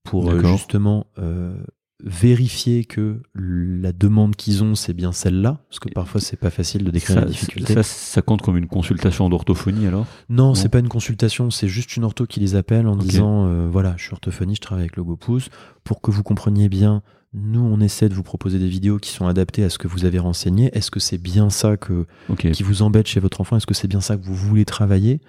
[0.04, 1.56] pour euh, justement euh,
[2.04, 6.84] vérifier que la demande qu'ils ont, c'est bien celle-là, parce que parfois c'est pas facile
[6.84, 7.74] de décrire ça, la difficulté.
[7.74, 10.06] ça, ça compte comme une consultation d'orthophonie alors?
[10.30, 10.56] Non, non.
[10.56, 13.96] c'est pas une consultation, c'est juste une ortho qui les appelle en disant euh, voilà,
[13.98, 15.50] je suis orthophoniste, je travaille avec Logopousse,
[15.84, 17.02] pour que vous compreniez bien.
[17.34, 20.06] Nous, on essaie de vous proposer des vidéos qui sont adaptées à ce que vous
[20.06, 20.70] avez renseigné.
[20.74, 23.58] Est-ce que c'est bien ça que qui vous embête chez votre enfant?
[23.58, 25.20] Est-ce que c'est bien ça que vous voulez travailler?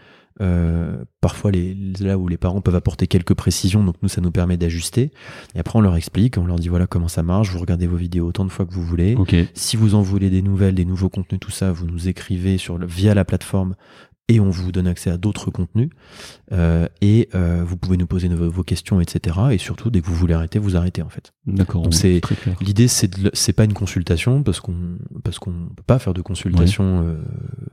[0.40, 4.30] Euh, Parfois, les, là où les parents peuvent apporter quelques précisions, donc nous, ça nous
[4.30, 5.10] permet d'ajuster.
[5.56, 7.50] Et après, on leur explique, on leur dit voilà comment ça marche.
[7.50, 9.16] Vous regardez vos vidéos autant de fois que vous voulez.
[9.16, 9.34] Ok.
[9.54, 12.78] Si vous en voulez des nouvelles, des nouveaux contenus, tout ça, vous nous écrivez sur
[12.78, 13.74] le, via la plateforme
[14.28, 15.90] et on vous donne accès à d'autres contenus.
[16.52, 19.36] Euh, et euh, vous pouvez nous poser vos, vos questions, etc.
[19.50, 21.32] Et surtout, dès que vous voulez arrêter, vous arrêtez en fait.
[21.46, 21.82] D'accord.
[21.82, 22.20] Donc c'est-.
[22.60, 27.02] L'idée, c'est c'est pas une consultation parce qu'on parce qu'on peut pas faire de consultation,
[27.02, 27.16] euh,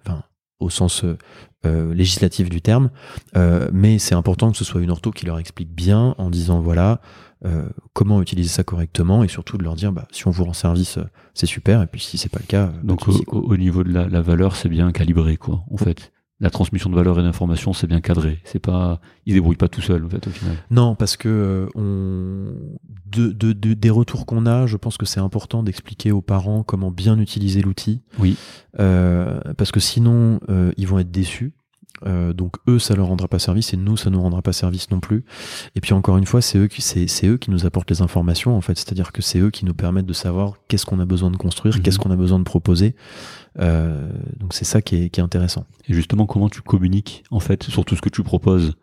[0.05, 0.23] enfin
[0.59, 1.17] au sens euh,
[1.65, 2.91] euh, législatif du terme,
[3.35, 6.59] euh, mais c'est important que ce soit une ortho qui leur explique bien en disant
[6.59, 7.01] voilà
[7.43, 10.53] euh, comment utiliser ça correctement et surtout de leur dire bah si on vous rend
[10.53, 10.99] service,
[11.33, 14.07] c'est super et puis si c'est pas le cas, Donc souci, au, niveau de la,
[14.07, 15.63] la valeur, c'est bien calibré quoi.
[15.71, 16.11] En fait,
[16.45, 18.39] la transmission de valeur et d'information, c'est bien cadré.
[18.45, 20.55] C'est pas, ils se débrouillent pas tout seuls en fait au final.
[20.71, 22.53] Non, parce que euh, on...
[23.11, 26.63] de, de, de- des retours qu'on a, je pense que c'est important d'expliquer aux parents
[26.63, 28.01] comment bien utiliser l'outil.
[28.19, 28.37] Oui.
[28.79, 31.53] Euh, parce que sinon, euh, ils vont être déçus.
[32.05, 34.91] Euh, donc eux, ça leur rendra pas service et nous, ça nous rendra pas service
[34.91, 35.23] non plus.
[35.75, 38.01] Et puis encore une fois, c'est eux qui c'est c'est eux qui nous apportent les
[38.01, 38.77] informations en fait.
[38.77, 41.75] C'est-à-dire que c'est eux qui nous permettent de savoir qu'est-ce qu'on a besoin de construire,
[41.77, 41.81] Mhm.
[41.83, 42.95] qu'est-ce qu'on a besoin de proposer.
[43.59, 45.65] Euh, donc c'est ça qui est, qui est intéressant.
[45.87, 48.73] Et justement, comment tu communiques en fait sur tout ce que tu proposes?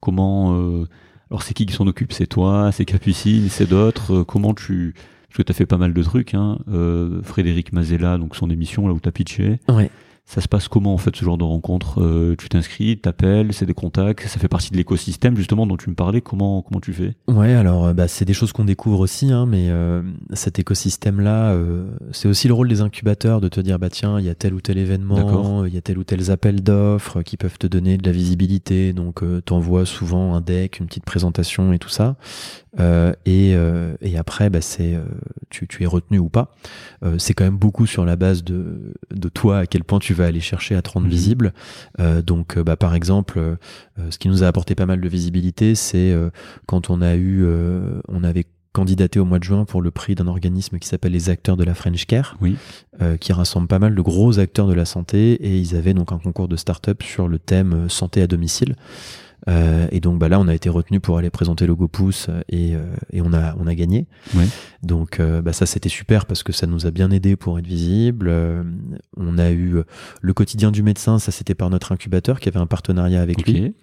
[0.00, 0.88] Comment euh,
[1.30, 2.12] Alors c'est qui qui s'en occupe?
[2.12, 2.70] C'est toi?
[2.72, 3.48] C'est Capucine?
[3.48, 4.14] C'est d'autres?
[4.20, 4.94] Euh, Comment tu
[5.28, 6.34] Parce que tu as fait pas mal de trucs.
[6.34, 6.58] Hein.
[6.68, 9.60] Euh, Frédéric Mazella, donc son émission là où tu as pitché.
[9.68, 9.90] Ouais.
[10.34, 13.66] Ça se passe comment en fait ce genre de rencontre Euh, Tu t'inscris, t'appelles, c'est
[13.66, 16.22] des contacts, ça fait partie de l'écosystème justement dont tu me parlais.
[16.22, 17.12] Comment comment tu fais?
[17.28, 20.00] Ouais, alors euh, bah, c'est des choses qu'on découvre aussi, hein, mais euh,
[20.32, 24.24] cet écosystème-là, euh, c'est aussi le rôle des incubateurs de te dire bah tiens, il
[24.24, 25.66] y a tel ou tel événement, D'accord.
[25.66, 28.94] il y a tel ou tel appel d'offres qui peuvent te donner de la visibilité,
[28.94, 32.16] donc euh, t'envoies souvent un deck, une petite présentation et tout ça,
[32.80, 35.02] Euh, et, euh, et après bah c'est euh,
[35.50, 36.54] tu, tu es retenu ou pas.
[37.04, 40.14] Euh, c'est quand même beaucoup sur la base de de toi à quel point tu
[40.14, 41.12] vas aller chercher à te rendre Mhm.
[41.12, 41.52] visible.
[42.00, 43.56] Euh, donc bah par exemple, euh,
[44.08, 46.30] ce qui nous a apporté pas mal de visibilité, c'est euh,
[46.66, 50.14] quand on a eu, euh, on avait candidaté au mois de juin pour le prix
[50.14, 52.56] d'un organisme qui s'appelle les acteurs de la French Care, Oui.
[53.02, 55.32] euh, qui rassemble pas mal de gros acteurs de la santé.
[55.34, 58.76] Et ils avaient donc un concours de start-up sur le thème santé à domicile.
[59.48, 62.74] Euh, et donc bah là, on a été retenu pour aller présenter le GoPouce et,
[62.74, 64.06] euh, et on a on a gagné.
[64.34, 64.46] Ouais.
[64.82, 67.66] Donc euh, bah ça c'était super parce que ça nous a bien aidé pour être
[67.66, 68.28] visible.
[68.28, 68.62] Euh,
[69.16, 69.84] on a eu euh,
[70.20, 73.74] le quotidien du médecin, ça c'était par notre incubateur qui avait un partenariat avec lui.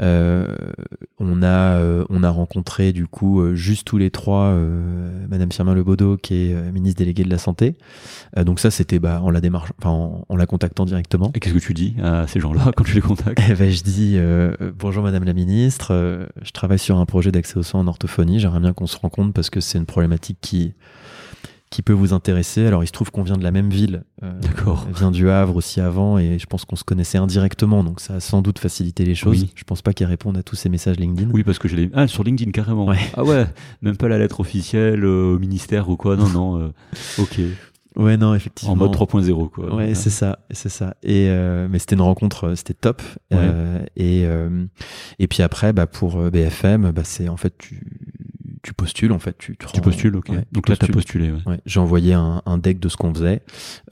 [0.00, 0.48] Euh,
[1.20, 5.52] on a euh, on a rencontré du coup euh, juste tous les trois euh, Madame
[5.52, 7.76] Firmin Lebaudot qui est euh, ministre déléguée de la santé.
[8.36, 11.30] Euh, donc ça c'était bah en la démarche, enfin en, en la contactant directement.
[11.34, 13.40] Et qu'est-ce que tu dis à ces gens-là quand tu les contactes?
[13.48, 17.30] Eh ben, je dis euh, bonjour Madame la ministre, euh, je travaille sur un projet
[17.30, 18.40] d'accès aux soins en orthophonie.
[18.40, 20.72] J'aimerais bien qu'on se rencontre parce que c'est une problématique qui
[21.74, 22.64] qui peut vous intéresser.
[22.66, 24.86] Alors il se trouve qu'on vient de la même ville, euh, D'accord.
[24.88, 28.14] on vient du Havre aussi avant et je pense qu'on se connaissait indirectement, donc ça
[28.14, 29.42] a sans doute facilité les choses.
[29.42, 29.52] Oui.
[29.56, 31.30] Je pense pas qu'elle réponde à tous ces messages LinkedIn.
[31.32, 31.90] Oui, parce que je l'ai.
[31.92, 32.86] Ah, sur LinkedIn carrément.
[32.86, 32.98] Ouais.
[33.16, 33.46] Ah ouais,
[33.82, 36.14] même pas la lettre officielle euh, au ministère ou quoi.
[36.16, 36.60] Non, non.
[36.60, 36.68] euh,
[37.18, 37.40] ok.
[37.96, 38.74] Ouais, non, effectivement.
[38.74, 39.74] En mode 3.0 quoi.
[39.74, 40.94] Ouais, c'est ça, c'est ça.
[41.02, 43.02] Et euh, mais c'était une rencontre, c'était top.
[43.32, 43.38] Ouais.
[43.40, 44.64] Euh, et euh,
[45.18, 47.80] et puis après, bah pour BFM, bah c'est en fait tu
[48.64, 50.30] tu postules en fait, tu tu, Tu postules, ok.
[50.30, 50.94] ouais, tu Donc là, t'as postules.
[50.94, 51.30] postulé.
[51.30, 51.38] Ouais.
[51.52, 53.42] Ouais, j'ai envoyé un, un deck de ce qu'on faisait.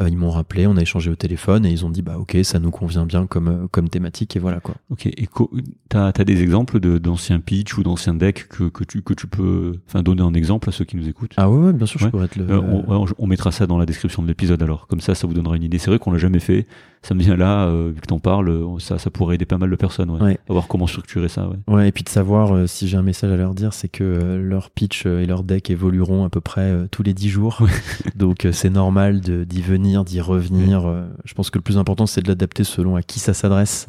[0.01, 2.36] Euh, ils m'ont rappelé, on a échangé au téléphone et ils ont dit bah ok,
[2.43, 4.74] ça nous convient bien comme euh, comme thématique et voilà quoi.
[4.90, 5.07] Ok.
[5.07, 5.51] Et co-
[5.89, 9.27] t'as as des exemples de d'anciens pitch ou d'anciens decks que, que tu que tu
[9.27, 11.35] peux, enfin, donner un exemple à ceux qui nous écoutent?
[11.36, 12.51] Ah ouais, ouais bien sûr, je pourrais te le.
[12.51, 14.86] Euh, on, on mettra ça dans la description de l'épisode alors.
[14.89, 15.78] Comme ça, ça vous donnera une idée.
[15.78, 16.66] C'est vrai qu'on l'a jamais fait.
[17.02, 19.58] Ça me vient là, euh, vu que t'en parles, euh, ça, ça pourrait aider pas
[19.58, 20.10] mal de personnes.
[20.10, 20.22] Ouais.
[20.22, 20.38] Ouais.
[20.48, 21.48] À voir comment structurer ça.
[21.48, 21.74] Ouais.
[21.74, 24.04] Ouais, et puis de savoir euh, si j'ai un message à leur dire, c'est que
[24.04, 27.58] euh, leur pitch et leur deck évolueront à peu près tous les 10 jours.
[28.14, 30.92] Donc c'est normal d'y venir, d'y revenir.
[31.24, 33.86] Je pense que le plus important, c'est de l'adapter selon à qui ça s'adresse.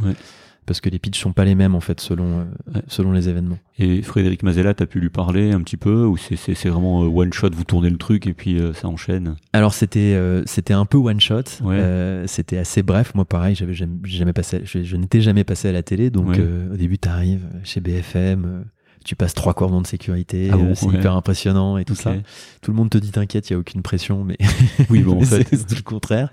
[0.66, 2.44] Parce que les pitchs sont pas les mêmes en fait selon, euh,
[2.76, 2.82] Ouais.
[2.88, 3.58] selon les événements.
[3.80, 6.36] Et Frédéric Mazella, t'as pu lui parler un petit peu ou c'est
[6.70, 9.36] vraiment euh, one shot, vous tournez le truc et puis euh, ça enchaîne?
[9.54, 11.36] Alors c'était euh, c'était un peu one shot.
[11.64, 11.76] Ouais.
[11.80, 13.14] Euh, c'était assez bref.
[13.16, 16.10] Moi pareil, j'avais jamais, jamais passé, je, je n'étais jamais passé à la télé.
[16.10, 16.40] Donc Ouais.
[16.72, 18.66] au début, tu arrives chez BFM.
[19.04, 20.96] Tu passes trois cordons de sécurité, Ah bon, euh, c'est ouais.
[20.96, 22.14] hyper impressionnant et tout ça.
[22.62, 24.38] Tout le monde te dit t'inquiète, il y a aucune pression, mais
[24.90, 26.30] Oui, bon, c'est tout le contraire.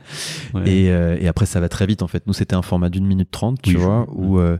[0.54, 0.70] Ouais.
[0.70, 2.26] Et, euh, et après, ça va très vite en fait.
[2.26, 4.58] Nous, c'était un format d'une minute trente, tu Oui, je- vois, où, euh,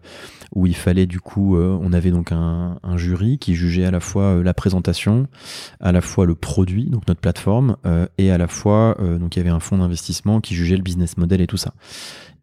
[0.55, 3.91] où il fallait du coup, euh, on avait donc un, un jury qui jugeait à
[3.91, 5.27] la fois la présentation,
[5.81, 7.77] à la fois le produit, donc notre plateforme,
[8.19, 11.17] et à la fois, donc il y avait un fonds d'investissement qui jugeait le business
[11.17, 11.73] model et tout ça.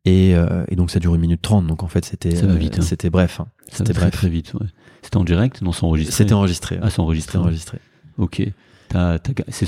[0.06, 0.32] Et,
[0.70, 2.58] et donc ça dure une minute trente, donc en fait c'était hein.
[2.82, 3.40] c'était bref.
[3.42, 3.48] hein.
[3.72, 4.54] C'était très, très vite.
[4.54, 4.68] Ouais.
[5.08, 6.14] C'était en direct, non, c'est enregistré.
[6.14, 6.80] C'était enregistré.
[6.82, 7.38] Ah, c'est enregistré.
[7.38, 7.78] Enregistré.
[8.18, 8.42] Ok.
[8.90, 9.66] T'as, t'as, c'est,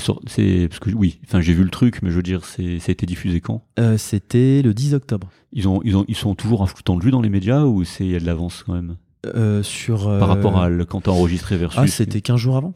[0.68, 2.92] parce que oui, enfin j'ai vu le truc, mais je veux dire, c'est, ça a
[2.92, 3.64] été diffusé quand?
[3.78, 5.30] Euh, c'était le 10 octobre.
[5.54, 8.04] Ils ont, ils ont, ils sont toujours à flux tendu dans les médias ou c'est
[8.04, 8.96] il y a de l'avance quand même?
[9.34, 11.80] Euh, sur par euh, rapport à le- quand t'as enregistré versus.
[11.82, 12.74] ah c'était 15 jours avant?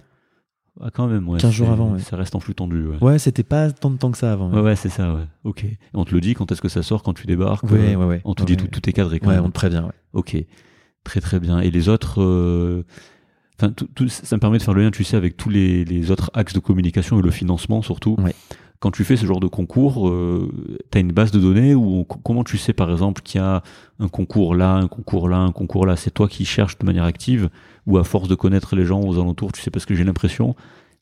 [0.81, 1.39] Ah, quand même, ouais.
[1.41, 2.01] 15 jours avant, ouais.
[2.01, 2.87] Ça reste en flux tendu.
[2.87, 2.97] Ouais.
[3.03, 4.51] Ouais, c'était pas tant de temps que ça avant.
[4.51, 5.27] Ouais, ouais, c'est ça, ouais.
[5.45, 5.65] Ok.
[5.65, 8.05] Et on te le dit quand est-ce que ça sort, quand tu débarques Ouais, ouais,
[8.07, 8.23] ouais.
[8.25, 9.45] On te dit tout, tout est cadré quand Ouais, même.
[9.45, 9.83] on te prévient.
[9.85, 9.93] Ouais.
[10.15, 10.37] Ok.
[11.05, 11.61] Très très bien.
[11.61, 12.23] Et les autres.
[12.23, 12.85] euh,
[13.57, 15.85] Enfin, tout, tout- ça me permet de faire le lien, tu sais, avec tous les,
[15.85, 18.17] les autres axes de communication et le financement surtout.
[18.19, 18.35] Ouais.
[18.81, 20.51] Quand tu fais ce genre de concours, euh,
[20.91, 23.63] tu as une base de données ou comment tu sais par exemple qu'il y a
[24.01, 27.05] un concours là, un concours là, un concours là C'est toi qui cherches de manière
[27.05, 27.49] active
[27.87, 30.57] ou à force de connaître les gens aux alentours, tu sais, parce que j'ai l'impression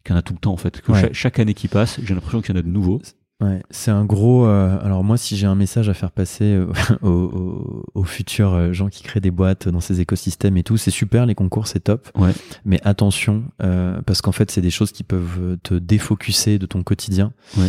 [0.05, 0.83] qu'il y en a tout le temps en fait.
[0.83, 1.09] Que Ouais.
[1.15, 3.01] chaque année qui passe, j'ai l'impression qu'il y en a de nouveaux.
[3.43, 4.47] Ouais, c'est un gros.
[4.47, 6.67] euh, alors moi, si j'ai un message à faire passer euh,
[7.03, 10.77] aux, aux- aux futurs euh, gens qui créent des boîtes dans ces écosystèmes et tout,
[10.77, 12.09] c'est super les concours, c'est top.
[12.17, 12.31] Ouais.
[12.65, 16.83] Mais attention, euh, parce qu'en fait, c'est des choses qui peuvent te défocuser de ton
[16.83, 17.33] quotidien.
[17.59, 17.69] Ouais.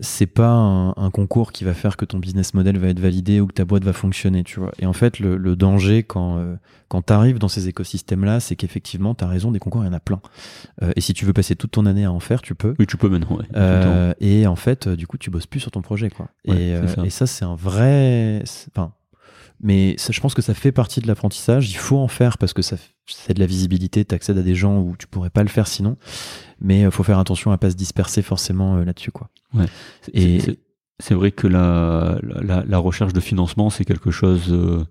[0.00, 3.40] C'est pas un, un concours qui va faire que ton business model va être validé
[3.40, 4.72] ou que ta boîte va fonctionner, tu vois.
[4.78, 6.38] Et en fait, le, le danger quand
[6.88, 10.00] quand t'arrives dans ces écosystèmes-là, c'est qu'effectivement, t'as raison, des concours, il y en a
[10.00, 10.20] plein.
[10.94, 12.74] Et si tu veux passer toute ton année à en faire, tu peux.
[12.78, 13.38] Oui, tu peux maintenant.
[13.38, 16.28] Ouais, et en fait, euh, du coup, tu bosses plus sur ton projet, quoi.
[16.46, 17.04] Ouais, et, euh, ça.
[17.04, 18.42] et ça, c'est un vrai.
[18.74, 18.92] Enfin,
[19.60, 21.70] mais ça, je pense que ça fait partie de l'apprentissage.
[21.70, 22.76] Il faut en faire parce que ça,
[23.06, 24.04] c'est de la visibilité.
[24.04, 25.96] Tu accèdes à des gens où tu pourrais pas le faire sinon.
[26.60, 29.30] Mais il faut faire attention à pas se disperser forcément euh, là-dessus, quoi.
[30.02, 30.58] C'est- Et-
[31.00, 34.84] c'est- vrai que la, la, la recherche de financement, c'est quelque chose euh,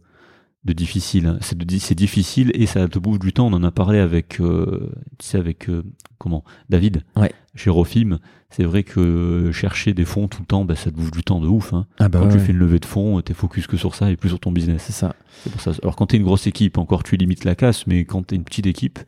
[0.64, 1.26] de difficile.
[1.26, 1.38] hein.
[1.42, 3.48] C'est difficile et ça te bouffe du temps.
[3.48, 5.84] On en a parlé avec, euh, tu sais, avec euh,
[6.20, 7.32] comment David, Ouais.
[7.56, 8.20] chez Rofim.
[8.52, 11.40] C'est vrai que chercher des fonds tout le temps, bah, ça te bouffe du temps
[11.40, 11.74] de ouf.
[11.74, 11.88] hein.
[12.00, 14.12] Ah bah quand ouais, tu fais une levée de fonds, t'es focus que sur ça
[14.12, 14.84] et plus sur ton business.
[14.86, 15.16] c'est ça.
[15.44, 15.72] C'est pour ça.
[15.82, 18.44] Alors quand t'es une grosse équipe, encore tu limites la casse, mais quand t'es une
[18.44, 19.00] petite équipe,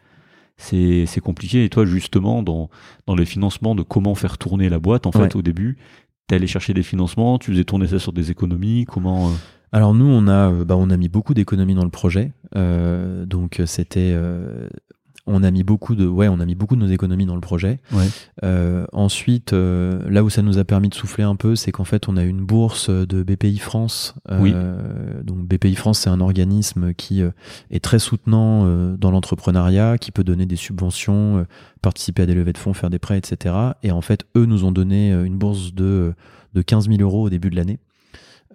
[0.58, 1.66] c'est c'est compliqué.
[1.66, 2.70] Et toi, justement, dans,
[3.06, 5.78] dans les financements de comment faire tourner la boîte, en fait, au début,
[6.28, 9.28] t'es allé chercher des financements, tu faisais tourner ça sur des économies, comment...
[9.30, 9.32] euh,
[9.74, 12.32] Alors nous, on a, euh, bah, on a mis beaucoup d'économies dans le projet.
[12.56, 14.70] Euh, donc euh, c'était, euh,
[15.26, 17.41] on a mis beaucoup de, ouais, on a mis beaucoup de nos économies dans le
[17.41, 17.80] projet.
[17.91, 18.06] Ouais.
[18.44, 22.08] Euh, ensuite, là où ça nous a permis de souffler un peu, c'est qu'en fait,
[22.08, 24.14] on a une bourse de BPI France.
[24.40, 24.54] Oui.
[25.24, 27.24] Donc BPI France, c'est un organisme qui
[27.72, 28.68] est très soutenant
[28.98, 31.48] dans l'entrepreneuriat, qui peut donner des subventions,
[31.82, 33.56] participer à des levées de fonds, faire des prêts, etc.
[33.82, 36.14] Et en fait, eux nous ont donné une bourse de
[36.54, 37.80] de 15 000 euros au début de l'année.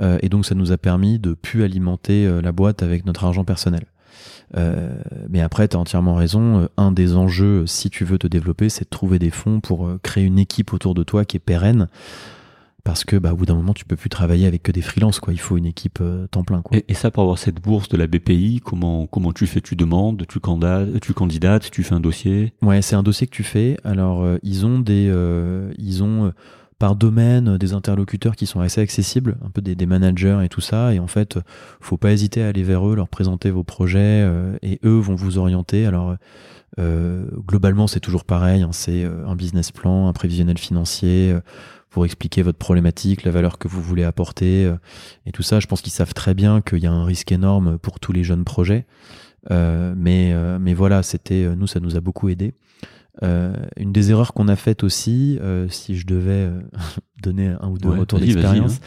[0.01, 3.25] Euh, et donc, ça nous a permis de plus alimenter euh, la boîte avec notre
[3.25, 3.85] argent personnel.
[4.57, 4.97] Euh,
[5.29, 6.69] mais après, tu as entièrement raison.
[6.77, 10.25] Un des enjeux, si tu veux te développer, c'est de trouver des fonds pour créer
[10.25, 11.89] une équipe autour de toi qui est pérenne.
[12.85, 15.21] Parce que, bah, au bout d'un moment, tu peux plus travailler avec que des freelances,
[15.21, 15.35] quoi.
[15.35, 16.79] Il faut une équipe temps plein, quoi.
[16.79, 19.61] Et, et ça, pour avoir cette bourse de la BPI, comment, comment tu fais?
[19.61, 22.55] Tu demandes, tu candidates, tu candidates, tu fais un dossier?
[22.63, 23.77] Ouais, c'est un dossier que tu fais.
[23.85, 25.13] Alors, ils ont des,
[25.77, 26.33] ils ont
[26.79, 30.95] par domaine des interlocuteurs qui sont assez accessibles, un peu des, managers et tout ça.
[30.95, 31.39] Et en fait,
[31.81, 35.17] faut pas hésiter à aller vers eux, leur présenter vos projets, euh, et eux vont
[35.17, 35.87] vous orienter.
[35.87, 36.17] Alors,
[36.79, 38.63] euh, globalement, c'est toujours pareil.
[38.63, 41.33] hein, c'est euh, un business plan, un prévisionnel financier.
[41.33, 41.41] euh,
[41.91, 44.71] pour expliquer votre problématique, la valeur que vous voulez apporter
[45.25, 45.59] et tout ça.
[45.59, 48.25] Je pense qu'ils savent très bien qu'il y a un risque énorme pour tous les
[48.25, 48.85] jeunes projets.
[49.49, 52.53] Mais, mais voilà, c'était nous, ça nous a beaucoup aidé.
[53.23, 56.61] Euh, une des erreurs qu'on a faites aussi, euh, si je devais euh,
[57.23, 58.87] donner un ou deux Ouais, retours vas-y, d'expérience, hein.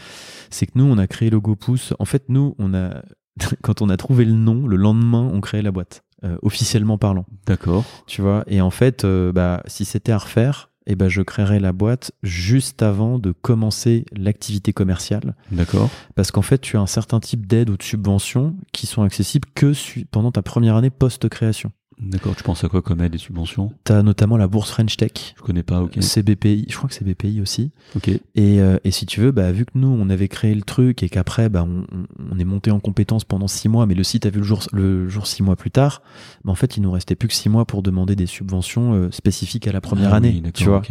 [0.50, 1.94] c'est que nous, on a créé Logo Pouce.
[1.98, 3.02] En fait, nous, on a
[3.62, 7.26] quand on a trouvé le nom, le lendemain, on créait la boîte, euh, officiellement parlant.
[7.46, 7.84] D'accord.
[8.06, 8.44] Tu vois.
[8.46, 12.82] Et en fait, bah, si c'était à refaire, eh ben, je créerais la boîte juste
[12.82, 15.34] avant de commencer l'activité commerciale.
[15.50, 15.90] D'accord.
[16.14, 19.48] Parce qu'en fait, tu as un certain type d'aide ou de subventions qui sont accessibles
[19.54, 19.72] que
[20.10, 21.70] pendant ta première année post-création.
[22.04, 22.34] D'accord.
[22.36, 25.12] Tu penses à quoi comme aide et subventions Tu as notamment la bourse French Tech,
[25.36, 25.98] Je connais pas, ok.
[26.00, 27.70] c'est BPI, je crois que c'est BPI aussi.
[27.96, 28.08] Ok.
[28.08, 28.20] Et,
[28.60, 31.08] euh, et si tu veux, bah, vu que nous, on avait créé le truc et
[31.08, 31.84] qu'après, bah, on,
[32.32, 34.62] on- est monté en compétence pendant six mois, mais le site a vu le jour,
[34.72, 36.02] le jour six mois plus tard,
[36.44, 39.10] bah, en fait, il nous restait plus que six mois pour demander des subventions euh,
[39.12, 40.40] spécifiques à la première Ah année.
[40.44, 40.82] oui, tu vois.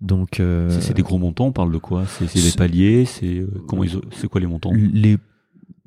[0.00, 2.04] Donc, euh, C'est- des gros montants, on parle de quoi?
[2.06, 4.72] C'est des paliers C'est euh, comment ils ont- C'est quoi les montants?
[4.74, 5.16] Les,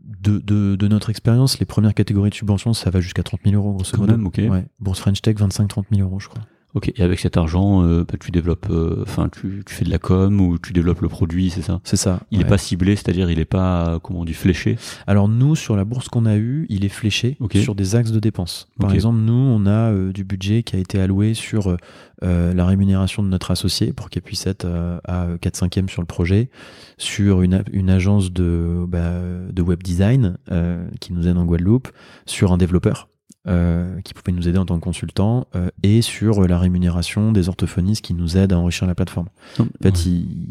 [0.08, 3.56] de, de, de notre expérience, les premières catégories de subventions, ça va jusqu'à 30 000
[3.56, 4.14] euros, grosso Quand modo.
[4.14, 4.40] même, ok.
[4.50, 4.66] Ouais.
[4.80, 6.42] Bourse French Tech, 25-30 000 euros, je crois.
[6.74, 6.92] Ok.
[6.96, 10.00] Et avec cet argent, euh, bah, tu développes, euh, enfin, tu, tu fais de la
[10.00, 11.80] com ou tu développes le produit, c'est ça?
[11.84, 12.20] C'est ça.
[12.30, 12.50] Il est ouais.
[12.50, 14.78] pas ciblé, c'est-à-dire il est pas, euh, comment on dit, fléché?
[15.08, 17.56] Alors nous, sur la bourse qu'on a eue, il est fléché Ok.
[17.58, 18.68] sur des axes de dépenses.
[18.80, 21.78] Par exemple, nous, on a euh, du budget qui a été alloué sur
[22.24, 24.68] euh, la rémunération de notre associé pour qu'il puisse être
[25.06, 26.50] à 4 5 sur le projet,
[26.98, 29.14] sur une, une agence de, bah,
[29.52, 31.88] de web design euh, qui nous aide en Guadeloupe,
[32.26, 33.08] sur un développeur.
[33.48, 37.32] Euh, qui pouvait nous aider en tant que consultant euh, et sur euh, la rémunération
[37.32, 39.28] des orthophonistes qui nous aident à enrichir la plateforme.
[39.60, 40.50] En fait, ils-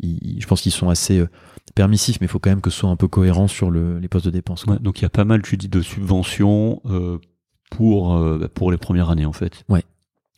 [0.00, 1.24] ils- je pense qu'ils sont assez
[1.74, 4.08] permissifs, mais il faut quand même que ce soit un peu cohérent sur le, les
[4.08, 4.64] postes de dépenses.
[4.66, 7.18] Ouais, donc il y a pas mal, tu dis, de subventions euh,
[7.70, 8.20] pour
[8.54, 9.64] pour les premières années en fait.
[9.68, 9.84] Ouais.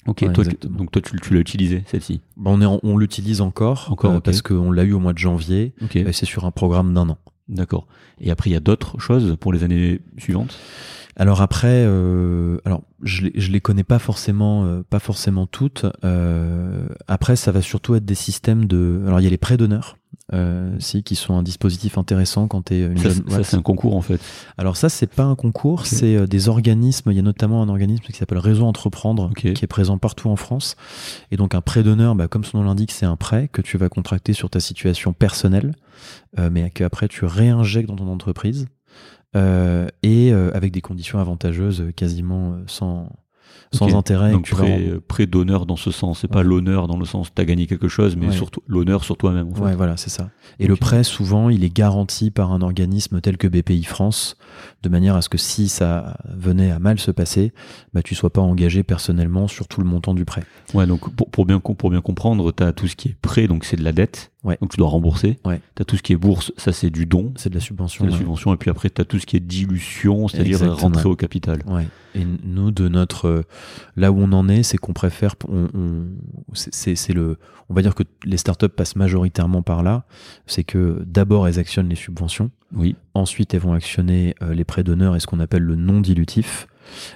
[0.06, 0.22] Ok.
[0.22, 2.20] Ouais, toi, donc toi, tu, tu l'as utilisé celle-ci?
[2.36, 5.12] Bah, on est en- on l'utilise encore, Encore, euh, parce qu'on l'a eu au mois
[5.12, 5.94] de janvier, Ok.
[5.94, 7.18] et c'est sur un programme d'un an.
[7.53, 7.87] D'accord.
[8.20, 10.59] Et après, il y a d'autres choses pour les années suivantes?
[11.16, 15.85] Alors après, euh, alors je les, les connais pas forcément, euh, pas forcément toutes.
[16.05, 19.03] Euh, après, ça va surtout être des systèmes de.
[19.07, 19.99] Alors il y a les prêts d'honneur,
[20.32, 23.22] euh, si, qui sont un dispositif intéressant quand tu es une Ça, jeune.
[23.28, 24.20] c'est- ça, c'est un concours en fait.
[24.59, 27.10] Alors ça, c'est pas un concours, c'est euh, des organismes.
[27.10, 30.36] Il y a notamment un organisme qui s'appelle Réseau Entreprendre, qui est présent partout en
[30.36, 30.76] France.
[31.30, 33.76] Et donc un prêt d'honneur, bah, comme son nom l'indique, c'est un prêt que tu
[33.78, 35.72] vas contracter sur ta situation personnelle,
[36.38, 38.66] euh, mais qu'après tu réinjectes dans ton entreprise,
[39.36, 43.09] euh, et euh, avec des conditions avantageuses, quasiment sans
[43.73, 44.33] sans intérêt.
[44.33, 44.57] Donc vas
[45.09, 46.20] prêt, euh, d'honneur dans ce sens.
[46.20, 48.33] C'est pas l'honneur dans le sens t'as gagné quelque chose, mais Ouais.
[48.33, 49.49] surtout l'honneur sur toi-même.
[49.51, 49.61] En fait.
[49.62, 50.31] Ouais, voilà, c'est ça.
[50.59, 54.37] Et le prêt, souvent, il est garanti par un organisme tel que BPI France,
[54.83, 57.53] de manière à ce que si ça venait à mal se passer,
[57.95, 60.43] bah, tu sois pas engagé personnellement sur tout le montant du prêt.
[60.74, 63.47] Ouais, donc pour, pour bien, pour bien comprendre, tu as tout ce qui est prêt,
[63.49, 64.59] donc c'est de la dette, Ouais.
[64.60, 65.39] donc tu dois rembourser.
[65.44, 65.60] Ouais.
[65.77, 68.05] Tu as tout ce qui est bourse, ça c'est du don, C'est de la subvention.
[68.05, 68.20] de la ouais.
[68.20, 71.60] subvention, et puis après tu as tout ce qui est dilution, c'est-à-dire rentrer au capital.
[71.66, 71.86] Ouais.
[72.14, 73.43] Et nous, de notre euh,
[73.97, 76.05] là où on en est, c'est qu'on préfère, on, on-
[76.52, 77.39] c'est- le,
[77.70, 80.05] on va dire que les startups passent majoritairement par là.
[80.47, 84.82] C'est que d'abord elles actionnent les subventions, Oui, ensuite elles vont actionner euh, les prêts
[84.82, 86.66] d'honneur et ce qu'on appelle le non dilutif.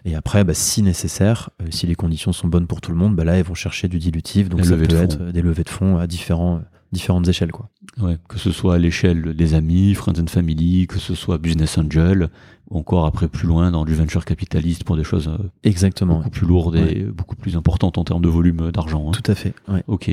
[0.07, 3.15] Et après, bah, si nécessaire, euh, si les conditions sont bonnes pour tout le monde,
[3.17, 4.49] bah là elles vont chercher du dilutif.
[4.49, 5.31] Donc ça peut de être fonds.
[5.31, 6.63] des levées de fonds à différents,
[6.97, 7.69] différentes échelles, quoi.
[8.01, 8.17] ouais.
[8.29, 12.29] que ce soit à l'échelle des amis, friends and family, que ce soit business angel,
[12.71, 16.17] ou encore après plus loin dans du venture capitaliste pour des choses euh, Exactement.
[16.17, 19.09] beaucoup plus lourdes et beaucoup plus importantes en termes de volume d'argent.
[19.09, 19.13] hein.
[19.13, 19.55] Tout à fait.
[19.69, 19.85] Ouais.
[19.87, 20.11] Ok.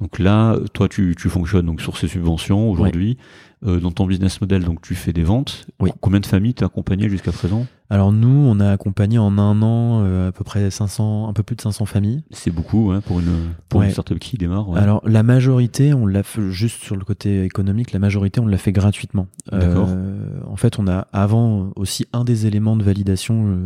[0.00, 3.16] Donc là, toi, tu, tu fonctionnes donc sur ces subventions aujourd'hui.
[3.66, 5.66] Euh, dans ton business model, donc tu fais des ventes.
[5.80, 5.90] Oui.
[6.02, 7.66] Combien de familles t'as accompagné jusqu'à présent?
[7.88, 11.42] Alors nous, on a accompagné en un an euh, à peu près 500, un peu
[11.42, 12.24] plus de 500 familles.
[12.30, 13.86] C'est beaucoup hein, pour une pour Ouais.
[13.86, 14.68] une startup qui démarre.
[14.68, 14.78] ouais.
[14.78, 18.58] Alors la majorité, on l'a fait juste sur le côté économique, la majorité on l'a
[18.58, 19.28] fait gratuitement.
[19.50, 19.88] D'accord.
[19.90, 23.56] Euh, en fait, on a avant aussi un des éléments de validation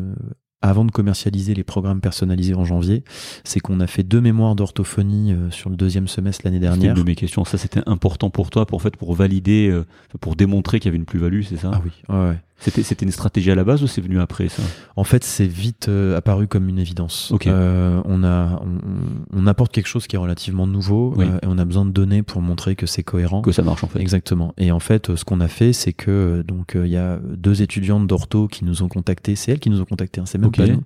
[0.61, 3.05] avant de commercialiser les programmes personnalisés en janvier,
[3.45, 6.97] c'est qu'on a fait deux mémoires d'orthophonie euh, sur le deuxième semestre l'année dernière.
[6.97, 7.45] une de mes questions.
[7.45, 9.87] Ça, c'était important pour toi, pour en fait, pour valider, euh,
[10.21, 11.71] pour démontrer qu'il y avait une plus-value, c'est ça?
[11.73, 12.39] Ah oui, ouais, ouais.
[12.61, 14.63] C'était c'était une stratégie à la base ou c'est venu après ça?
[14.97, 17.31] En fait, c'est vite euh, apparu comme une évidence.
[17.31, 17.47] Ok.
[17.47, 18.79] Euh, on, a, on,
[19.33, 21.25] on apporte quelque chose qui est relativement nouveau Oui.
[21.27, 23.43] euh, et on a besoin de données pour montrer que c'est cohérent.
[23.43, 24.01] Que ça marche en fait.
[24.01, 24.55] Exactement.
[24.59, 27.19] Et en fait, ce qu'on a fait, c'est que euh, donc euh, il y a
[27.37, 29.37] deux étudiantes d'ortho qui nous ont contactés.
[29.37, 30.21] C'est elles qui nous ont contactés.
[30.21, 30.57] Hein, c'est même Ok.
[30.57, 30.83] pas nous.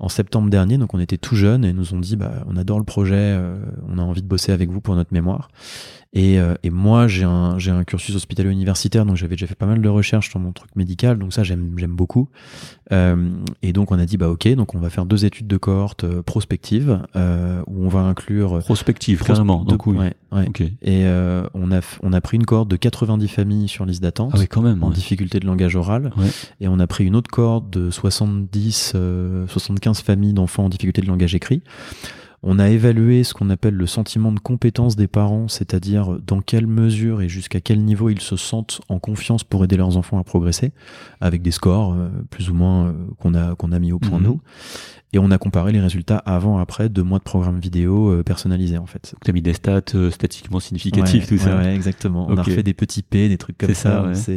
[0.00, 2.78] En septembre dernier, donc on était tout jeunes et nous ont dit, bah, on adore
[2.78, 3.56] le projet, euh,
[3.88, 5.48] on a envie de bosser avec vous pour notre mémoire.
[6.16, 9.56] Et, euh, et moi, j'ai un, j'ai un cursus hospitalier universitaire, donc j'avais déjà fait
[9.56, 12.28] pas mal de recherches sur mon truc médical, donc ça j'aime, j'aime beaucoup.
[12.92, 13.30] Euh,
[13.62, 16.04] et donc on a dit, bah ok, donc on va faire deux études de cohorte
[16.04, 19.64] euh, prospectives euh, où on va inclure Prospective, pros- carrément.
[19.64, 19.96] Donc oui.
[19.96, 20.46] ouais, ouais.
[20.48, 20.60] Ok.
[20.60, 20.72] Et
[21.04, 24.38] euh, on, a, on a pris une cohorte de 90 familles sur liste d'attente Ah
[24.38, 24.84] oui, quand même.
[24.84, 24.94] en ouais.
[24.94, 26.12] difficulté de langage oral.
[26.16, 26.28] Ouais.
[26.60, 31.00] Et on a pris une autre cohorte de 70, euh, 75 familles d'enfants en difficulté
[31.02, 31.62] de langage écrit.
[32.46, 36.66] On a évalué ce qu'on appelle le sentiment de compétence des parents, c'est-à-dire dans quelle
[36.66, 40.24] mesure et jusqu'à quel niveau ils se sentent en confiance pour aider leurs enfants à
[40.24, 40.72] progresser,
[41.22, 44.18] avec des scores euh, plus ou moins euh, qu'on a, qu'on a mis au point
[44.18, 44.24] Mhm.
[44.24, 44.40] nous.
[45.14, 48.86] Et on a comparé les résultats avant-après deux mois de programme vidéo euh, personnalisé en
[48.86, 49.14] fait.
[49.24, 51.56] Tu as mis des stats euh, statistiquement significatifs, Ouais, tout ça.
[51.56, 52.26] ouais, exactement.
[52.28, 54.32] On a refait des petits P, des trucs comme ça, ça.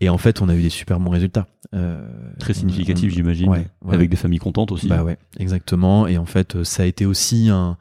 [0.00, 1.48] Et en fait, on a eu des super bons résultats.
[1.74, 2.08] Euh,
[2.38, 3.64] Très on- significatif, on- j'imagine.
[3.90, 4.86] Avec des familles contentes aussi.
[4.86, 6.06] Bah ouais, exactement.
[6.06, 7.76] Et en fait, ça a été aussi un,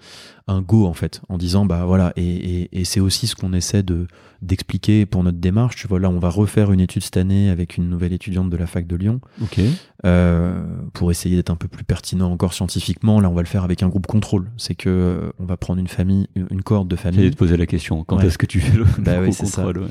[0.50, 2.12] un go en fait, en disant bah voilà.
[2.16, 2.24] Et,
[2.64, 4.08] et, et c'est aussi ce qu'on essaie de
[4.42, 5.76] d'expliquer pour notre démarche.
[5.76, 8.56] Tu vois, là, on va refaire une étude cette année avec une nouvelle étudiante de
[8.56, 9.60] la fac de Lyon Ok.
[10.06, 10.64] euh,
[10.94, 13.20] pour essayer d'être un peu plus pertinent encore scientifiquement.
[13.20, 14.50] Là, on va le faire avec un groupe contrôle.
[14.56, 17.32] C'est que euh, on va prendre une famille, une cohorte de J'allais familles.
[17.32, 18.06] te poser la question.
[18.06, 18.28] Quand Ouais.
[18.28, 19.44] est-ce que tu fais le Bah ça.
[19.44, 19.88] contrôle, ouais.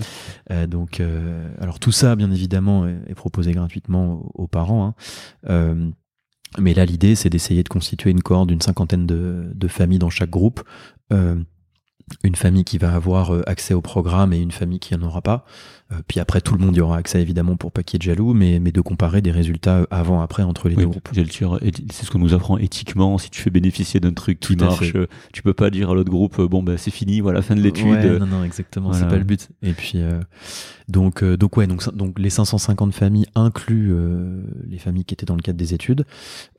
[0.51, 1.03] Euh, donc,
[1.61, 4.95] alors tout ça, bien évidemment, est, est proposé gratuitement aux, aux parents.
[5.47, 5.91] hein.
[6.57, 10.11] Mais là, l'idée, c'est d'essayer de constituer une cohorte d'une cinquantaine de, de familles dans
[10.11, 10.63] chaque groupe.
[11.13, 11.37] Euh,
[12.25, 15.23] une famille qui va avoir euh, accès au programme et une famille qui n'en aura
[15.23, 15.45] pas.
[15.91, 18.05] Euh, puis après, tout le monde y aura accès, évidemment, pour pas qu'il y ait
[18.07, 21.09] de jaloux, mais, mais de comparer des résultats avant-après entre les Oui, deux groupes.
[21.91, 23.17] C'est ce qu'on nous apprend éthiquement.
[23.17, 25.95] Si tu fais bénéficier d'un truc qui Tout marche, euh, tu peux pas dire à
[25.95, 27.87] l'autre groupe, euh, bon, bah, c'est fini, voilà, fin de l'étude.
[27.87, 29.03] Ouais, Euh, non, non, exactement, voilà.
[29.05, 29.49] c'est pas le but.
[29.63, 30.21] Et puis, euh,
[30.89, 35.27] donc, euh, donc ouais, donc, donc les 550 familles incluent euh, les familles qui étaient
[35.27, 36.05] dans le cadre des études.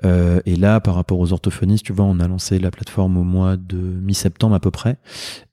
[0.06, 3.24] Euh, et là, par rapport aux orthophonistes, tu vois, on a lancé la plateforme au
[3.24, 4.98] mois de mi-septembre à peu près,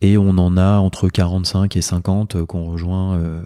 [0.01, 3.43] et on en a entre 45 et 50 euh, qu'on rejoint, euh,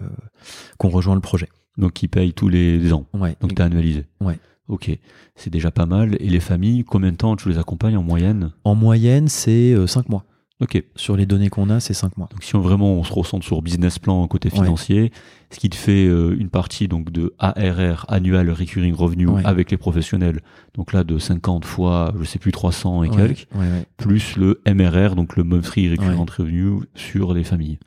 [0.77, 1.49] qu'on rejoint le projet.
[1.77, 3.05] Donc, qui paye tous les ans.
[3.13, 3.35] Ouais.
[3.39, 4.05] Donc, tu as annualisé.
[4.19, 4.39] Ouais.
[4.67, 4.91] Ok.
[5.35, 6.15] C'est déjà pas mal.
[6.19, 8.51] Et les familles, combien de temps tu les accompagnes en moyenne?
[8.63, 10.25] En moyenne, c'est 5 mois.
[10.61, 10.83] Ok.
[10.95, 12.29] Sur les données qu'on a, c'est 5 mois.
[12.31, 15.11] Donc si on vraiment on se ressent sur business plan côté Ouais.
[15.51, 19.41] Ce qui te fait euh, une partie donc de ARR annual recurring revenue Ouais.
[19.45, 20.39] avec les professionnels,
[20.75, 24.61] donc là de 50 fois je sais plus 300 et Ouais, quelques, ouais, plus le
[24.67, 26.25] MRR donc le monthly recurrent Ouais.
[26.37, 27.77] revenue sur les familles.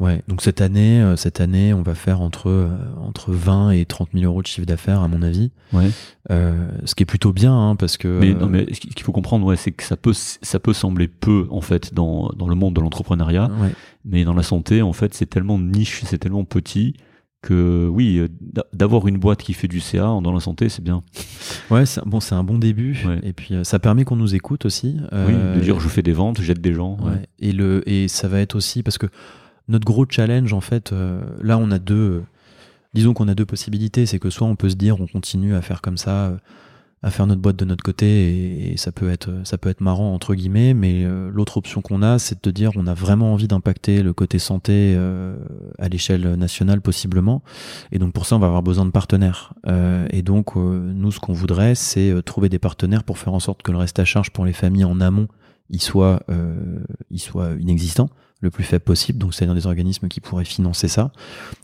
[0.00, 2.68] Ouais, donc cette année, euh, cette année, on va faire entre euh,
[3.00, 5.88] entre 20 et 30 000 euros de chiffre d'affaires à mon avis, Ouais.
[6.30, 9.12] Euh, ce qui est plutôt bien, hein, parce que Mais non mais ce qu'il faut
[9.12, 12.54] comprendre ouais c'est que ça peut ça peut sembler peu en fait dans dans le
[12.54, 13.72] monde de l'entrepreneuriat, ouais,
[14.04, 16.94] mais dans la santé en fait c'est tellement niche, c'est tellement petit
[17.44, 20.82] que oui, euh, d'a- d'avoir une boîte qui fait du CA dans la santé, c'est
[20.82, 21.02] bien.
[21.70, 23.20] ouais, c'est bon, c'est un bon début, Ouais.
[23.22, 24.96] et puis euh, ça permet qu'on nous écoute aussi.
[24.98, 26.96] Oui, euh, de dire je fais des ventes, j'aide des gens.
[27.00, 27.10] ouais.
[27.10, 29.06] ouais, et le et ça va être aussi parce que
[29.68, 32.22] notre gros challenge en fait, euh, là on a deux, euh,
[32.94, 35.62] disons qu'on a deux possibilités, c'est que soit on peut se dire on continue à
[35.62, 36.36] faire comme ça.
[37.04, 40.14] À faire notre boîte de notre côté et, ça peut être ça peut être marrant
[40.14, 43.46] entre guillemets mais euh, l'autre option qu'on a c'est de dire on a vraiment envie
[43.46, 45.36] d'impacter le côté santé euh,
[45.78, 47.42] à l'échelle nationale possiblement.
[47.92, 49.52] Et donc pour ça on va avoir besoin de partenaires.
[49.66, 53.62] Euh, et donc nous ce qu'on voudrait c'est trouver des partenaires pour faire en sorte
[53.62, 55.28] que le reste à charge pour les familles en amont
[55.68, 56.20] il soit
[57.10, 58.08] il soit inexistant
[58.44, 61.10] le plus faible possible donc c'est-à-dire des organismes qui pourraient financer ça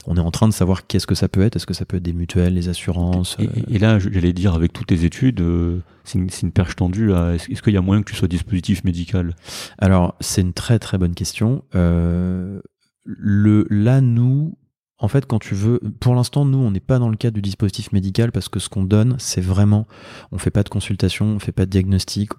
[0.07, 1.99] on est en train de savoir qu'est-ce que ça peut être est-ce que ça peut
[1.99, 5.41] être des mutuelles les assurances Et, et- et là, j'allais dire, avec toutes tes études,
[5.41, 7.13] euh, c'est une, une perche tendue.
[7.13, 9.35] à- Est-ce qu'il y a moyen que tu sois dispositif médical?
[9.79, 11.63] Alors, c'est une très très bonne question.
[11.75, 12.61] Euh,
[13.05, 14.57] le, là, nous,
[14.99, 17.43] en fait, quand tu veux, pour l'instant, nous, on n'est pas dans le cadre du
[17.43, 19.87] dispositif médical parce que ce qu'on donne, c'est vraiment,
[20.33, 22.31] on fait pas de consultation, on fait pas de diagnostic.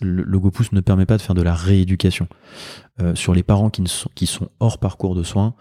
[0.00, 2.28] Le, le GoPouce ne permet pas de faire de la rééducation.
[3.00, 5.54] Euh, sur les parents qui, ne sont, qui sont hors parcours de soins,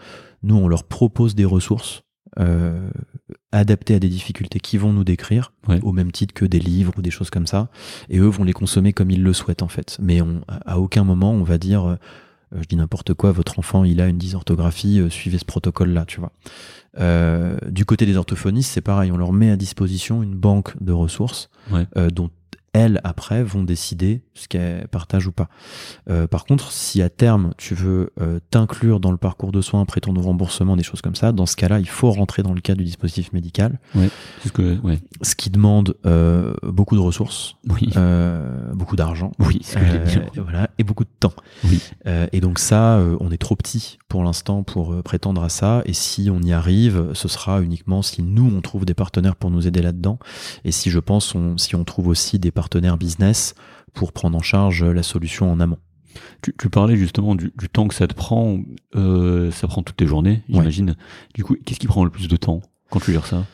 [0.44, 2.03] nous, on leur propose des ressources
[2.40, 2.90] euh,
[3.52, 5.80] adaptés à des difficultés qu'ils vont nous décrire, Ouais.
[5.84, 7.69] au même titre que des livres ou des choses comme ça,
[8.10, 9.98] et eux vont les consommer comme ils le souhaitent en fait.
[10.02, 11.95] Mais on, à aucun moment on va dire, euh,
[12.60, 16.19] je dis n'importe quoi, votre enfant il a une dysorthographie, euh, suivez ce protocole-là, tu
[16.22, 16.32] vois.
[17.69, 21.49] Du côté des orthophonistes, c'est pareil, on leur met à disposition une banque de ressources
[21.72, 21.86] Ouais.
[22.11, 22.30] dont
[22.76, 25.48] elles, après, vont décider ce qu'elles partagent ou pas.
[26.10, 29.86] Euh, par contre, si à terme, tu veux euh, t'inclure dans le parcours de soins,
[29.86, 32.60] prétendre au remboursement, des choses comme ça, dans ce cas-là, il faut rentrer dans le
[32.60, 34.10] cadre du dispositif médical, C'est
[34.50, 35.00] ce que, ouais.
[35.22, 37.90] ce qui demande euh, beaucoup de ressources, Oui.
[38.74, 39.62] beaucoup d'argent, oui,
[40.36, 41.34] et voilà, et beaucoup de temps.
[41.64, 41.82] Oui.
[42.34, 45.82] Et donc ça, on est trop petit pour l'instant pour prétendre à ça.
[45.86, 49.50] Et si on y arrive, ce sera uniquement si nous on trouve des partenaires pour
[49.50, 50.20] nous aider là-dedans.
[50.66, 52.65] Et si je pense, on, si on trouve aussi des partenaires
[52.98, 53.56] business
[53.94, 55.80] pour prendre en charge la solution en amont.
[56.42, 58.60] Tu, tu parlais justement du, du temps que ça te prend.
[58.96, 60.96] Euh, ça prend toutes tes journées, j'imagine.
[61.34, 63.46] Du coup, qu'est-ce qui prend le plus de temps quand tu gères ça?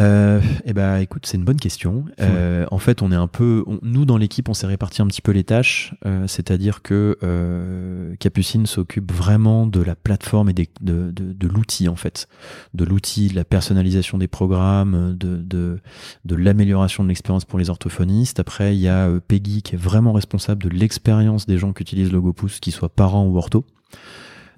[0.00, 2.04] Euh, eh ben, écoute, c'est une bonne question.
[2.20, 5.06] Euh, en fait, on est un peu, on- nous dans l'équipe, on s'est réparti un
[5.06, 5.94] petit peu les tâches.
[6.04, 11.46] Euh, C'est-à-dire que euh, Capucine s'occupe vraiment de la plateforme et des, de, de, de
[11.48, 12.26] l'outil en fait,
[12.74, 15.78] de l'outil, de la personnalisation des programmes, de de,
[16.24, 18.40] de l'amélioration de l'expérience pour les orthophonistes.
[18.40, 22.10] Après, il y a Peggy qui est vraiment responsable de l'expérience des gens qui utilisent
[22.12, 23.64] Logopousse, qu'ils soient parents ou orthos.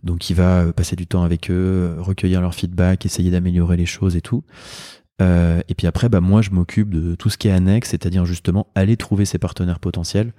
[0.03, 4.15] Donc, il va passer du temps avec eux, recueillir leur feedback, essayer d'améliorer les choses
[4.17, 4.45] et tout.
[5.23, 8.25] Euh, et puis après, bah, moi, je m'occupe de tout ce qui est annexe, c'est-à-dire
[8.27, 10.33] justement aller trouver ses partenaires potentiels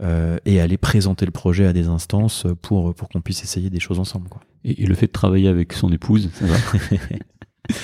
[0.00, 3.80] euh, et aller présenter le projet à des instances pour, pour qu'on puisse essayer des
[3.80, 4.28] choses ensemble.
[4.28, 4.40] Quoi.
[4.64, 6.56] et, et le fait de travailler avec son épouse, ça va?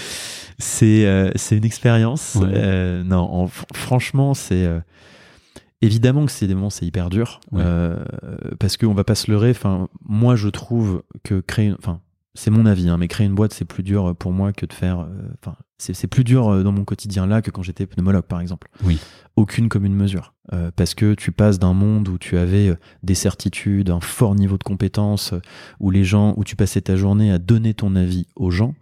[0.58, 2.36] C'est euh, c'est une expérience.
[2.40, 2.46] Ouais.
[2.54, 4.78] Euh, non, en- fr- franchement, c'est euh,
[5.82, 7.60] évidemment que c'est des moments c'est hyper dur Ouais.
[7.64, 7.96] euh,
[8.60, 9.50] parce qu'on va pas se leurrer.
[9.50, 12.00] Enfin, moi, je trouve que créer, une- enfin,
[12.34, 14.72] c'est mon avis, hein, mais créer une boîte, c'est plus dur pour moi que de
[14.72, 15.00] faire.
[15.00, 18.24] euh, Enfin, c'est c'est plus dur euh, dans mon quotidien là que quand j'étais pneumologue,
[18.24, 18.68] par exemple.
[18.84, 18.98] Oui.
[19.36, 23.14] Aucune commune mesure, Euh, parce que tu passes d'un monde où tu avais euh, des
[23.14, 25.40] certitudes, un fort niveau de compétences, euh,
[25.80, 28.74] où les gens, où tu passais ta journée à donner ton avis aux gens,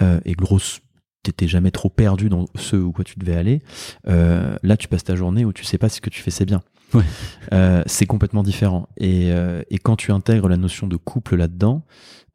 [0.00, 0.80] euh, et grosse,
[1.22, 3.62] t'étais jamais trop perdu dans ce où quoi tu devais aller.
[4.08, 6.30] Euh, là, tu passes ta journée où tu sais pas si ce que tu fais
[6.32, 6.62] c'est bien.
[6.94, 7.04] Ouais.
[7.52, 8.88] Euh, c'est complètement différent.
[8.98, 11.84] Et, euh, et quand tu intègres la notion de couple là-dedans,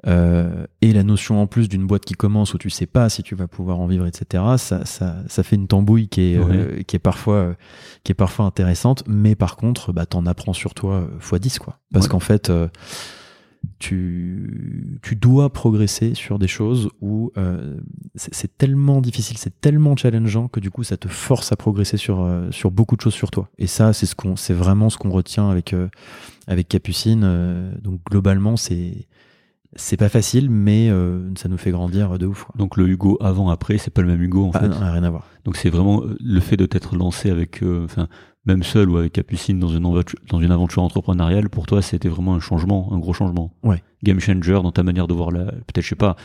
[0.06, 3.24] euh, et la notion en plus d'une boîte qui commence où tu sais pas si
[3.24, 6.84] tu vas pouvoir en vivre, etc., ça, ça, ça fait une tambouille qui est, euh,
[6.84, 7.53] qui est parfois, euh,
[8.03, 11.80] qui est parfois intéressante, mais par contre, bah, t'en apprends sur toi fois 10, quoi.
[11.91, 12.11] Parce Ouais.
[12.11, 12.52] qu'en fait,
[13.80, 17.32] tu, tu dois progresser sur des choses où
[18.15, 22.28] c'est tellement difficile, c'est tellement challengeant que du coup, ça te force à progresser sur,
[22.52, 23.49] sur beaucoup de choses sur toi.
[23.57, 25.76] Et ça, c'est ce qu'on, c'est vraiment ce qu'on retient avec,
[26.48, 27.72] avec Capucine.
[27.82, 29.07] Donc globalement, c'est
[29.78, 32.44] c'est pas facile, mais euh, ça nous fait grandir de ouf.
[32.44, 32.56] quoi.
[32.58, 34.68] Donc le Hugo avant-après, c'est pas le même Hugo en Ah, fait.
[34.68, 35.26] non, rien à voir.
[35.45, 38.08] Donc c'est vraiment euh, le fait de t'être lancé avec, euh, enfin,
[38.45, 42.10] même seul ou avec Capucine dans une, aventure, dans une aventure entrepreneuriale, pour toi, c'était
[42.10, 43.54] vraiment un changement, un gros changement.
[43.64, 43.82] Ouais.
[44.04, 46.16] Game changer dans ta manière de voir la, peut-être, je sais pas,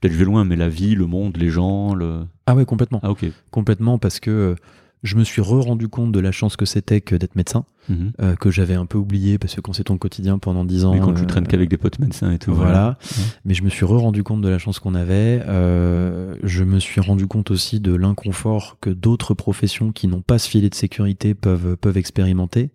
[0.00, 2.24] peut-être je vais loin, mais la vie, le monde, les gens, le.
[2.46, 3.00] Ah ouais, complètement.
[3.02, 3.24] Ah ok.
[3.50, 4.54] Complètement, parce que
[5.02, 8.12] je me suis re-rendu compte de la chance que c'était que d'être médecin, Mhm.
[8.20, 10.94] euh, que j'avais un peu oublié, parce que quand c'est ton quotidien pendant 10 ans...
[10.94, 12.54] Mais quand tu euh, traînes qu'avec des potes médecins et tout.
[12.54, 12.96] Voilà.
[13.00, 13.22] Ouais.
[13.44, 15.42] Mais je me suis re-rendu compte de la chance qu'on avait.
[15.48, 20.38] Euh, je me suis rendu compte aussi de l'inconfort que d'autres professions qui n'ont pas
[20.38, 22.70] ce filet de sécurité peuvent, peuvent expérimenter.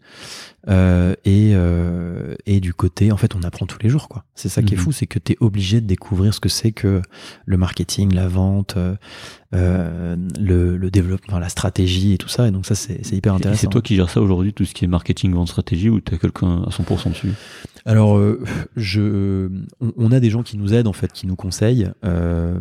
[0.69, 4.25] Euh, et, euh, et du côté, en fait, on apprend tous les jours, quoi.
[4.35, 4.84] C'est ça qui est Mhm.
[4.84, 7.01] fou, c'est que tu es obligé de découvrir ce que c'est que
[7.45, 8.95] le marketing, la vente, euh,
[9.55, 12.49] euh, le, le développement, la stratégie et tout ça.
[12.49, 13.61] Et donc ça, c'est hyper Et intéressant.
[13.61, 14.96] c'est toi qui gères ça aujourd'hui, tout ce qui est marketing,
[15.33, 17.31] vente, stratégie, ou t'as quelqu'un à 100% dessus?
[17.85, 18.43] Alors, euh,
[18.75, 19.47] je,
[19.79, 21.89] on, on a des gens qui nous aident en fait, qui nous conseillent.
[22.03, 22.59] Euh,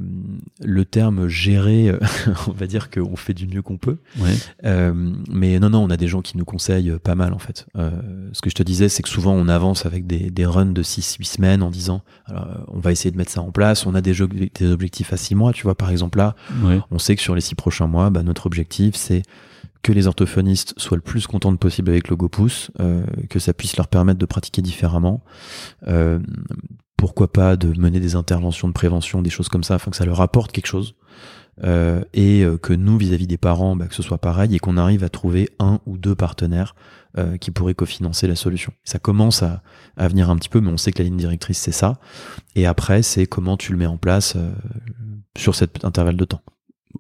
[0.65, 1.99] le terme gérer, euh,
[2.49, 3.97] on va dire qu'on fait du mieux qu'on peut.
[4.21, 4.31] Ouais.
[4.65, 4.93] Euh,
[5.29, 7.67] mais non, non, on a des gens qui nous conseillent euh, pas mal en fait.
[7.77, 7.91] Euh,
[8.33, 10.83] ce que je te disais, c'est que souvent on avance avec des, des runs de
[10.83, 13.85] 6-8 semaines en disant, alors, euh, on va essayer de mettre ça en place.
[13.85, 15.75] On a des, jeux- des objectifs à 6 mois, tu vois.
[15.75, 16.79] Par exemple là, Ouais.
[16.93, 19.23] on sait que sur les 6 prochains mois, bah, notre objectif c'est
[19.87, 23.87] que les orthophonistes soient le plus contents possible avec Logopousse, euh, que ça puisse leur
[23.87, 25.23] permettre de pratiquer différemment.
[25.87, 26.19] Euh,
[26.97, 30.05] pourquoi pas de mener des interventions de prévention, des choses comme ça, afin que ça
[30.05, 30.97] leur apporte quelque chose.
[31.63, 35.05] Euh, et que nous, vis-à-vis des parents, bah, que ce soit pareil et qu'on arrive
[35.05, 36.75] à trouver un ou deux partenaires
[37.41, 38.75] qui pourraient cofinancer la solution.
[38.85, 39.63] Ça commence à,
[39.97, 41.99] venir un petit peu, mais on sait que la ligne directrice, c'est ça.
[42.57, 44.37] Et après, c'est comment tu le mets en place
[45.35, 46.43] sur cet intervalle de temps.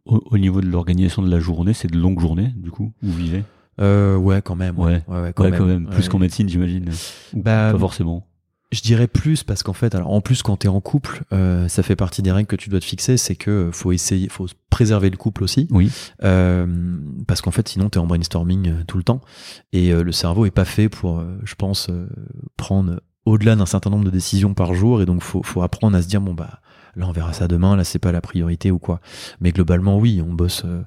[0.04, 3.06] Au, au niveau de l'organisation de la journée, c'est de longues journées, du coup, où
[3.06, 3.44] vous vivez?
[3.80, 4.78] Euh, ouais, quand même.
[4.78, 5.02] Ouais.
[5.08, 5.86] ouais, ouais, Ouais, quand même.
[5.90, 6.86] Plus qu'en médecine, j'imagine.
[7.34, 8.26] Bah, Pas forcément.
[8.72, 11.84] Je dirais plus parce qu'en fait, alors en plus quand t'es en couple, euh, ça
[11.84, 15.08] fait partie des règles que tu dois te fixer, c'est que faut essayer, faut préserver
[15.08, 15.92] le couple aussi, Oui.
[16.24, 16.66] euh,
[17.28, 19.20] parce qu'en fait sinon t'es en brainstorming tout le temps
[19.72, 21.88] et euh, le cerveau est pas fait pour, je pense,
[22.56, 26.02] prendre au-delà d'un certain nombre de décisions par jour et donc faut, faut apprendre à
[26.02, 26.58] se dire bon bah
[26.96, 29.00] là on verra ça demain, là c'est pas la priorité ou quoi.
[29.40, 30.82] Mais globalement oui, on bosse, euh,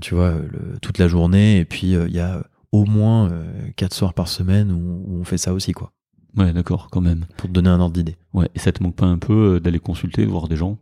[0.00, 3.44] tu vois, le- toute la journée et puis il y a au moins euh,
[3.76, 5.92] quatre soirs par semaine où, où on fait ça aussi quoi,
[6.36, 7.24] Ouais, d'accord, quand même.
[7.38, 8.16] pour te donner un ordre d'idée.
[8.34, 8.48] Ouais.
[8.54, 10.76] Et ça te manque pas un peu euh, d'aller consulter, voir des gens?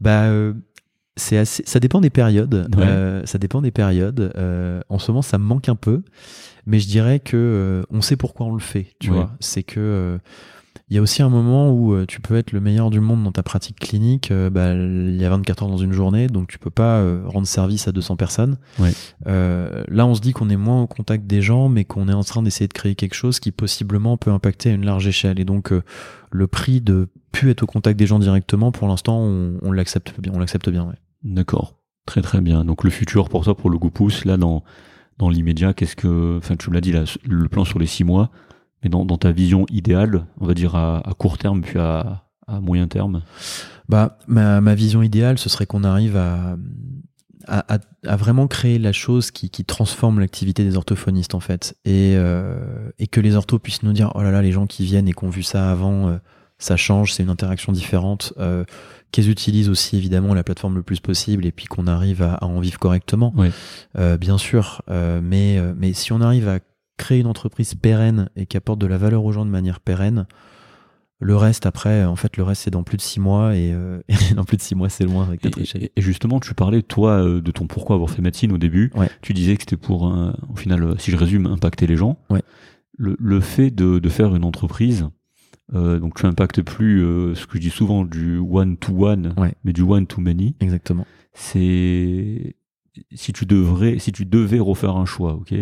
[0.00, 0.52] Bah, euh,
[1.16, 1.62] c'est assez.
[1.66, 2.66] Ça dépend des périodes.
[2.76, 2.82] Ouais.
[2.84, 4.32] Euh, ça dépend des périodes.
[4.36, 6.02] Euh, en ce moment, ça me manque un peu,
[6.66, 8.88] mais je dirais que euh, on sait pourquoi on le fait.
[8.98, 9.16] Tu Ouais.
[9.16, 10.18] vois, c'est que euh,
[10.88, 13.22] il y a aussi un moment où euh, tu peux être le meilleur du monde
[13.22, 14.30] dans ta pratique clinique.
[14.30, 17.22] euh, bah, il y a 24 heures dans une journée, donc tu peux pas euh,
[17.26, 18.56] rendre service à 200 personnes.
[18.78, 18.90] Ouais.
[19.26, 22.12] Euh, là, on se dit qu'on est moins au contact des gens, mais qu'on est
[22.12, 25.38] en train d'essayer de créer quelque chose qui possiblement peut impacter à une large échelle.
[25.38, 25.82] Et donc, euh,
[26.30, 30.20] le prix de plus être au contact des gens directement, pour l'instant, on, on l'accepte
[30.20, 30.32] bien.
[30.34, 30.84] On l'accepte bien.
[30.86, 30.96] Ouais.
[31.22, 31.76] D'accord.
[32.06, 32.64] Très très bien.
[32.64, 34.64] Donc le futur pour toi, pour le Goupous, là dans,
[35.18, 36.38] dans l'immédiat, qu'est-ce que.
[36.38, 38.30] Enfin, tu me l'as dit, là, le plan sur les six mois,
[38.82, 42.24] mais dans, dans ta vision idéale, on va dire à, à court terme puis à,
[42.46, 43.22] à moyen terme.
[43.88, 46.56] Bah, ma, ma vision idéale, ce serait qu'on arrive à,
[47.46, 51.76] à, vraiment créer la chose qui, qui transforme l'activité des orthophonistes, en fait.
[51.84, 54.84] Et, euh, et que les orthos puissent nous dire, oh là là, les gens qui
[54.84, 56.18] viennent et qui ont vu ça avant, euh,
[56.58, 58.32] ça change, c'est une interaction différente.
[58.38, 58.64] Euh,
[59.10, 62.44] qu'ils utilisent aussi, évidemment, la plateforme le plus possible et puis qu'on arrive à, à
[62.44, 63.32] en vivre correctement.
[63.36, 63.50] Ouais.
[63.98, 64.82] Euh, bien sûr.
[64.88, 66.60] Mais, mais si on arrive à
[67.00, 70.26] créer une entreprise pérenne et qui apporte de la valeur aux gens de manière pérenne,
[71.22, 74.00] le reste, après, en fait, le reste, c'est dans plus de six mois et, euh,
[74.30, 76.54] et dans plus de six mois, c'est loin avec Et, notre et- et justement, tu
[76.54, 78.90] parlais, toi, euh, de ton pourquoi avoir fait médecine au début.
[78.94, 79.10] Ouais.
[79.20, 82.16] Tu disais que c'était pour, un- au final, euh, si je résume, impacter les gens.
[82.30, 82.42] Ouais.
[82.96, 85.08] Le, le fait de, de faire une entreprise,
[85.74, 89.52] euh, donc tu impactes plus euh, ce que je dis souvent du one-to-one, Ouais.
[89.64, 90.56] mais du one-to-many.
[90.60, 91.06] Exactement.
[91.34, 92.56] c'est
[93.14, 95.54] si tu devrais si tu devais refaire un choix ok?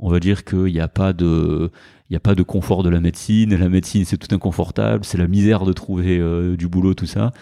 [0.00, 1.70] On va dire qu'il n'y a pas de
[2.08, 3.56] il y a pas de confort de la médecine.
[3.56, 5.04] La médecine c'est tout inconfortable.
[5.04, 7.32] C'est la misère de trouver euh, du boulot tout ça.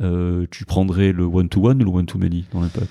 [0.00, 2.88] Euh, tu prendrais le one to one ou le one to many dans l'impact?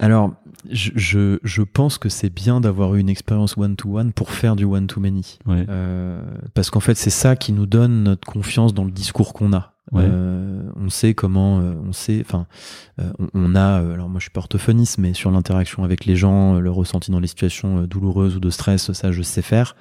[0.00, 0.32] Alors,
[0.70, 4.64] je, je, je pense que c'est bien d'avoir eu une expérience one-to-one pour faire du
[4.64, 5.38] one-to-many.
[5.46, 5.66] ouais.
[5.68, 6.22] Euh,
[6.54, 9.72] parce qu'en fait, c'est ça qui nous donne notre confiance dans le discours qu'on a.
[9.92, 10.04] Ouais.
[10.04, 12.46] Euh, on sait comment, euh, on sait, enfin,
[13.00, 16.14] euh, on, on a, alors moi je suis pas orthophoniste, mais sur l'interaction avec les
[16.14, 19.76] gens, le ressenti dans les situations douloureuses ou de stress, ça je sais faire.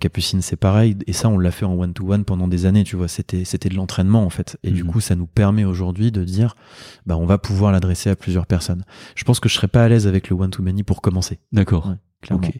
[0.00, 3.08] Capucine c'est pareil, et ça on l'a fait en one-to-one pendant des années, tu vois,
[3.08, 4.90] c'était c'était de l'entraînement en fait, et du Mhm.
[4.90, 6.54] coup ça nous permet aujourd'hui de dire,
[7.06, 8.84] bah on va pouvoir l'adresser à plusieurs personnes.
[9.14, 11.86] Je pense que je serais pas à l'aise avec le one-to-many pour commencer, d'accord
[12.30, 12.50] Ouais, ok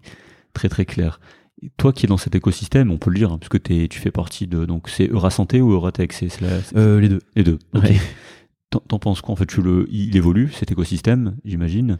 [0.55, 1.19] très très clair
[1.63, 4.11] Et toi qui es dans cet écosystème on peut le dire hein, puisque tu fais
[4.11, 6.29] partie de donc c'est Euratech ou Euratech c'est
[6.77, 7.21] Euh, les deux.
[7.37, 7.97] les deux ok Ouais.
[8.71, 9.33] T'en- penses quoi?
[9.35, 11.99] En fait, tu le, il évolue cet écosystème, j'imagine.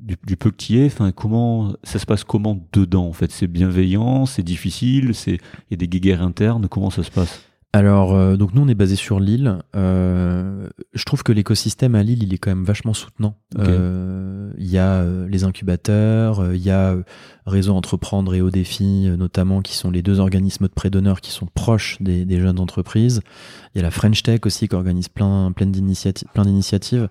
[0.00, 3.06] Du, du peu que tu y es, enfin, comment ça se passe comment dedans?
[3.06, 6.66] En fait, c'est bienveillant, c'est difficile, c'est il y a des guéguerres internes.
[6.68, 7.42] Comment ça se passe?
[7.74, 9.58] Alors, euh, donc nous, on est basé sur Lille.
[9.74, 13.34] Euh, je trouve que l'écosystème à Lille, il est quand même vachement soutenant.
[13.58, 16.94] Euh, Il y a les incubateurs, il y a
[17.46, 21.30] Réseau Entreprendre et Au Défi, notamment, qui sont les deux organismes de prêt d'honneur qui
[21.30, 23.22] sont proches des, des jeunes entreprises.
[23.74, 26.28] Il y a la French Tech aussi qui organise plein, plein d'initiatives.
[26.34, 27.08] Plein d'initiatives.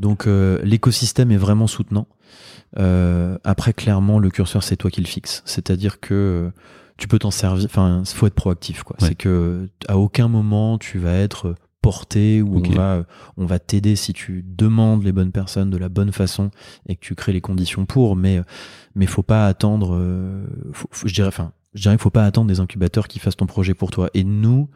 [0.00, 0.26] Donc,
[0.64, 2.08] l'écosystème est vraiment soutenant.
[2.76, 5.42] Après, clairement, le curseur, c'est toi qui le fixes.
[5.44, 6.50] C'est-à-dire que
[7.02, 7.64] tu peux t'en servir.
[7.64, 8.96] Enfin, il faut être proactif, quoi.
[9.00, 9.08] Ouais.
[9.08, 13.04] C'est que à aucun moment tu vas être porté ou on va
[13.36, 16.52] on va t'aider si tu demandes les bonnes personnes de la bonne façon
[16.86, 18.14] et que tu crées les conditions pour.
[18.14, 18.40] Mais
[18.94, 19.96] mais faut pas attendre.
[19.96, 23.18] euh, faut- faut- je dirais, enfin, je dirais qu'il faut pas attendre des incubateurs qui
[23.18, 24.08] fassent ton projet pour toi.
[24.14, 24.68] Et nous,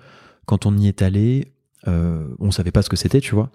[0.46, 1.52] quand on y est allé.
[1.88, 3.50] Euh, on savait pas ce que c'était, tu vois.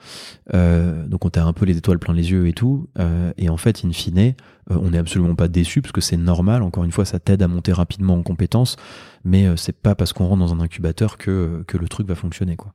[0.53, 2.87] Euh, donc on t'a un peu les étoiles plein les yeux et tout.
[2.97, 4.35] Euh, et en fait, in fine,
[4.69, 6.61] euh, on n'est absolument pas déçu parce que c'est normal.
[6.63, 8.75] Encore une fois, ça t'aide à monter rapidement en compétences,
[9.23, 12.15] mais euh, c'est pas parce qu'on rentre dans un incubateur que, que le truc va
[12.15, 12.73] fonctionner, quoi.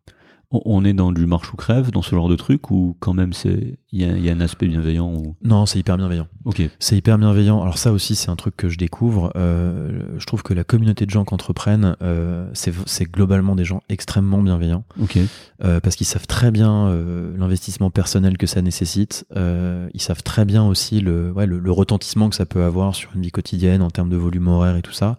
[0.50, 3.32] On, est dans du marche ou crève, dans ce genre de truc, ou quand même
[3.32, 5.36] c'est il y a, il y a un aspect bienveillant ou...
[5.42, 6.28] Non, c'est hyper bienveillant.
[6.44, 7.62] Ok, C'est hyper bienveillant.
[7.62, 9.32] Alors ça aussi, c'est un truc que je découvre.
[9.36, 13.82] Euh, je trouve que la communauté de gens qui entreprennent, euh, c'est globalement des gens
[13.88, 14.84] extrêmement bienveillants.
[15.00, 15.18] ok,
[15.64, 16.94] euh, parce qu'ils savent très bien
[17.38, 19.24] l'investissement personnel que ça nécessite.
[19.34, 23.10] Ils savent très bien aussi le, ouais, le, le retentissement que ça peut avoir sur
[23.14, 25.18] une vie quotidienne en termes de volume horaire et tout ça.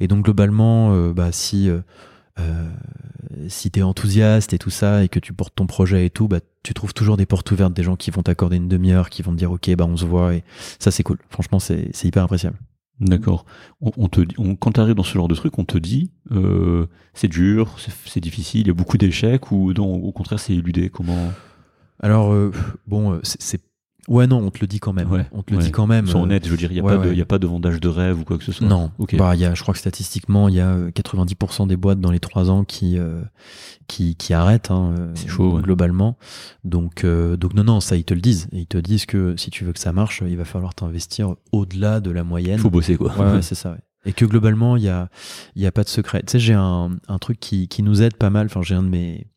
[0.00, 1.70] Et donc globalement, bah, si
[2.40, 2.68] euh,
[3.48, 6.40] si t'es enthousiaste et tout ça et que tu portes ton projet et tout, bah,
[6.62, 9.32] tu trouves toujours des portes ouvertes, des gens qui vont t'accorder une demi-heure, qui vont
[9.32, 10.44] te dire ok, bah on se voit et
[10.78, 11.18] ça c'est cool.
[11.30, 12.58] Franchement, c'est c'est hyper appréciable.
[13.00, 13.44] D'accord.
[13.80, 15.78] On, on te, dit- on, quand tu arrives dans ce genre de truc, on te
[15.78, 20.38] dit euh, c'est dur, c'est difficile, il y a beaucoup d'échecs ou non, au contraire
[20.38, 20.90] c'est éludé.
[20.90, 21.32] Comment?
[22.00, 22.52] Alors, euh,
[22.86, 23.60] bon, euh, c'est.
[24.08, 25.10] Ouais, non, on te le dit quand même.
[25.10, 25.64] Ouais, on te le ouais.
[25.64, 26.06] dit quand même.
[26.06, 27.88] Sois euh, honnête, je veux dire, il n'y a, ouais, a pas de vendage de
[27.88, 28.66] rêve ou quoi que ce soit.
[28.66, 29.16] Non, Ok.
[29.16, 32.00] bah, il y a, je crois que statistiquement, il y a euh, 90% des boîtes
[32.00, 33.22] dans les 3 ans qui, euh,
[33.88, 35.62] qui, qui arrêtent hein, euh, C'est chaud, ouais.
[35.62, 36.18] globalement.
[36.64, 38.48] Donc, euh, donc non, non, ça ils te le disent.
[38.52, 41.34] Et ils te disent que si tu veux que ça marche, il va falloir t'investir
[41.52, 42.56] au-delà de la moyenne.
[42.58, 43.14] Il faut bosser quoi.
[43.16, 43.72] Ouais, ouais, c'est ça.
[43.72, 43.78] ouais.
[44.06, 45.08] Et que globalement, il y a,
[45.56, 46.20] il y a pas de secret.
[46.26, 48.44] Tu sais, j'ai un, un truc qui, qui nous aide pas mal.
[48.46, 49.28] Enfin, j'ai un de mes,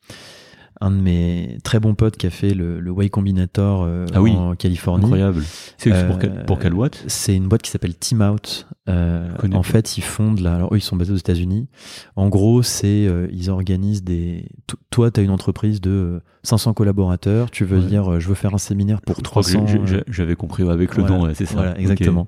[0.82, 4.22] un de mes très bons potes qui a fait le, le Y Combinator euh, Ah
[4.22, 4.32] oui.
[4.32, 5.04] en Californie.
[5.06, 5.44] Incroyable.
[5.78, 8.68] C'est pour, Euh, quel, pour quelle boîte C'est une boîte qui s'appelle Team Out.
[8.90, 10.56] Euh, en fait, ils fondent là.
[10.56, 11.68] Alors eux, ils sont basés aux États-Unis.
[12.16, 14.46] En gros, c'est euh, ils organisent des.
[14.68, 17.52] to- Toi, tu as une entreprise de euh, 500 collaborateurs.
[17.52, 17.86] Tu veux Ouais.
[17.86, 19.68] dire, euh, je veux faire un séminaire pour Je crois que 300.
[19.68, 21.18] j'ai- euh, j'ai- J'avais compris avec le voilà.
[21.28, 21.56] nom, c'est ça.
[21.56, 22.28] Voilà, exactement.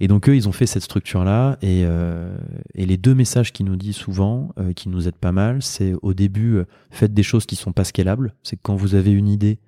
[0.00, 1.56] Et donc eux, ils ont fait cette structure-là.
[1.62, 2.36] Et, euh,
[2.74, 5.94] et les deux messages qu'ils nous disent souvent, euh, qui nous aident pas mal, c'est
[6.02, 8.34] au début, euh, faites des choses qui sont pas scalables.
[8.42, 9.58] C'est que quand vous avez une idée,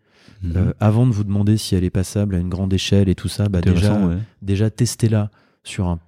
[0.43, 0.53] Mhm.
[0.57, 3.29] euh, avant de vous demander si elle est passable à une grande échelle et tout
[3.29, 4.17] ça, bah déjà, ouais.
[4.43, 5.31] déjà testez-la
[5.63, 6.01] sur un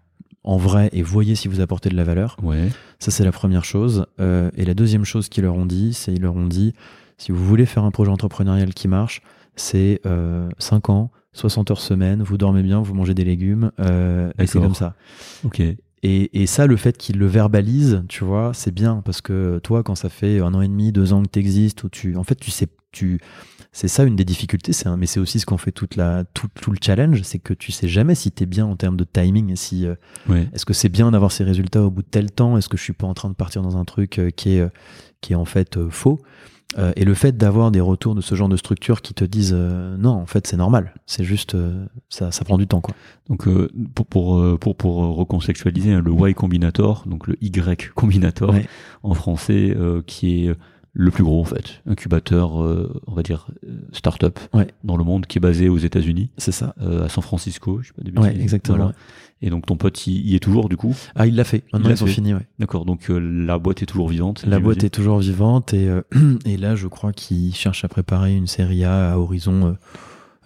[0.45, 2.37] en vrai et voyez si vous apportez de la valeur.
[2.43, 2.69] Ouais.
[2.99, 4.07] Ça, c'est la première chose.
[4.21, 6.73] Euh, et la deuxième chose qu'ils leur ont dit, c'est ils leur ont dit,
[7.19, 9.23] si vous voulez faire un projet entrepreneurial qui marche,
[9.57, 14.31] c'est euh, 5 ans, 60 heures semaine, vous dormez bien, vous mangez des légumes, euh,
[14.39, 14.95] et c'est comme ça.
[15.45, 15.63] Ok.
[16.09, 19.03] Et, et ça, le fait qu'ils le verbalisent, tu vois, c'est bien.
[19.05, 21.83] Parce que toi, quand ça fait un an et demi, deux ans que tu existes,
[21.83, 23.19] où tu, en fait, tu sais, tu,
[23.73, 26.47] c'est ça une des difficultés, c'est mais c'est aussi ce qu'on fait toute la, tout,
[26.55, 29.03] tout le challenge, c'est que tu sais jamais si tu es bien en termes de
[29.03, 29.97] timing, si, euh,
[30.55, 32.85] est-ce que c'est bien d'avoir ces résultats au bout de tel temps, est-ce que je
[32.85, 34.69] suis pas en train de partir dans un truc euh, qui est, euh,
[35.21, 36.21] qui est en fait faux?
[36.79, 39.55] Euh, et le fait d'avoir des retours de ce genre de structure qui te disent
[39.57, 42.95] euh, non, en fait, c'est normal, c'est juste, euh, ça, ça prend du temps, quoi.
[43.29, 43.49] Donc
[43.95, 48.67] pour pour pour pour recontextualiser hein, le Y Combinator, donc le Y Combinator Ouais.
[49.05, 49.77] en français,
[50.07, 50.55] qui est
[50.99, 53.49] le plus gros en fait, incubateur, euh, on va dire
[53.93, 54.67] start-up Ouais.
[54.83, 56.75] dans le monde, qui est basé aux États-Unis, C'est ça.
[56.81, 58.77] euh, à San Francisco, je sais pas des Ouais, exactement.
[58.79, 58.93] Voilà.
[59.43, 60.95] Et donc ton pote, il y est toujours du coup?
[61.15, 61.65] Ah, il l'a fait.
[61.73, 62.13] Maintenant, Il ils ont fait.
[62.13, 62.47] fini, ouais.
[62.59, 62.87] D'accord.
[62.87, 64.45] Donc euh, la boîte est toujours vivante.
[64.47, 66.01] La boîte est toujours vivante et, euh,
[66.47, 69.73] et là, je crois qu'ils cherchent à préparer une série A à horizon euh,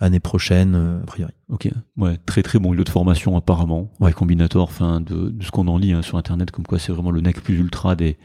[0.00, 1.32] année prochaine, a priori.
[1.50, 1.68] Ok,
[1.98, 3.90] ouais, très très bon lieu de formation apparemment.
[4.00, 4.12] Ouais.
[4.12, 7.10] Combinator, enfin de, de ce qu'on en lit hein, sur internet, comme quoi c'est vraiment
[7.12, 8.16] le nec plus ultra des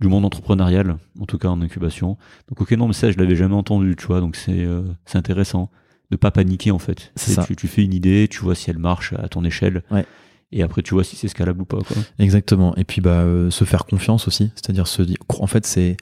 [0.00, 2.16] du monde entrepreneurial, en tout cas en incubation.
[2.48, 4.64] Donc ok, non, mais ça je l'avais jamais entendu, tu vois, donc c'est
[5.06, 5.70] c'est intéressant
[6.10, 7.12] de pas paniquer en fait.
[7.16, 7.44] C'est ça.
[7.44, 10.06] Tu, tu fais une idée, tu vois si elle marche à ton échelle, Ouais.
[10.52, 11.78] et après tu vois si c'est scalable ou pas.
[11.78, 11.96] Quoi.
[12.18, 12.74] Exactement.
[12.76, 14.50] Et puis, bah, euh, se faire confiance aussi.
[14.54, 15.96] C'est-à-dire se dire, en fait, c'est,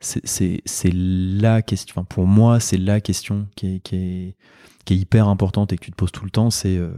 [0.00, 4.36] c'est, c'est, c'est la question, enfin, pour moi, c'est la question qui est, qui est,
[4.84, 6.50] qui est hyper importante et que tu te poses tout le temps.
[6.50, 6.90] C'est, euh,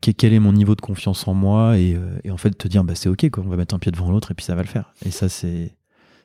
[0.00, 2.84] quel est mon niveau de confiance en moi et, euh, et en fait, te dire,
[2.84, 3.42] bah, c'est ok, quoi.
[3.44, 4.92] On va mettre un pied devant l'autre et puis ça va le faire.
[5.04, 5.74] Et ça, c'est,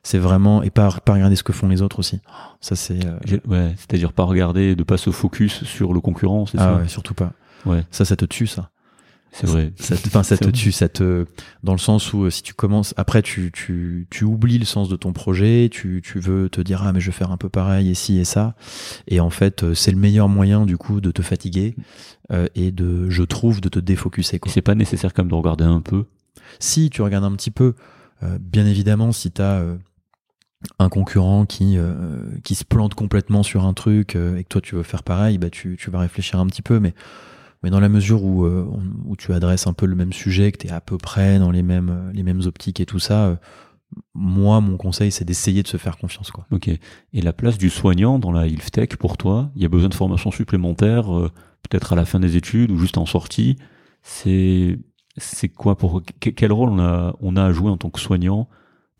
[0.08, 2.20] c'est vraiment, et pas, pas regarder ce que font les autres aussi.
[2.60, 6.58] Ça, c'est, euh, Ouais, c'est-à-dire pas regarder, de pas se focus sur le concurrent, c'est
[6.58, 6.76] ah ça?
[6.78, 7.32] ouais, surtout pas.
[7.66, 7.84] Ouais.
[7.90, 8.70] Ça, ça te tue, ça.
[9.32, 9.70] C'est vrai.
[9.78, 10.52] Ça, te- enfin, ça te vrai.
[10.52, 11.26] tue, ça te,
[11.62, 14.88] dans le sens où euh, si tu commences, après tu, tu, tu oublies le sens
[14.88, 17.50] de ton projet, tu, tu veux te dire ah mais je vais faire un peu
[17.50, 18.54] pareil et ci et ça,
[19.08, 21.76] et en fait euh, c'est le meilleur moyen du coup de te fatiguer
[22.32, 25.64] euh, et de, je trouve, de te défocuser c'est pas nécessaire quand même de regarder
[25.64, 26.06] un peu?
[26.58, 27.74] Si tu regardes un petit peu,
[28.22, 29.62] euh, bien évidemment, si tu as
[30.78, 34.60] un concurrent qui, euh, qui se plante complètement sur un truc euh, et que toi
[34.60, 36.94] tu veux faire pareil, bah tu, tu vas réfléchir un petit peu, mais,
[37.62, 38.66] mais dans la mesure où, euh,
[39.04, 41.50] où tu adresses un peu le même sujet, que tu es à peu près dans
[41.50, 43.38] les mêmes, les mêmes optiques et tout ça,
[44.14, 46.30] moi, mon conseil, c'est d'essayer de se faire confiance.
[46.30, 46.46] Quoi.
[46.50, 46.68] Ok.
[46.68, 49.88] Et la place du soignant dans la health tech pour toi, il y a besoin
[49.88, 51.06] de formation supplémentaire,
[51.62, 53.56] peut-être à la fin des études ou juste en sortie.
[54.02, 54.78] C'est
[55.16, 57.98] c'est quoi pour que- quel rôle on a on a à jouer en tant que
[58.00, 58.48] soignant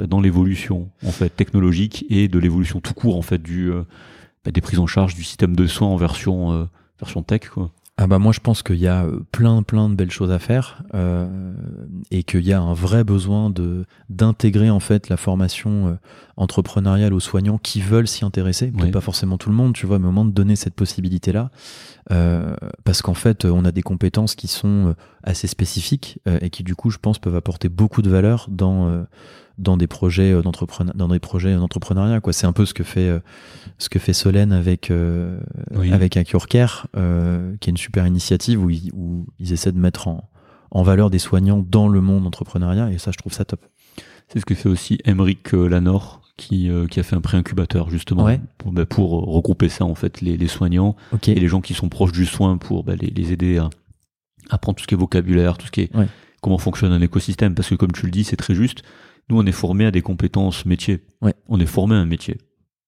[0.06, 3.82] dans l'évolution en fait technologique et de l'évolution tout court en fait du euh,
[4.44, 6.64] bah, des prises en charge du système de soins en version euh,
[7.00, 7.70] version tech quoi.
[8.00, 10.38] Ah bah moi je pense qu'il y a euh, plein plein de belles choses à
[10.38, 10.82] faire
[12.10, 15.98] et qu'il y a un vrai besoin de d'intégrer en fait la formation
[16.38, 18.90] euh, entrepreneuriale aux soignants qui veulent s'y intéresser Ouais.
[18.90, 21.50] pas forcément tout le monde tu vois mais au moins de donner cette possibilité là
[22.84, 26.50] parce qu'en fait euh, on a des compétences qui sont euh, assez spécifiques euh, et
[26.50, 29.02] qui du coup je pense peuvent apporter beaucoup de valeur dans euh,
[29.58, 32.84] dans des projets euh, d'entrepreneur dans des projets d'entrepreneuriat quoi c'est un peu ce que
[32.84, 33.20] fait euh,
[33.78, 35.38] ce que fait Solène avec euh,
[35.74, 35.92] Oui.
[35.92, 36.22] avec euh,
[37.60, 40.28] qui est une super initiative où ils, où ils essaient de mettre en,
[40.70, 43.60] en valeur des soignants dans le monde entrepreneuriat et ça je trouve ça top.
[44.28, 47.90] C'est ce que fait aussi Emeric euh, Lanor qui euh, qui a fait un pré-incubateur
[47.90, 48.40] justement Ouais.
[48.56, 50.96] pour bah, pour regrouper ça en fait les les soignants
[51.26, 53.68] et les gens qui sont proches du soin pour bah, les, les aider à,
[54.48, 56.06] apprendre tout ce qui est vocabulaire, tout ce qui est Ouais.
[56.40, 57.54] comment fonctionne un écosystème.
[57.54, 58.82] Parce que comme tu le dis, c'est très juste.
[59.28, 61.04] Nous, on est formé à des compétences métiers.
[61.20, 61.34] Ouais.
[61.48, 62.38] On est formé à un métier.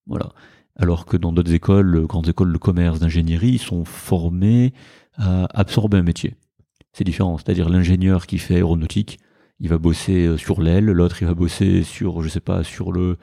[0.06, 0.30] Voilà.
[0.76, 4.72] Alors que dans d'autres écoles, euh, grandes écoles de commerce, d'ingénierie, ils sont formés
[5.18, 6.34] à absorber un métier.
[6.94, 7.36] C'est différent.
[7.36, 9.18] C'est-à-dire l'ingénieur qui fait aéronautique,
[9.58, 12.90] il va bosser euh, sur l'aile, l'autre il va bosser sur, je sais pas, sur
[12.92, 13.18] le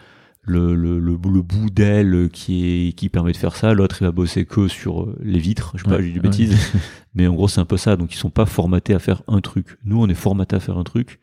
[0.48, 4.06] le, le, le, le bout d'aile qui est qui permet de faire ça, l'autre il
[4.06, 6.24] va bosser que sur euh, les vitres, je sais pas, Ouais, j'ai du ouais.
[6.24, 6.56] bêtise,
[7.16, 7.96] mais en gros c'est un peu ça.
[7.98, 9.78] Donc ils sont pas formatés à faire un truc.
[9.84, 11.20] Nous on est formatés à faire un truc,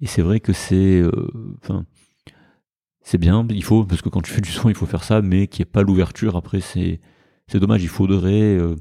[0.00, 1.10] et c'est vrai que c'est, euh,
[1.62, 1.84] enfin,
[3.02, 5.22] c'est bien, il faut parce que quand tu fais du son il faut faire ça,
[5.22, 6.36] mais qu'il n'y ait pas l'ouverture.
[6.36, 7.00] Après c'est
[7.46, 7.82] c'est dommage.
[7.82, 8.74] Il faudrait euh,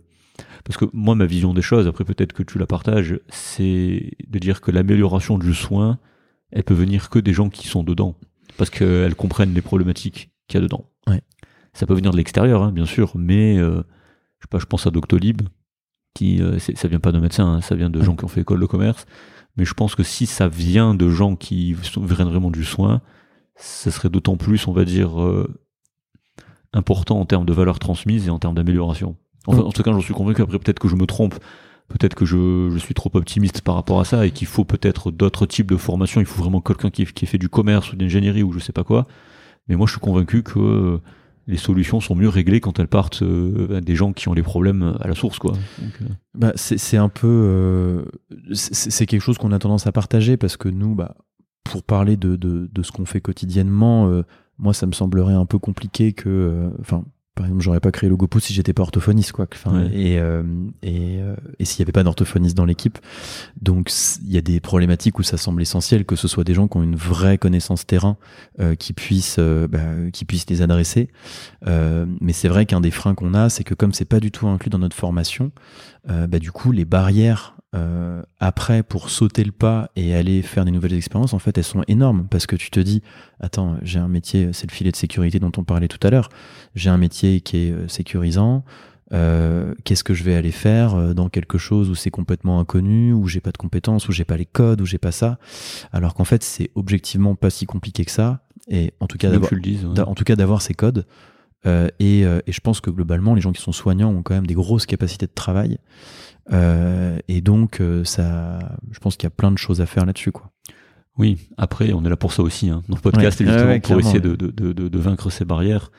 [0.65, 4.39] parce que moi ma vision des choses, après peut-être que tu la partages, c'est de
[4.39, 5.99] dire que l'amélioration du soin,
[6.51, 8.15] elle peut venir que des gens qui sont dedans,
[8.57, 10.89] parce qu'elles comprennent les problématiques qu'il y a dedans.
[11.07, 11.21] Ouais.
[11.73, 13.83] Ça peut venir de l'extérieur, hein, bien sûr, mais euh,
[14.39, 15.43] je sais pas, je pense à Doctolib,
[16.13, 18.05] qui euh, ça vient pas de médecins, hein, ça vient de Ouais.
[18.05, 19.05] gens qui ont fait école de commerce.
[19.57, 23.01] Mais je pense que si ça vient de gens qui viennent vraiment du soin,
[23.55, 25.47] ça serait d'autant plus, on va dire, euh,
[26.73, 29.15] important en termes de valeur transmise et en termes d'amélioration.
[29.47, 29.61] Enfin.
[29.61, 30.41] En tout cas, j'en suis convaincu.
[30.41, 31.35] Après, peut-être que je me trompe.
[31.87, 35.45] Peut-être que je, suis trop optimiste par rapport à ça et qu'il faut peut-être d'autres
[35.45, 36.19] types de formations.
[36.19, 38.73] Il faut vraiment quelqu'un qui, qui ait fait du commerce ou d'ingénierie ou je sais
[38.73, 39.07] pas quoi.
[39.67, 40.97] Mais moi, je suis convaincu que euh,
[41.47, 44.97] les solutions sont mieux réglées quand elles partent euh, des gens qui ont les problèmes
[44.99, 45.53] à la source, quoi.
[45.53, 45.55] Euh,
[46.33, 48.05] Bah, c'est un peu.
[48.53, 51.15] c'est quelque chose qu'on a tendance à partager parce que nous, bah,
[51.63, 54.11] pour parler de, de, ce qu'on fait quotidiennement,
[54.57, 56.69] moi, ça me semblerait un peu compliqué que.
[56.79, 57.03] Enfin.
[57.37, 59.47] Par exemple, j'aurais pas créé le GoPo si j'étais pas orthophoniste, quoi.
[59.53, 59.89] Enfin, Ouais.
[59.93, 60.43] Et, euh,
[60.81, 62.97] et, euh, et s'il y avait pas d'orthophoniste dans l'équipe.
[63.61, 63.91] Donc,
[64.25, 66.77] il y a des problématiques où ça semble essentiel que ce soit des gens qui
[66.77, 68.17] ont une vraie connaissance terrain,
[68.59, 71.09] euh, qui puissent, euh, bah, qui puissent les adresser.
[71.67, 74.31] Euh, mais c'est vrai qu'un des freins qu'on a, c'est que comme c'est pas du
[74.31, 75.51] tout inclus dans notre formation,
[76.09, 80.63] euh, bah, du coup, les barrières euh, après pour sauter le pas et aller faire
[80.63, 83.01] des nouvelles expériences, en fait, elles sont énormes parce que tu te dis,
[83.39, 86.29] attends, j'ai un métier, c'est le filet de sécurité dont on parlait tout à l'heure,
[86.75, 88.63] j'ai un métier qui est euh, sécurisant.
[89.11, 93.11] euh, Qu'est-ce que je vais aller faire euh, dans quelque chose où c'est complètement inconnu,
[93.11, 95.37] où j'ai pas de compétences, où j'ai pas les codes, où j'ai pas ça,
[95.91, 98.39] alors qu'en fait c'est objectivement pas si compliqué que ça.
[98.69, 99.99] Et en tout cas d'avoir ouais.
[100.01, 101.05] en tout cas d'avoir ces codes.
[101.65, 104.35] Euh, et, euh, et je pense que globalement, les gens qui sont soignants ont quand
[104.35, 105.79] même des grosses capacités de travail.
[106.53, 108.59] Euh, et donc, ça,
[108.91, 110.51] je pense qu'il y a plein de choses à faire là-dessus, quoi.
[111.17, 112.69] Oui, après, on est là pour ça aussi.
[112.69, 112.83] Hein.
[112.89, 113.47] Dans le podcast, Ouais.
[113.47, 115.91] justement Ouais, pour essayer de, de, de, de vaincre ces barrières.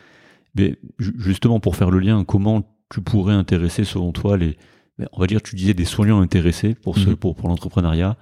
[0.54, 4.56] Mais ju- justement, pour faire le lien, comment tu pourrais intéresser, selon toi, les,
[4.96, 7.16] ben, on va dire, tu disais des soignants intéressés pour, ce, Mhm.
[7.16, 8.16] pour, pour l'entrepreneuriat.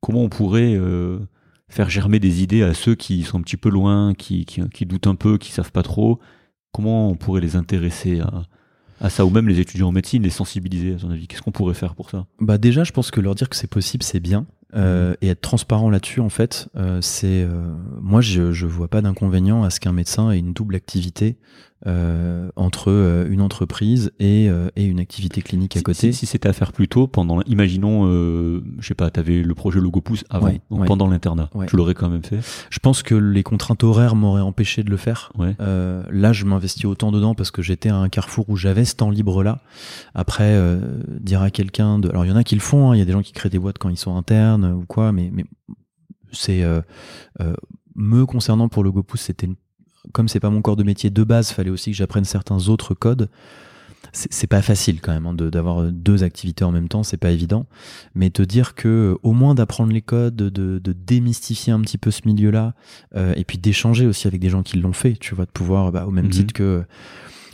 [0.00, 1.18] Comment on pourrait euh,
[1.68, 4.86] faire germer des idées à ceux qui sont un petit peu loin, qui, qui, qui
[4.86, 6.20] doutent un peu, qui savent pas trop
[6.78, 8.44] Comment on pourrait les intéresser à,
[9.00, 11.26] à ça Ou même les étudiants en médecine, les sensibiliser, à ton avis.
[11.26, 12.26] Qu'est-ce qu'on pourrait faire pour ça?
[12.38, 14.46] Bah déjà, je pense que leur dire que c'est possible, c'est bien.
[14.76, 19.02] Euh, et être transparent là-dessus, en fait, euh, c'est euh, moi, je, je vois pas
[19.02, 21.36] d'inconvénient à ce qu'un médecin ait une double activité
[21.86, 26.12] euh, entre euh, une entreprise et, euh, et une activité clinique à côté.
[26.12, 29.42] Si, si c'était à faire plus tôt, pendant, imaginons, euh, je sais pas, tu avais
[29.42, 30.86] le projet Logo Pouce avant, Ouais, donc ouais.
[30.86, 31.66] pendant l'internat, Ouais.
[31.66, 32.40] tu l'aurais quand même fait?
[32.70, 35.32] Je pense que les contraintes horaires m'auraient empêché de le faire.
[35.38, 35.54] Ouais.
[35.60, 38.96] Euh, là, je m'investis autant dedans parce que j'étais à un carrefour où j'avais ce
[38.96, 39.60] temps libre-là.
[40.14, 40.80] Après, euh,
[41.20, 42.08] dire à quelqu'un de...
[42.08, 43.32] Alors, il y en a qui le font, hein, il y a des gens qui
[43.32, 45.44] créent des boîtes quand ils sont internes ou quoi, mais, mais
[46.32, 46.64] c'est...
[46.64, 46.80] Euh,
[47.40, 47.54] euh,
[47.94, 49.46] me concernant pour le GoPouce, c'était...
[49.46, 49.54] une-
[50.12, 52.94] Comme c'est pas mon corps de métier de base, fallait aussi que j'apprenne certains autres
[52.94, 53.28] codes.
[54.12, 57.30] C'est pas facile quand même hein, de- d'avoir deux activités en même temps, c'est pas
[57.30, 57.66] évident.
[58.14, 61.98] Mais te dire que euh, au moins d'apprendre les codes, de, de démystifier un petit
[61.98, 62.74] peu ce milieu-là,
[63.16, 65.92] euh, et puis d'échanger aussi avec des gens qui l'ont fait, tu vois, de pouvoir,
[65.92, 66.30] bah, au même Mhm.
[66.30, 66.84] titre que,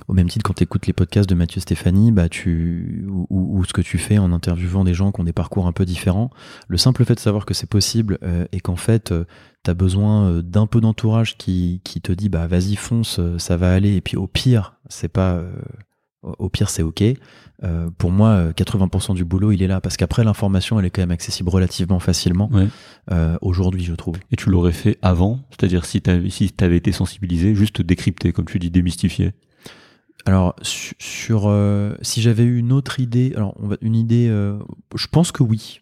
[0.06, 3.72] au même titre quand tu écoutes les podcasts de Mathieu Stéphanie, bah, tu, ou, ce
[3.72, 6.30] que tu fais en interviewant des gens qui ont des parcours un peu différents,
[6.68, 9.12] le simple fait de savoir que c'est possible euh, et qu'en fait,
[9.70, 13.56] as besoin euh, d'un peu d'entourage qui, qui te dit, bah, vas-y, fonce, euh, ça
[13.56, 15.52] va aller, et puis au pire, c'est pas, euh,
[16.22, 17.02] au pire, c'est ok.
[17.62, 20.90] Euh, pour moi, euh, 80% du boulot, il est là parce qu'après, l'information, elle est
[20.90, 22.66] quand même accessible relativement facilement Ouais.
[23.12, 24.16] euh, aujourd'hui, je trouve.
[24.32, 28.32] Et tu l'aurais fait avant, c'est-à-dire si tu avais, si t'avais été sensibilisé, juste décrypter,
[28.32, 29.32] comme tu dis, démystifier?
[30.26, 34.26] Alors su- sur euh, si j'avais eu une autre idée, alors on va, une idée,
[34.28, 34.58] euh,
[34.96, 35.80] je pense que oui.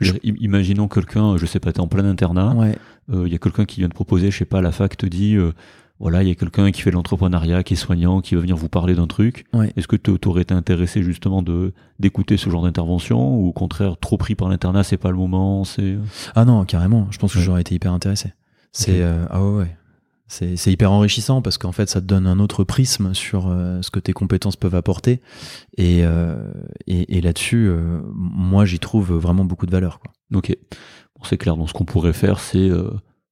[0.00, 2.76] Je dire, imaginons quelqu'un, je sais pas, t'es en plein internat, Ouais.
[3.12, 5.36] il y a quelqu'un qui vient te proposer, je sais pas, la fac te dit,
[5.36, 5.52] euh,
[6.00, 8.56] voilà, il y a quelqu'un qui fait de l'entrepreneuriat, qui est soignant, qui va venir
[8.56, 9.44] vous parler d'un truc.
[9.52, 9.72] Ouais.
[9.76, 13.96] Est-ce que tu aurais été intéressé justement de d'écouter ce genre d'intervention ou au contraire
[14.00, 15.96] trop pris par l'internat, c'est pas le moment, c'est
[16.34, 17.06] Ah non, carrément.
[17.10, 17.44] Je pense que Ouais.
[17.44, 18.32] j'aurais été hyper intéressé.
[18.72, 19.76] C'est euh, ah ouais, ouais.
[20.26, 23.90] C'est hyper enrichissant parce qu'en fait, ça te donne un autre prisme sur euh, ce
[23.90, 25.20] que tes compétences peuvent apporter.
[25.76, 26.50] Et, euh,
[26.86, 30.00] et, et là-dessus, euh, moi, j'y trouve vraiment beaucoup de valeur.
[30.00, 30.12] Quoi.
[30.34, 30.56] Ok,
[31.16, 31.56] bon, c'est clair.
[31.56, 32.70] Donc, ce qu'on pourrait faire, c'est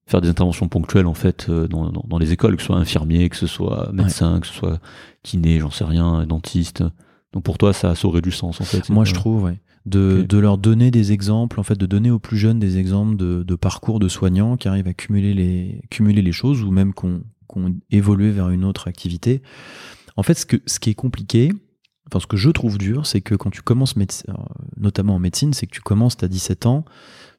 [0.06, 3.28] faire des interventions ponctuelles en fait dans, dans, dans, les écoles, que ce soit infirmier,
[3.30, 4.78] que ce soit médecin, que ce soit
[5.22, 6.84] kiné, j'en sais rien, dentiste.
[7.32, 8.90] Donc pour toi, ça, ça aurait du sens en fait.
[8.90, 12.18] Moi, je trouve, ouais de, de, leur donner des exemples, en fait, de donner aux
[12.18, 16.22] plus jeunes des exemples de, de parcours de soignants qui arrivent à cumuler les, cumuler
[16.22, 17.22] les choses ou même qu'on
[17.52, 19.42] qu'on évolué vers une autre activité.
[20.16, 21.52] En fait, ce, que, ce qui est compliqué,
[22.06, 23.94] enfin, ce que je trouve dur, c'est que quand tu commences,
[24.78, 26.84] notamment en médecine, c'est que tu commences, tu as 17 ans,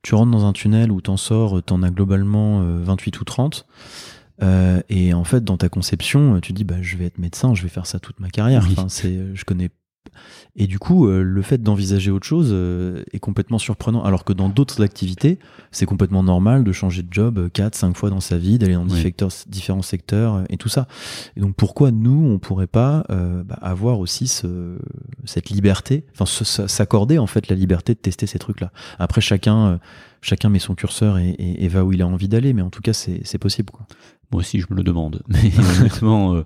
[0.03, 3.65] tu rentres dans un tunnel où t'en sors, t'en as globalement 28 euh, ou 30.
[4.41, 7.64] Euh, et en fait, dans ta conception, tu dis, bah, je vais être médecin, je
[7.64, 8.65] vais faire ça toute ma carrière.
[8.72, 9.70] Enfin, c'est, je connais
[10.55, 14.03] et du coup, euh, le fait d'envisager autre chose euh, est complètement surprenant.
[14.03, 15.39] Alors que dans d'autres activités,
[15.71, 18.85] c'est complètement normal de changer de job 4, 5 fois dans sa vie, d'aller dans
[19.47, 20.88] différents secteurs euh, et tout ça.
[21.35, 24.77] Et donc pourquoi nous, on pourrait pas bah, avoir aussi ce,
[25.25, 26.25] cette liberté, enfin
[26.67, 28.71] s'accorder en fait la liberté de tester ces trucs-là.
[28.99, 29.80] Après, chacun,
[30.21, 32.81] chacun met son curseur et, et, va où il a envie d'aller, mais en tout
[32.81, 33.71] cas, c'est possible.
[33.71, 33.85] Quoi.
[34.31, 35.21] Moi aussi, je me le demande.
[35.27, 36.43] Mais honnêtement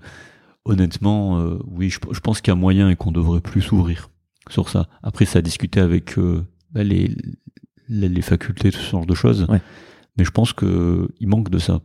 [0.68, 4.10] honnêtement, euh, oui, je, pense qu'il y a moyen et qu'on devrait plus s'ouvrir
[4.49, 4.88] sur ça.
[5.02, 7.15] Après, ça a discuté avec euh, bah, les,
[7.89, 9.48] les, facultés, tout ce genre de choses.
[10.18, 11.81] Mais je pense qu'il manque de ça.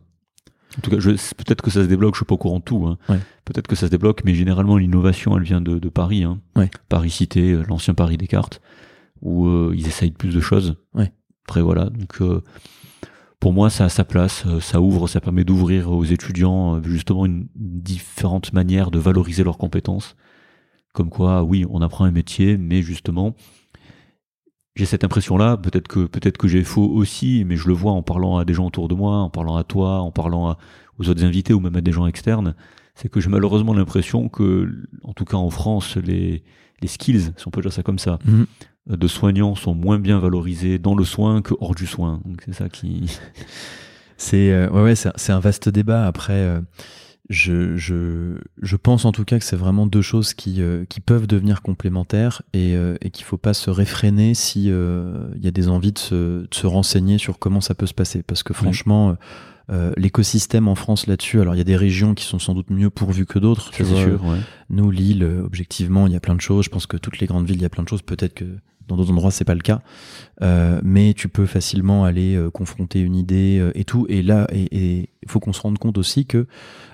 [0.77, 2.87] En tout cas, peut-être que ça se débloque, je suis pas au courant de tout.
[2.87, 2.97] Hein.
[3.45, 6.23] Peut-être que ça se débloque, mais généralement l'innovation, elle vient de, Paris.
[6.23, 6.39] Hein.
[6.89, 8.61] Paris Cité, euh, l'ancien Paris Descartes,
[9.21, 10.75] où ils essayent plus de choses.
[11.45, 12.19] Après voilà, donc
[13.43, 16.81] pour moi, ça a sa place, euh, ça ouvre, ça permet d'ouvrir aux étudiants euh,
[16.85, 20.15] justement une différente manière de valoriser leurs compétences.
[20.93, 23.35] Comme quoi, oui, on apprend un métier, mais justement,
[24.77, 25.57] j'ai cette impression-là.
[25.57, 28.53] Peut-être que peut-être que j'ai faux aussi, mais je le vois en parlant à des
[28.53, 30.55] gens autour de moi, en parlant à toi, en parlant
[30.97, 32.55] aux autres invités ou même à des gens externes.
[32.95, 34.71] C'est que j'ai malheureusement l'impression que,
[35.03, 36.45] en tout cas en France, les
[36.81, 38.45] les skills, si on peut dire ça comme ça, mhm
[38.87, 42.21] de soignants sont moins bien valorisés dans le soin que hors du soin.
[42.25, 43.17] Donc c'est ça qui.
[44.17, 46.05] c'est euh, ouais, ouais c'est un vaste débat.
[46.05, 46.59] Après, euh,
[47.29, 50.99] je, je, je pense en tout cas que c'est vraiment deux choses qui, euh, qui
[50.99, 55.69] peuvent devenir complémentaires et, et qu'il faut pas se réfréner si il y a des
[55.69, 58.23] envies de se, de se, renseigner sur comment ça peut se passer.
[58.23, 59.15] Parce que franchement.
[59.95, 62.89] l'écosystème en France là-dessus, alors il y a des régions qui sont sans doute mieux
[62.89, 63.71] pourvues que d'autres.
[63.73, 64.23] C'est sûr.
[64.23, 64.37] Ouais.
[64.69, 66.65] Nous, Lille, objectivement, il y a plein de choses.
[66.65, 68.01] Je pense que toutes les grandes villes, il y a plein de choses.
[68.01, 68.45] Peut-être que
[68.87, 69.81] dans d'autres endroits, c'est pas le cas.
[70.41, 74.05] Euh, mais tu peux facilement aller euh, confronter une idée euh, et tout.
[74.09, 76.47] Et là, il faut qu'on se rende compte aussi que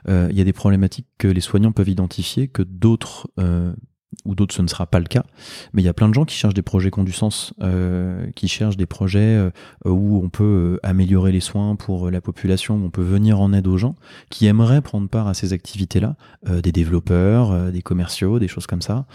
[0.08, 3.28] il y a des problématiques que les soignants peuvent identifier que d'autres
[4.26, 5.24] ou d'autres ce ne sera pas le cas.
[5.74, 7.54] Mais il y a plein de gens qui cherchent des projets qui ont du sens,
[7.62, 9.52] euh, qui cherchent des projets euh,
[9.86, 13.54] où on peut euh, améliorer les soins pour la population, où on peut venir en
[13.54, 13.96] aide aux gens,
[14.30, 16.16] qui aimeraient prendre part à ces activités-là,
[16.46, 19.06] des développeurs, des commerciaux, des choses comme ça.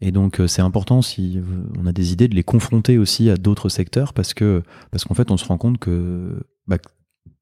[0.00, 1.40] Et donc c'est important si
[1.78, 5.14] on a des idées de les confronter aussi à d'autres secteurs parce que parce qu'en
[5.14, 6.78] fait on se rend compte que bah,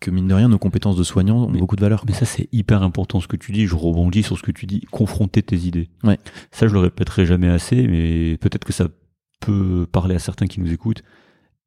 [0.03, 2.05] que mine de rien, nos compétences de soignants ont beaucoup de valeur.
[2.07, 3.67] Mais ça, c'est hyper important ce que tu dis.
[3.67, 4.81] Je rebondis sur ce que tu dis.
[4.91, 5.89] Confronter tes idées.
[6.05, 6.19] Ouais.
[6.51, 8.89] Ça, je le répéterai jamais assez, mais peut-être que ça
[9.41, 11.03] peut parler à certains qui nous écoutent.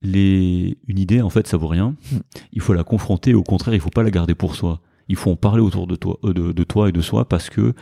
[0.02, 0.78] Les...
[0.88, 1.96] Une idée, en fait, ça vaut rien.
[2.12, 2.18] Mm.
[2.52, 3.34] Il faut la confronter.
[3.34, 4.82] Au contraire, il faut pas la garder pour soi.
[5.08, 7.74] Il faut en parler autour de toi, euh, de, toi et de soi parce que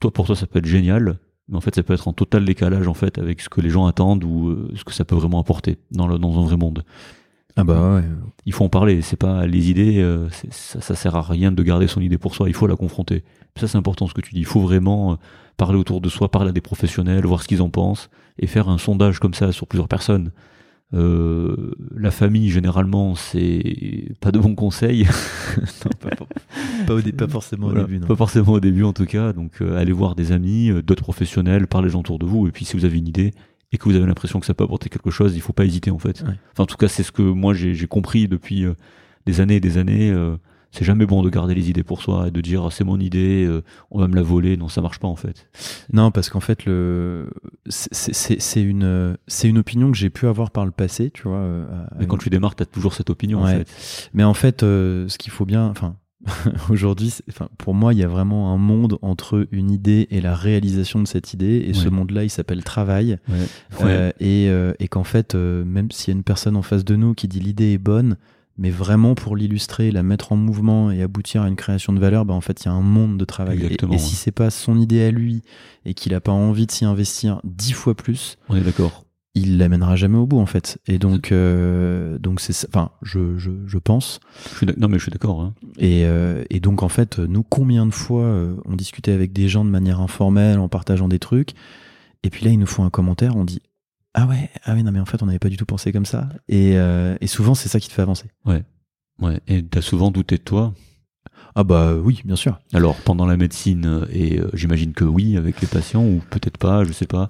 [0.00, 1.18] toi, pour toi, ça peut être génial,
[1.48, 3.70] mais en fait, ça peut être en total décalage en fait avec ce que les
[3.70, 6.56] gens attendent ou euh, ce que ça peut vraiment apporter dans, le, dans un vrai
[6.56, 6.84] monde.
[7.56, 8.04] Ah bah ouais.
[8.44, 9.02] Il faut en parler.
[9.02, 9.98] C'est pas les idées.
[9.98, 12.48] Euh, ça, ça sert à rien de garder son idée pour soi.
[12.48, 13.24] Il faut la confronter.
[13.56, 14.40] Ça c'est important ce que tu dis.
[14.40, 15.16] Il faut vraiment euh,
[15.56, 18.68] parler autour de soi, parler à des professionnels, voir ce qu'ils en pensent et faire
[18.68, 20.30] un sondage comme ça sur plusieurs personnes.
[20.94, 25.04] Euh, la famille généralement c'est pas de bons conseils.
[25.56, 26.10] non, pas,
[26.86, 27.98] pas, pas, forcément au début.
[27.98, 28.06] Non.
[28.06, 29.32] Pas forcément au début en tout cas.
[29.32, 32.64] Donc euh, allez voir des amis, d'autres professionnels, parlez gens autour de vous et puis
[32.66, 33.32] si vous avez une idée,
[33.76, 35.90] et que vous avez l'impression que ça peut apporter quelque chose, il faut pas hésiter
[35.90, 36.22] en fait.
[36.22, 38.74] Enfin, en tout cas, c'est ce que moi j'ai compris depuis euh,
[39.26, 40.10] des années et des années.
[40.10, 40.36] Euh,
[40.72, 43.44] c'est jamais bon de garder les idées pour soi et de dire c'est mon idée,
[43.44, 44.56] euh, on va me la voler.
[44.56, 45.48] Non, ça marche pas en fait.
[45.92, 47.30] Non, parce qu'en fait, le
[47.68, 51.46] c'est une une opinion que j'ai pu avoir par le passé, tu vois.
[51.98, 54.10] Mais quand tu démarres, tu as toujours cette opinion en fait.
[54.14, 55.96] Mais en fait, ce qu'il faut bien, enfin,
[56.70, 60.34] aujourd'hui, enfin, pour moi, il y a vraiment un monde entre une idée et la
[60.34, 61.64] réalisation de cette idée.
[61.66, 63.18] Et ce monde-là, il s'appelle travail.
[63.82, 66.84] Euh, et, euh, et qu'en fait, euh, même s'il y a une personne en face
[66.84, 68.16] de nous qui dit l'idée est bonne,
[68.58, 72.24] mais vraiment pour l'illustrer, la mettre en mouvement et aboutir à une création de valeur,
[72.24, 73.62] bah en fait, il y a un monde de travail.
[73.92, 75.42] et, si c'est pas son idée à lui
[75.84, 79.05] et qu'il a pas envie de s'y investir dix fois plus, on est d'accord
[79.36, 80.78] il l'amènera jamais au bout en fait.
[80.88, 84.18] Et donc, euh, donc c'est, enfin, je, je, je pense.
[84.50, 85.40] Je suis d'ac- non, mais je suis d'accord.
[85.40, 85.54] hein.
[85.78, 89.48] Et, euh, et donc en fait, nous, combien de fois euh, on discutait avec des
[89.48, 91.50] gens de manière informelle, en partageant des trucs,
[92.24, 93.62] et puis là ils nous font un commentaire, on dit
[94.14, 96.06] ah ouais, ah ouais, non mais en fait on n'avait pas du tout pensé comme
[96.06, 96.28] ça.
[96.48, 96.72] Et,
[97.20, 98.26] et souvent c'est ça qui te fait avancer.
[98.44, 98.64] Ouais.
[99.46, 100.74] Et t'as souvent douté de toi?
[101.54, 102.58] Ah bah oui, bien sûr.
[102.74, 106.92] Alors, pendant la médecine, et j'imagine que oui, avec les patients, ou peut-être pas, je
[106.92, 107.28] sais pas.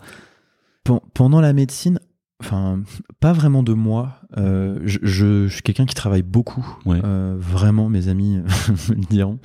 [0.87, 1.99] Pen- pendant la médecine,
[2.41, 2.83] enfin,
[3.21, 4.21] pas vraiment de moi.
[4.37, 6.67] Euh, je, je- je suis quelqu'un qui travaille beaucoup.
[6.85, 7.01] Ouais.
[7.05, 8.39] Euh, vraiment, mes amis
[8.91, 9.39] me le diront.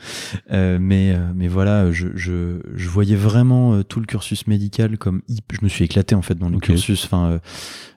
[0.51, 4.97] Euh, mais, euh, mais voilà, je, je, je voyais vraiment euh, tout le cursus médical
[4.97, 7.05] comme je me suis éclaté en fait dans le cursus.
[7.05, 7.39] Enfin, euh,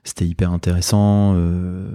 [0.04, 1.32] c'était hyper intéressant.
[1.36, 1.88] euh,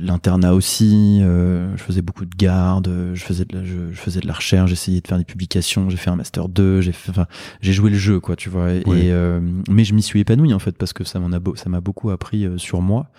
[0.00, 1.18] L'internat aussi.
[1.22, 2.88] euh, je faisais beaucoup de garde.
[3.14, 4.70] Je faisais de la, je, faisais de la recherche.
[4.70, 5.90] J'essayais de faire des publications.
[5.90, 6.80] J'ai fait un master 2.
[6.82, 7.26] J'ai enfin,
[7.60, 8.72] j'ai joué le jeu, quoi, tu vois.
[8.72, 9.08] Et, Ouais.
[9.10, 11.68] euh, mais je m'y suis épanoui en fait parce que ça m'en a, beau- ça
[11.68, 13.10] m'a beaucoup appris euh, sur moi.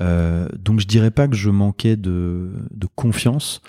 [0.00, 3.62] Euh, donc je dirais pas que je manquais de, de confiance.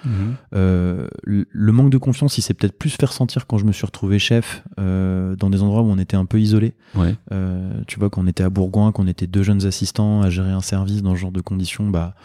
[0.53, 3.71] Euh, le le manque de confiance, il s'est peut-être plus fait ressentir quand je me
[3.71, 6.73] suis retrouvé chef euh, dans des endroits où on était un peu isolé.
[6.95, 7.15] Ouais.
[7.31, 10.61] Euh, tu vois, qu'on était à Bourgoin, qu'on était deux jeunes assistants à gérer un
[10.61, 12.15] service dans ce genre de conditions, bah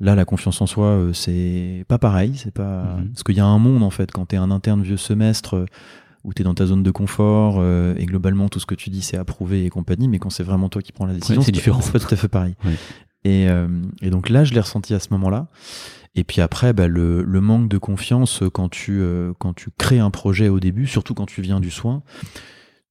[0.00, 2.32] là, la confiance en soi, euh, c'est pas pareil.
[2.36, 3.08] C'est pas Mhm.
[3.10, 5.54] parce qu'il y a un monde en fait quand t'es un interne vieux semestre.
[5.56, 5.66] euh,
[6.24, 8.90] où tu es dans ta zone de confort euh, et globalement tout ce que tu
[8.90, 11.44] dis c'est approuvé et compagnie, mais quand c'est vraiment toi qui prends la décision, Ouais,
[11.44, 11.80] c'est différent.
[11.80, 12.56] C'est pas tout à fait pareil.
[12.64, 12.72] Ouais.
[13.26, 13.66] Et, euh,
[14.02, 15.48] et donc là, je l'ai ressenti à ce moment-là.
[16.14, 20.48] Et puis après, bah, le, manque de confiance euh, euh, quand tu crées un projet
[20.48, 22.04] au début, surtout quand tu viens du soin,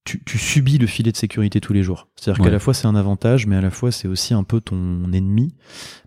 [0.06, 2.08] tu, tu subis le filet de sécurité tous les jours.
[2.16, 2.46] C'est-à-dire Ouais.
[2.48, 5.12] qu'à la fois c'est un avantage, mais à la fois c'est aussi un peu ton
[5.12, 5.54] ennemi,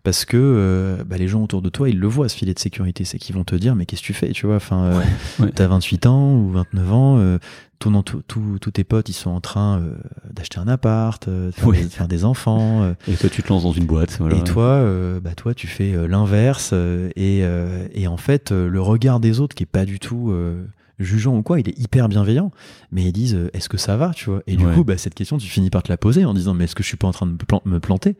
[0.03, 2.59] parce que euh, bah, les gens autour de toi, ils le voient ce filet de
[2.59, 4.55] sécurité, c'est qu'ils vont te dire mais qu'est-ce que tu fais, tu vois?
[4.55, 5.01] Enfin, euh,
[5.39, 5.51] Ouais.
[5.53, 7.37] t'as 28 ans ou 29 ans, euh,
[7.79, 9.93] ton tous tes potes ils sont en train euh,
[10.33, 11.77] d'acheter un appart, euh, de faire, Oui.
[11.77, 12.81] des, de faire des enfants.
[12.83, 14.17] euh, Et toi, tu te lances dans une boîte.
[14.19, 14.35] Voilà.
[14.37, 14.83] et toi,
[15.21, 19.63] bah toi, tu fais l'inverse et, euh, et en fait, le regard des autres qui
[19.63, 20.65] est pas du tout euh,
[20.99, 22.51] jugeant ou quoi, il est hyper bienveillant.
[22.91, 24.41] Mais ils disent, euh, est-ce que ça va, tu vois?
[24.47, 24.73] Et du Ouais.
[24.73, 26.83] coup, bah, cette question, tu finis par te la poser en disant, mais est-ce que
[26.83, 28.17] je suis pas en train de me, plan- me planter?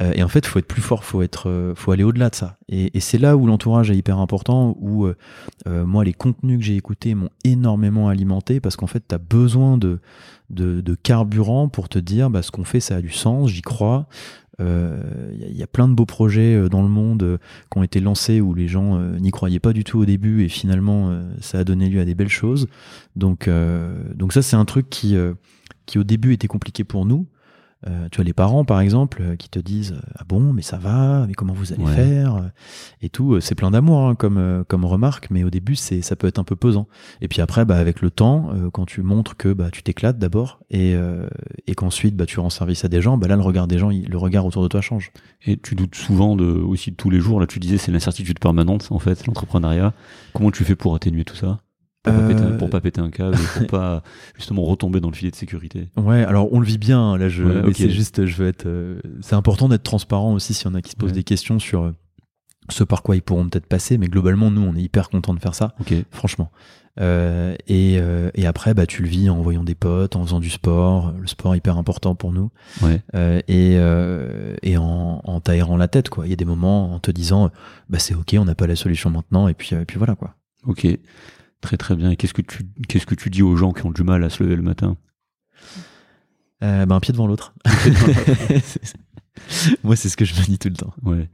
[0.00, 2.34] Euh, Et en fait, faut être plus fort, faut être, euh, faut aller au-delà de
[2.34, 2.58] ça.
[2.68, 4.76] Et, et c'est là où l'entourage est hyper important.
[4.80, 5.08] Où
[5.66, 9.78] moi, les contenus que j'ai écoutés m'ont énormément alimenté parce qu'en fait, tu as besoin
[9.78, 9.98] de,
[10.50, 13.62] de, de carburant pour te dire, bah, ce qu'on fait, ça a du sens, j'y
[13.62, 14.06] crois.
[14.60, 15.02] Euh,
[15.32, 17.38] Il y, a- il y a plein de beaux projets euh, dans le monde euh,
[17.72, 20.44] qui ont été lancés où les gens euh, n'y croyaient pas du tout au début
[20.44, 22.68] et finalement euh, ça a donné lieu à des belles choses.
[23.16, 25.34] Donc, euh, donc ça c'est un truc qui, euh,
[25.86, 27.26] qui au début était compliqué pour nous.
[27.86, 30.62] Euh, tu vois les parents par exemple euh, qui te disent euh, ah bon mais
[30.62, 31.94] ça va mais comment vous allez Ouais.
[31.94, 32.40] faire euh,
[33.02, 36.26] et tout c'est plein d'amour hein, comme comme remarque mais au début c'est ça peut
[36.26, 36.86] être un peu pesant
[37.20, 40.60] et puis après bah avec le temps quand tu montres que bah tu t'éclates d'abord
[40.70, 41.28] et euh,
[41.66, 43.90] et qu'ensuite bah tu rends service à des gens bah là le regard des gens
[43.90, 45.12] il- le regard autour de toi change
[45.46, 47.38] Et tu doutes souvent de, aussi de tous les jours.
[47.38, 49.92] Là, tu disais, c'est l'incertitude permanente, en fait, l'entrepreneuriat.
[50.32, 51.60] Comment tu fais pour atténuer tout ça?
[52.04, 54.02] Pour, pas Euh, péter, pour pas péter un câble, pour pas
[54.36, 55.88] justement retomber dans le filet de sécurité.
[55.96, 57.00] Ouais, alors on le vit bien.
[57.00, 58.66] hein, Là, je, Ouais, c'est juste, je veux être.
[58.66, 61.14] euh, c'est important d'être transparent aussi s'il y en a qui se posent Ouais.
[61.16, 61.92] des questions sur euh,
[62.68, 63.98] ce par quoi ils pourront peut-être passer.
[63.98, 65.92] Mais globalement, nous, on est hyper content de faire ça, Ok.
[66.10, 66.50] franchement.
[67.00, 67.98] Euh, et,
[68.34, 71.12] et après, bah, tu le vis en voyant des potes, en faisant du sport.
[71.20, 72.50] Le sport est hyper important pour nous.
[72.82, 73.02] Ouais.
[73.48, 73.74] Et
[74.62, 76.26] et en, en t'aérant la tête, quoi.
[76.26, 77.50] Il y a des moments en te disant,
[77.90, 79.48] bah c'est ok, on n'a pas la solution maintenant.
[79.48, 80.36] Et puis, et puis voilà, quoi.
[80.66, 80.86] Ok.
[81.64, 82.10] Très très bien.
[82.10, 84.28] Et qu'est-ce que tu, qu'est-ce que tu dis aux gens qui ont du mal à
[84.28, 84.98] se lever le matin?
[86.62, 87.54] Euh, bah, un pied devant l'autre.
[89.82, 90.92] Moi, c'est ce que je me dis tout le temps.
[91.02, 91.30] Ouais.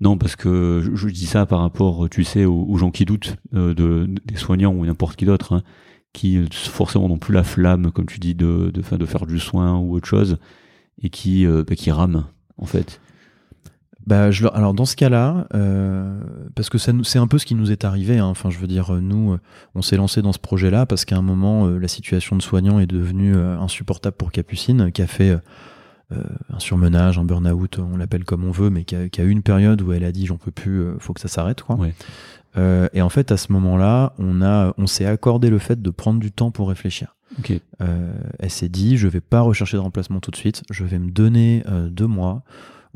[0.00, 3.04] Non, parce que je, je dis ça par rapport, tu sais, aux, aux gens qui
[3.04, 5.62] doutent euh, de, des soignants ou n'importe qui d'autre, hein,
[6.12, 9.26] qui euh, forcément n'ont plus la flamme, comme tu dis, de, de, fin- de faire
[9.26, 10.38] du soin ou autre chose,
[11.02, 12.24] et qui, euh, bah, qui rament,
[12.56, 13.00] en fait.
[14.08, 16.18] Bah, je, alors dans ce cas-là, euh,
[16.54, 18.16] parce que c'est un peu ce qui nous est arrivé.
[18.16, 18.24] hein.
[18.24, 19.40] Enfin, je veux dire, euh, nous, euh,
[19.74, 22.86] on s'est lancé dans ce projet-là parce qu'à un moment, la situation de soignant est
[22.86, 25.36] devenue insupportable pour Capucine, qui a fait
[26.10, 29.24] euh, un surmenage, un burn-out, on l'appelle comme on veut, mais qui a, qui a
[29.24, 31.76] eu une période où elle a dit j'en peux plus, faut que ça s'arrête, quoi.
[32.56, 35.90] Euh, et en fait, à ce moment-là, on a, on s'est accordé le fait de
[35.90, 37.14] prendre du temps pour réfléchir.
[37.78, 41.10] Elle s'est dit, je vais pas rechercher de remplacement tout de suite, je vais me
[41.10, 42.42] donner deux mois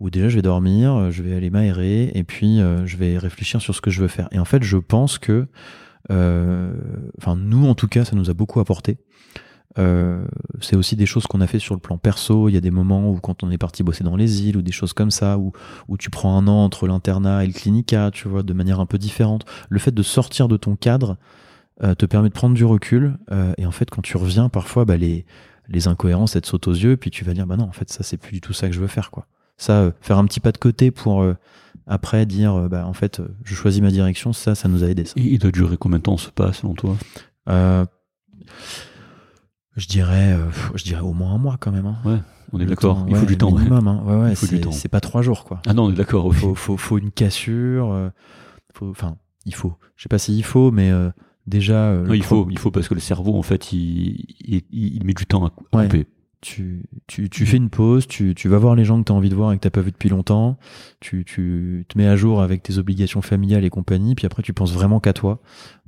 [0.03, 3.16] où déjà je vais dormir, euh, je vais aller m'aérer et puis euh, je vais
[3.16, 4.29] réfléchir sur ce que je veux faire.
[4.33, 5.47] Et en fait, je pense que,
[6.11, 6.74] euh,
[7.19, 8.99] enfin nous en tout cas, ça nous a beaucoup apporté.
[10.61, 12.51] C'est aussi des choses qu'on a fait sur le plan perso.
[12.51, 14.62] Il y a des moments où quand on est parti bosser dans les îles ou
[14.62, 15.53] des choses comme ça, où,
[15.89, 18.87] où tu prends un an entre l'internat et le clinica, tu vois, de manière un
[18.87, 19.47] peu différente.
[19.70, 21.16] Le fait de sortir de ton cadre
[21.81, 23.16] te permet de prendre du recul.
[23.57, 25.24] et en fait, quand tu reviens, parfois, bah, les,
[25.69, 27.91] les incohérences, elles te sautent aux yeux, puis tu vas dire, bah non, en fait,
[27.91, 29.27] ça, c'est plus du tout ça que je veux faire, quoi.
[29.63, 31.37] Ça, euh, faire un petit pas de côté pour euh,
[31.87, 35.05] après dire, euh, bah en fait, je choisis ma direction, ça, ça nous a aidé.
[35.05, 35.13] Ça.
[35.17, 36.97] Et il doit durer combien de temps ce pas selon toi?
[39.77, 41.87] Je dirais, euh, je dirais au moins un mois quand même.
[41.87, 41.97] hein.
[42.05, 42.19] Ouais,
[42.53, 43.05] on est d'accord.
[43.09, 43.53] Il faut ouais, du temps.
[43.53, 44.03] minimum, hein.
[44.05, 45.63] Ouais, ouais, Il c'est- pas trois jours, quoi.
[45.67, 46.27] Ah non, on est d'accord.
[46.27, 46.35] oui.
[46.37, 47.91] faut, faut, faut une cassure.
[47.93, 48.11] euh,
[48.75, 49.17] faut, enfin,
[49.47, 49.75] il faut.
[49.97, 51.09] Je sais pas s'il faut, mais euh,
[51.47, 51.93] déjà.
[51.95, 55.05] Non, il pro- faut, il faut parce que le cerveau, en fait, il, il, il
[55.05, 56.07] met du temps à couper.
[56.43, 59.14] Tu, tu, tu fais une pause, tu, tu vas voir les gens que tu as
[59.14, 60.59] envie de voir et que tu pas vu depuis longtemps,
[60.98, 64.52] tu, tu te mets à jour avec tes obligations familiales et compagnie, puis après tu
[64.52, 65.39] penses vraiment qu'à toi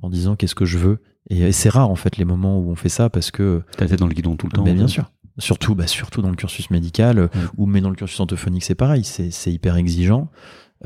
[0.00, 1.00] en disant qu'est-ce que je veux.
[1.28, 3.86] Et, et c'est rare en fait les moments où on fait ça parce que, T'as
[3.86, 4.62] la tête dans le guidon tout le temps.
[4.62, 8.20] bien sûr, surtout, bah, surtout dans le cursus médical euh, ou mais dans le cursus
[8.20, 10.30] orthophonique c'est pareil, c'est c'est hyper exigeant.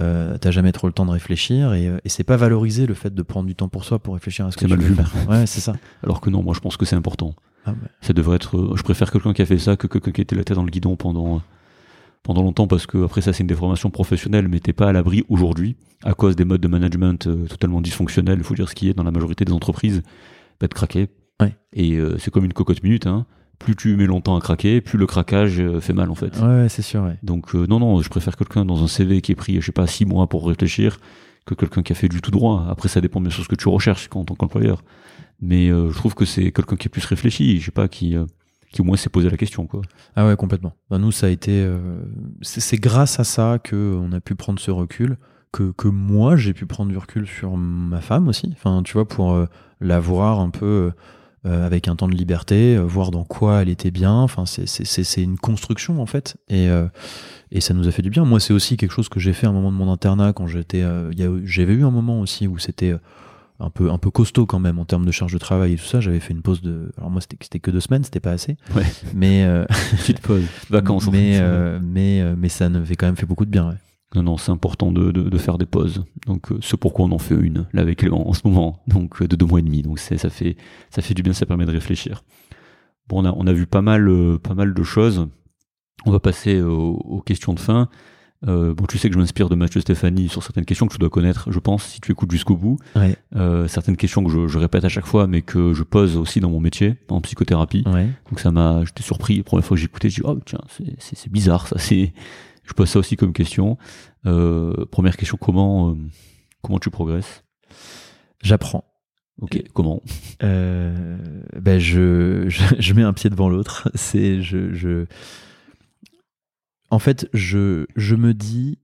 [0.01, 2.95] Euh, t'as jamais trop le temps de réfléchir et, euh, et c'est pas valorisé le
[2.95, 4.87] fait de prendre du temps pour soi pour réfléchir à ce que tu mal veux
[4.87, 4.95] vu.
[4.95, 5.11] faire.
[5.29, 5.75] Ouais, c'est ça.
[6.05, 7.35] Alors que non, moi, je pense que c'est important.
[7.67, 8.57] Ah, Ça devrait être.
[8.57, 10.63] euh, Je préfère quelqu'un qui a fait ça que quelqu'un qui était la tête dans
[10.65, 11.43] le guidon pendant
[12.25, 15.25] pendant longtemps parce que après ça c'est une déformation professionnelle mais t'es pas à l'abri
[15.29, 18.89] aujourd'hui à cause des modes de management euh, totalement dysfonctionnels il faut dire ce qui
[18.91, 20.03] est dans la majorité des entreprises
[20.61, 21.09] bah, de craquer
[21.41, 21.57] Ouais.
[21.73, 23.25] et euh, c'est comme une cocotte minute hein.
[23.61, 26.69] plus tu mets longtemps à craquer plus le craquage euh, fait mal en fait ouais,
[26.69, 27.03] c'est sûr.
[27.05, 27.17] Ouais.
[27.23, 29.73] donc euh, non non je préfère quelqu'un dans un CV qui est pris je sais
[29.73, 30.99] pas six mois pour réfléchir
[31.47, 33.55] que quelqu'un qui a fait du tout droit après ça dépend bien sûr ce que
[33.55, 34.83] tu recherches en tant qu'employeur
[35.41, 38.17] mais euh, je trouve que c'est quelqu'un qui est plus réfléchi je sais pas qui
[38.17, 38.25] euh,
[38.73, 39.81] qui au moins s'est posé la question quoi
[40.15, 40.75] Ah ouais, complètement.
[40.91, 41.53] Bah, nous, ça a été.
[41.65, 41.79] euh,
[42.43, 45.17] c'est grâce à ça que on a pu prendre ce recul,
[45.53, 48.51] que, que moi j'ai pu prendre du recul sur ma femme aussi.
[48.53, 49.47] Enfin, tu vois, pour
[49.81, 50.93] la voir un peu
[51.45, 54.13] avec un temps de liberté, voir dans quoi elle était bien.
[54.13, 56.69] Enfin, c'est- une construction en fait, et
[57.51, 58.27] et ça nous a fait du bien.
[58.27, 60.47] Moi, c'est aussi quelque chose que j'ai fait à un moment de mon internat quand
[60.47, 60.85] j'étais.
[61.45, 62.95] J'avais eu un moment aussi où c'était
[63.61, 65.85] un peu un peu costaud quand même en termes de charge de travail et tout
[65.85, 66.01] ça.
[66.01, 66.93] J'avais fait une pause de.
[66.97, 68.57] Alors moi, c'était c'était que deux semaines, c'était pas assez.
[68.75, 68.85] Ouais.
[69.15, 69.65] Mais euh,
[69.99, 71.41] petite pause vacances en mais, fait.
[71.43, 73.69] euh, mais, euh, mais ça avait quand même fait beaucoup de bien.
[73.69, 73.77] ouais.
[74.15, 76.03] Non, non, c'est important de, de, de faire des pauses.
[76.27, 78.83] Donc, c'est pourquoi on en fait une, là, avec Clément, en ce moment.
[78.87, 79.83] Donc, de deux mois et demi.
[79.83, 80.57] Donc, ça fait,
[80.89, 82.25] ça fait du bien, ça permet de réfléchir.
[83.07, 84.11] Bon, on a, on a vu pas mal,
[84.43, 85.29] pas mal de choses.
[86.07, 87.91] On va passer aux, aux questions de fin.
[88.47, 90.99] Euh, bon, tu sais que je m'inspire de Mathieu Stéphanie sur certaines questions que tu
[90.99, 92.79] dois connaître, je pense, si tu écoutes jusqu'au bout.
[92.95, 93.17] Ouais.
[93.35, 96.39] Euh, certaines questions que je, je répète à chaque fois, mais que je pose aussi
[96.41, 97.83] dans mon métier, en psychothérapie.
[97.87, 98.09] Ouais.
[98.31, 99.39] Donc ça m'a, j'étais surpris.
[99.39, 101.79] La première fois que j'écoutais, je dis oh tiens, c'est, bizarre ça.
[101.79, 102.13] C'est,
[102.65, 103.77] je pose ça aussi comme question.
[104.27, 105.97] Euh, première question, comment,
[106.63, 107.45] comment tu progresses?
[108.43, 108.85] J'apprends.
[109.41, 110.03] Ok, comment?
[110.41, 113.89] Ben je, je, je mets un pied devant l'autre.
[113.95, 115.07] C'est je, je.
[116.91, 118.79] En fait, je, je me dis.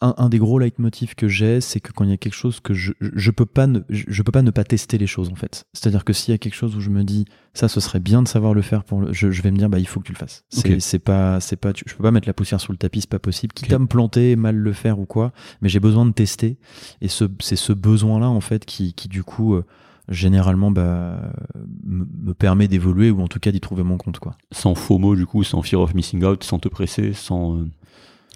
[0.00, 2.60] Un, un des gros leitmotifs que j'ai, c'est que quand il y a quelque chose
[2.60, 5.34] que je, je, peux pas ne, je, peux pas ne pas tester les choses en
[5.34, 5.64] fait.
[5.72, 8.22] C'est-à-dire que s'il y a quelque chose où je me dis ça, ce serait bien
[8.22, 10.04] de savoir le faire pour le, je, je vais me dire bah il faut que
[10.06, 10.44] tu le fasses.
[10.50, 10.80] C'est Ok.
[10.80, 13.10] c'est pas c'est pas tu- je peux pas mettre la poussière sous le tapis, c'est
[13.10, 13.52] pas possible.
[13.52, 13.72] Quitte Ok.
[13.72, 15.32] à me planter, mal le faire ou quoi,
[15.62, 16.58] mais j'ai besoin de tester.
[17.00, 19.64] Et ce c'est ce besoin là en fait qui qui du coup euh,
[20.08, 21.18] généralement bah,
[21.84, 24.36] me me permet d'évoluer ou en tout cas d'y trouver mon compte quoi.
[24.52, 27.66] Sans faux mots du coup, sans fear of missing out, sans te presser, sans euh,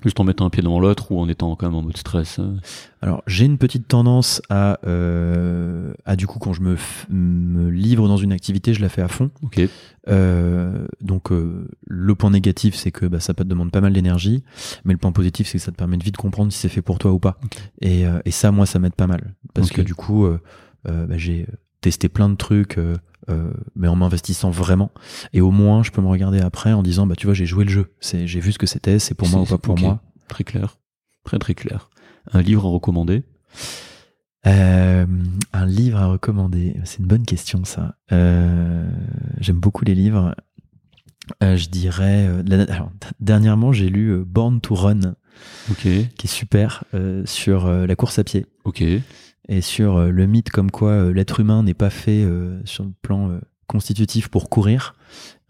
[0.03, 2.39] juste en mettant un pied devant l'autre ou en étant quand même en mode stress.
[2.41, 2.57] euh.
[3.03, 8.17] Alors j'ai une petite tendance à euh, à du coup quand je me livre dans
[8.17, 9.31] une activité, je la fais à fond.
[9.43, 9.61] Ok,
[10.09, 14.43] Euh, donc euh, le point négatif c'est que bah, ça te demande pas mal d'énergie,
[14.85, 16.83] mais le point positif c'est que ça te permet de vite comprendre si c'est fait
[16.83, 17.39] pour toi ou pas.
[17.81, 20.27] Et, et ça moi ça m'aide pas mal parce que du coup
[20.85, 21.47] bah, j'ai
[21.81, 22.79] testé plein de trucs.
[22.79, 22.97] euh,
[23.31, 24.91] euh, mais en m'investissant vraiment
[25.33, 27.63] et au moins je peux me regarder après en disant bah tu vois j'ai joué
[27.65, 30.01] le jeu c'est j'ai vu ce que c'était c'est pour moi ou pas pour moi
[30.27, 30.79] Très clair,
[31.23, 31.89] très très clair.
[32.33, 33.23] Un livre à recommander?
[34.47, 35.07] Euh,
[35.53, 37.95] un livre à recommander C'est une bonne question, ça.
[38.11, 38.91] Euh,
[39.39, 40.35] J'aime beaucoup les livres.
[41.45, 42.27] Euh, je dirais.
[42.29, 42.91] euh, la- alors,
[43.21, 45.15] dernièrement, j'ai lu euh, Born to Run,
[45.79, 45.91] qui
[46.25, 48.83] est super, euh, sur euh, la course à pied ok,
[49.49, 52.85] et sur euh, le mythe comme quoi euh, l'être humain n'est pas fait euh, sur
[52.85, 54.95] le plan constitutif pour courir.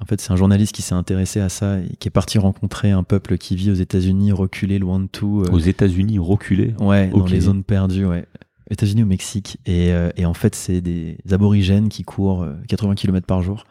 [0.01, 2.90] En fait, c'est un journaliste qui s'est intéressé à ça et qui est parti rencontrer
[2.90, 5.44] un peuple qui vit aux États-Unis, reculé, loin de tout.
[5.51, 6.74] aux États-Unis, reculé?
[6.81, 8.27] Ouais, dans les zones perdues, ouais.
[8.73, 9.59] États-Unis au Mexique.
[9.66, 13.64] Et, euh, et en fait, c'est des aborigènes qui courent euh, 80 km par jour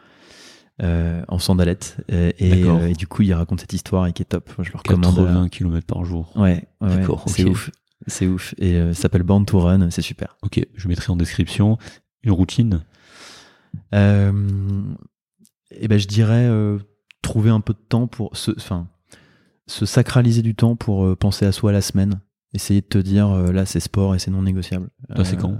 [0.82, 1.96] euh, en sandalettes.
[2.08, 4.50] Et, euh, et du coup, il raconte cette histoire et qui est top.
[4.60, 5.16] Je le recommande.
[5.16, 6.32] 80 km par jour.
[6.36, 7.70] Ouais, ouais, ouais, D'accord, c'est ouf.
[8.06, 8.54] C'est ouf.
[8.58, 10.36] Et euh, ça s'appelle Born to Run, c'est super.
[10.42, 11.78] Ok, je mettrai en description
[12.22, 12.82] une routine.
[13.94, 14.82] Euh,
[15.70, 16.78] et ben, je dirais euh,
[17.22, 18.88] trouver un peu de temps pour se, enfin,
[19.66, 22.20] se sacraliser du temps pour euh, penser à soi la semaine.
[22.54, 24.90] Essayer de te dire euh, là c'est sport et c'est non négociable.
[25.14, 25.56] Toi, c'est Euh, quand?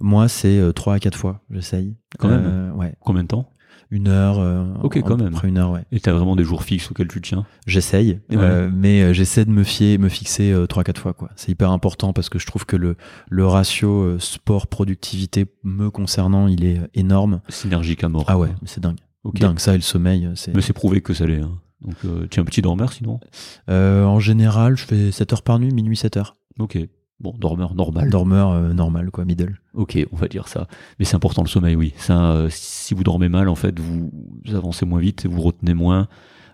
[0.00, 1.96] Moi c'est 3 à 4 fois, j'essaye.
[2.18, 2.72] Quand même?
[2.76, 2.94] Ouais.
[3.00, 3.50] Combien de temps?
[3.94, 4.38] Une heure.
[4.40, 5.32] euh, Ok, quand peu même.
[5.32, 5.84] près une heure, ouais.
[5.92, 7.46] Et t'as vraiment des jours fixes auxquels tu tiens?
[7.66, 8.36] J'essaye, Ouais.
[8.38, 11.30] euh, mais euh, j'essaie de me fier, me fixer trois quatre fois quoi.
[11.36, 12.96] C'est hyper important parce que je trouve que le
[13.30, 17.40] le ratio euh, sport productivité me concernant, il est énorme.
[17.48, 18.24] Synergique à mort.
[18.26, 18.98] Ah ouais, c'est dingue.
[19.34, 20.54] Dingue ça et le sommeil, c'est.
[20.54, 21.40] Mais c'est prouvé que ça l'est.
[21.40, 21.52] hein.
[21.80, 23.20] Donc, euh, tu es un petit dormeur sinon?
[23.68, 26.36] Euh, en général, je fais 7 heures par nuit, minuit 7 heures.
[26.58, 26.78] Ok.
[27.20, 28.10] Bon, dormeur normal.
[28.10, 29.60] Dormeur euh, normal quoi, middle.
[29.72, 30.66] Ok, on va dire ça.
[30.98, 31.94] Mais c'est important le sommeil, oui.
[31.96, 34.10] Ça, euh, si vous dormez mal, en fait, vous,
[34.52, 36.08] avancez moins vite, vous retenez moins,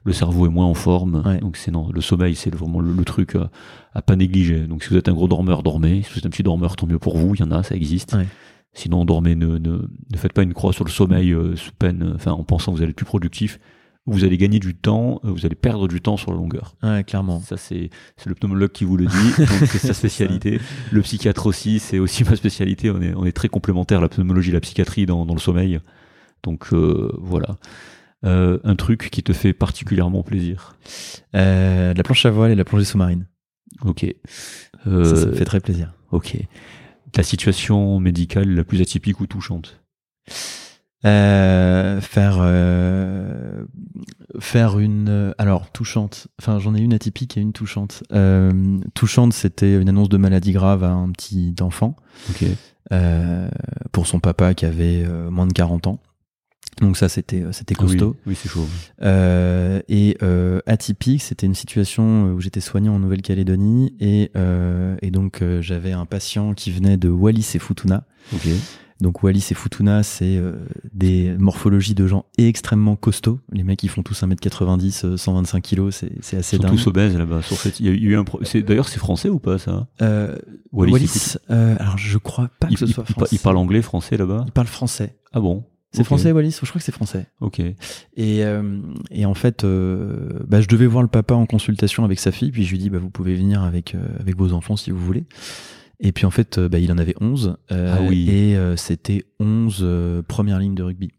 [0.04, 1.22] le cerveau est moins en forme.
[1.24, 1.38] Ouais.
[1.38, 3.50] Donc c'est non, le sommeil, c'est vraiment le, le truc à,
[3.94, 4.66] à pas négliger.
[4.66, 6.02] Donc si vous êtes un gros dormeur, dormez.
[6.02, 7.34] Si vous êtes un petit dormeur, tant mieux pour vous.
[7.34, 8.12] Il y en a, ça existe.
[8.12, 8.26] Ouais.
[8.72, 9.34] Sinon, dormez.
[9.34, 12.32] Ne, ne, ne faites pas une croix sur le sommeil euh, sous peine, euh, enfin,
[12.32, 13.58] en pensant que vous allez être plus productif.
[14.10, 16.74] Vous allez gagner du temps, euh, vous allez perdre du temps sur la longueur.
[16.82, 17.40] Ouais, clairement.
[17.40, 20.60] Ça, c'est c'est le pneumologue qui vous le dit, donc c'est sa spécialité.
[20.90, 22.90] Le psychiatre aussi, c'est aussi ma spécialité.
[22.90, 25.80] On est, on est très complémentaires, la pneumologie et la psychiatrie, dans, dans le sommeil.
[26.42, 27.56] Donc euh, voilà.
[28.24, 30.76] Euh, un truc qui te fait particulièrement plaisir.
[31.34, 33.26] Euh, la planche à voile et la plongée sous-marine.
[33.82, 34.04] Ok.
[34.84, 35.92] Ça, ça me fait très plaisir.
[36.10, 36.36] Ok.
[37.12, 39.80] Ta situation médicale la plus atypique ou touchante?
[41.06, 43.64] Euh, faire euh,
[44.38, 49.32] faire une euh, alors touchante enfin j'en ai une atypique et une touchante euh, touchante
[49.32, 51.96] c'était une annonce de maladie grave à un petit enfant
[52.28, 52.44] Ok.
[52.92, 53.48] euh,
[53.92, 56.00] pour son papa qui avait euh, moins de 40 ans
[56.82, 58.66] donc ça c'était c'était Ah oui, costaud Oui, c'est chaud.
[59.02, 65.10] Euh, et euh, atypique, c'était une situation où j'étais soigné en Nouvelle-Calédonie et, euh, et
[65.10, 68.04] donc j'avais un patient qui venait de Wallis et Futuna.
[68.34, 68.48] Ok.
[69.00, 70.52] Donc Wallis et Futuna, c'est euh,
[70.92, 73.40] des morphologies de gens extrêmement costauds.
[73.52, 76.76] Les mecs, ils font tous 1m90, euh, 125 kilos, c'est c'est assez Ils sont dingue.
[76.76, 77.40] tous obèses là-bas.
[77.42, 77.80] Sur cette...
[77.80, 78.24] Il y a eu un.
[78.24, 79.86] pro- c'est- D'ailleurs, c'est français ou pas ça?
[80.02, 80.36] Euh,
[80.72, 83.36] Wallis, Wallis, euh, alors je crois pas que il, ce soit il français.
[83.36, 84.44] il parle anglais, français là-bas?
[84.46, 85.16] Il parle français.
[85.32, 85.64] Ah bon?
[85.92, 86.52] C'est français Wallis?
[86.62, 87.26] Je crois que c'est français.
[87.40, 87.58] Ok.
[87.58, 87.74] Et,
[88.44, 92.30] euh, et en fait, euh, bah, je devais voir le papa en consultation avec sa
[92.30, 94.92] fille, puis je lui dis, bah, vous pouvez venir avec, euh, avec vos enfants si
[94.92, 95.24] vous voulez.
[96.02, 97.56] Et puis en fait, euh, bah, il en avait 11.
[97.72, 98.26] euh, Ah oui.
[98.30, 101.10] Et euh, c'était 11 euh, premières lignes de rugby.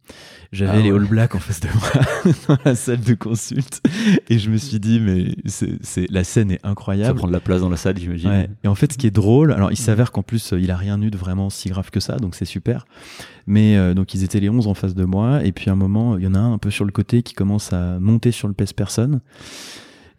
[0.51, 0.99] J'avais Ah les ouais.
[0.99, 3.81] All Blacks en face de moi dans la salle de consulte.
[4.29, 7.17] Et je me suis dit, mais c'est, la scène est Ça incroyable.
[7.19, 8.29] prend de la place dans la salle, j'imagine.
[8.29, 8.49] Ouais.
[8.63, 10.99] Et en fait, ce qui est drôle, alors il s'avère qu'en plus, il a rien
[11.01, 12.85] eu de vraiment si grave que ça, donc c'est super.
[13.45, 15.77] Mais euh, donc ils étaient les 11 en face de moi, et puis à un
[15.77, 18.31] moment, il y en a un un peu sur le côté qui commence à monter
[18.31, 19.21] sur le pèse-personne.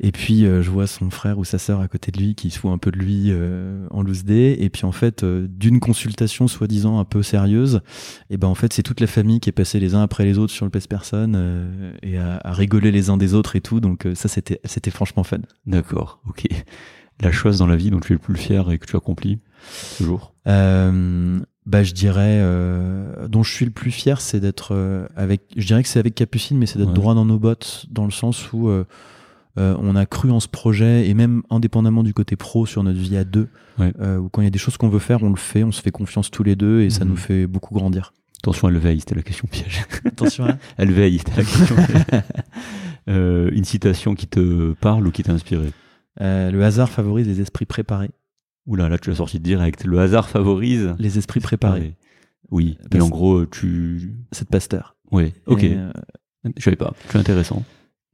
[0.00, 2.50] Et puis euh, je vois son frère ou sa sœur à côté de lui qui
[2.50, 4.56] se fout un peu de lui euh, en loose day.
[4.60, 7.80] Et puis en fait, euh, d'une consultation soi-disant un peu sérieuse,
[8.30, 10.38] et ben en fait c'est toute la famille qui est passée les uns après les
[10.38, 13.80] autres sur le pèse-personne euh, et à, à rigoler les uns des autres et tout.
[13.80, 15.38] Donc euh, ça c'était c'était franchement fun.
[15.66, 16.46] D'accord, ok.
[17.20, 19.38] La chose dans la vie dont tu es le plus fier et que tu accomplis
[19.96, 20.32] toujours?
[20.48, 25.42] Euh, bah, je dirais, euh, dont je suis le plus fier, c'est d'être euh, avec.
[25.56, 26.94] Je dirais que c'est avec Capucine, mais c'est d'être Ouais.
[26.94, 28.68] droit dans nos bottes, dans le sens où
[29.58, 32.98] euh, on a cru en ce projet et même indépendamment du côté pro sur notre
[32.98, 33.48] vie à deux,
[33.78, 33.92] Ouais.
[34.00, 35.72] euh, où quand il y a des choses qu'on veut faire, on le fait, on
[35.72, 37.10] se fait confiance tous les deux et ça Mhm.
[37.10, 38.12] nous fait beaucoup grandir.
[38.42, 39.84] Attention, elle veille, c'était la question piège.
[40.04, 40.44] Attention.
[40.46, 42.22] Hein Elle veille, c'était la question piège.
[43.08, 45.72] Euh, une citation qui te parle ou qui t'a inspiré?
[46.20, 48.10] Le hasard favorise les esprits préparés.
[48.66, 49.84] Oula, là tu l'as sorti direct.
[49.84, 50.94] Le hasard favorise.
[51.00, 51.96] Les esprits préparés.
[52.52, 54.14] Oui, mais en gros, tu.
[54.30, 54.94] C'est de Pasteur.
[55.10, 55.64] Oui, ok.
[56.56, 56.92] Je savais pas.
[57.08, 57.64] C'est intéressant.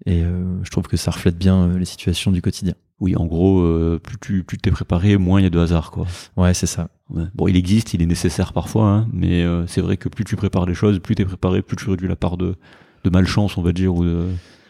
[0.08, 2.74] Et, euh, je trouve que ça reflète bien euh, les situations du quotidien.
[3.00, 5.90] Oui, en gros, euh, plus tu plus t'es préparé, moins il y a de hasard,
[5.90, 6.06] quoi.
[6.36, 6.88] Ouais, c'est ça.
[7.10, 7.24] Ouais.
[7.34, 10.34] Bon, il existe, il est nécessaire parfois, hein, mais euh, c'est vrai que plus tu
[10.34, 12.56] prépares les choses, plus t'es préparé, plus tu réduis la part de,
[13.04, 14.26] de malchance, on va dire, ou de...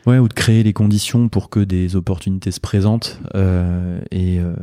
[0.07, 3.21] Ouais, ou de créer les conditions pour que des opportunités se présentent.
[3.35, 4.55] Euh, et, euh,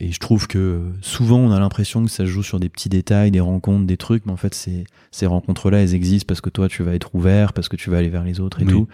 [0.00, 2.88] et je trouve que souvent on a l'impression que ça se joue sur des petits
[2.88, 6.48] détails, des rencontres, des trucs, mais en fait c'est ces rencontres-là, elles existent parce que
[6.50, 8.70] toi tu vas être ouvert, parce que tu vas aller vers les autres et Oui.
[8.72, 8.88] tout.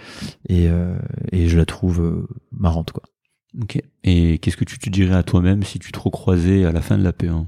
[0.48, 0.96] Et, euh,
[1.30, 3.02] et je la trouve euh, marrante quoi.
[3.62, 3.80] Ok.
[4.02, 6.98] Et qu'est-ce que tu te dirais à toi-même si tu te recroisais à la fin
[6.98, 7.46] de la P1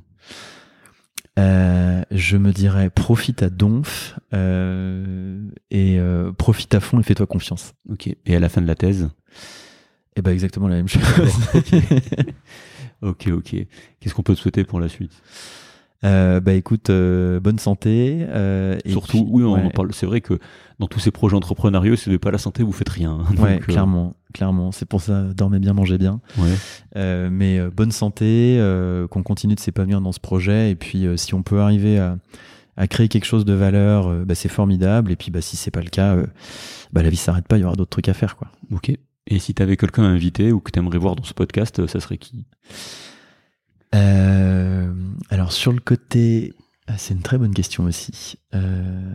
[1.39, 5.40] Euh, je me dirais profite à donf euh,
[5.70, 7.73] et euh, profite à fond et fais-toi confiance.
[7.90, 8.09] Ok.
[8.24, 9.11] Et à la fin de la thèse?
[10.16, 11.02] Et ben exactement la même chose.
[13.02, 13.55] Ok, ok.
[14.01, 15.12] Qu'est-ce qu'on peut te souhaiter pour la suite?
[16.03, 18.27] Euh, bah écoute, euh, bonne santé.
[18.29, 19.62] euh, et Surtout, puis- oui, on ouais.
[19.62, 19.95] en parle.
[19.95, 20.39] C'est vrai que
[20.79, 23.12] dans tous ces projets entrepreneuriaux, si vous n'avez pas la santé, vous faites rien.
[23.12, 23.35] hein.
[23.43, 24.71] Ouais, Donc, clairement, clairement.
[24.73, 26.21] C'est pour ça, dormez bien, mangez bien.
[26.39, 27.31] ouais.
[27.31, 28.59] Mais bonne santé,
[29.11, 30.71] qu'on continue de s'épanouir dans ce projet.
[30.71, 32.19] Et puis, si on peut arriver à,
[32.77, 35.11] à créer quelque chose de valeur, bah, c'est formidable.
[35.11, 36.16] Et puis, bah, si c'est pas le cas,
[36.93, 37.57] bah, la vie s'arrête pas.
[37.57, 38.49] Il y aura d'autres trucs à faire, quoi.
[38.75, 38.93] Ok.
[39.27, 41.87] Et si tu avais quelqu'un à inviter ou que tu aimerais voir dans ce podcast,
[41.87, 42.45] ça serait qui?
[43.95, 44.93] Euh,
[45.31, 46.55] alors, sur le côté,
[46.87, 48.37] ah, c'est une très bonne question aussi.
[48.55, 49.15] Euh,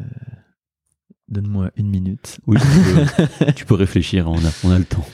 [1.28, 2.40] Donne-moi une minute.
[2.48, 5.06] Oui, tu peux, tu peux réfléchir, on a, on a le temps.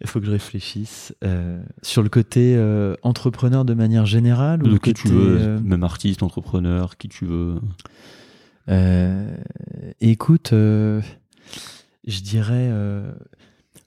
[0.00, 1.12] Il faut que je réfléchisse.
[1.24, 2.56] Euh, sur le côté
[3.02, 7.08] entrepreneur de manière générale ou De le qui côté, tu veux, même artiste, entrepreneur, qui
[7.08, 7.60] tu veux.
[10.00, 11.02] Écoute, je
[12.20, 12.70] dirais,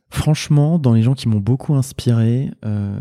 [0.09, 2.99] franchement, dans les gens qui m'ont beaucoup inspiré, euh,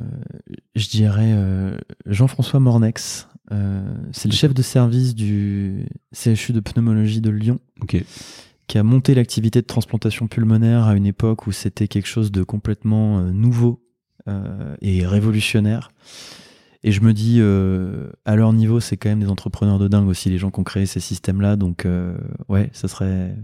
[0.75, 1.77] je dirais euh,
[2.07, 3.29] Jean-François Mornex.
[3.53, 7.61] Euh, c'est le chef de service du CHU de pneumologie de Lyon.
[8.67, 12.43] Qui a monté l'activité de transplantation pulmonaire à une époque où c'était quelque chose de
[12.43, 13.81] complètement nouveau
[14.81, 15.93] et révolutionnaire.
[16.83, 17.41] Et je me dis,
[18.25, 20.65] à leur niveau, c'est quand même des entrepreneurs de dingue aussi, les gens qui ont
[20.65, 21.55] créé ces systèmes-là.
[21.55, 21.87] Donc,
[22.49, 23.37] ouais, ça serait.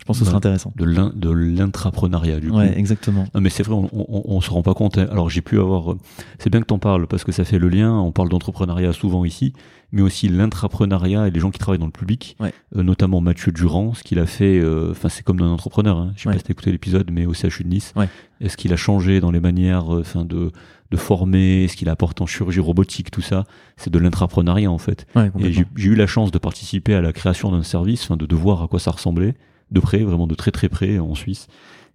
[0.00, 0.38] Je pense que ce serait Ouais.
[0.38, 0.72] intéressant.
[0.76, 2.56] De l'in- de l'intrapreneuriat, du coup.
[2.56, 3.26] Ouais, exactement.
[3.34, 4.96] Non, mais c'est vrai, on, on, on se rend pas compte.
[4.98, 5.06] hein.
[5.12, 5.94] Alors, j'ai pu avoir.
[6.38, 7.92] C'est bien que t'en parles parce que ça fait le lien.
[7.92, 9.52] On parle d'entrepreneuriat souvent ici,
[9.92, 12.52] mais aussi l'intrapreneuriat et les gens qui travaillent dans le public, Ouais.
[12.76, 14.58] Euh, notamment Mathieu Durand, ce qu'il a fait.
[14.58, 15.96] euh, Enfin, c'est comme d'un entrepreneur.
[15.98, 16.12] Hein.
[16.16, 16.34] Je sais Ouais.
[16.34, 17.92] pas si t'as écouté l'épisode, mais au CHU de Nice.
[17.96, 18.08] Ouais.
[18.40, 20.50] Est-ce qu'il a changé dans les manières, euh, enfin, de
[20.92, 23.44] de former, ce qu'il apporte en chirurgie robotique, tout ça,
[23.76, 25.06] c'est de l'intrapreneuriat en fait.
[25.14, 28.16] Ouais, Et j'ai j'ai eu la chance de participer à la création d'un service, enfin
[28.16, 29.34] de, de voir à quoi ça ressemblait,
[29.70, 31.46] de près, vraiment de très très près en Suisse.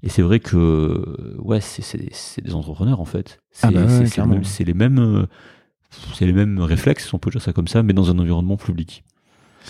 [0.03, 3.39] Et c'est vrai que ouais, c'est- des entrepreneurs en fait.
[3.51, 4.05] C'est Ah bah ouais,
[4.43, 5.27] c'est- les mêmes
[6.13, 9.03] c'est les mêmes réflexes, on peut dire ça comme ça, mais dans un environnement public.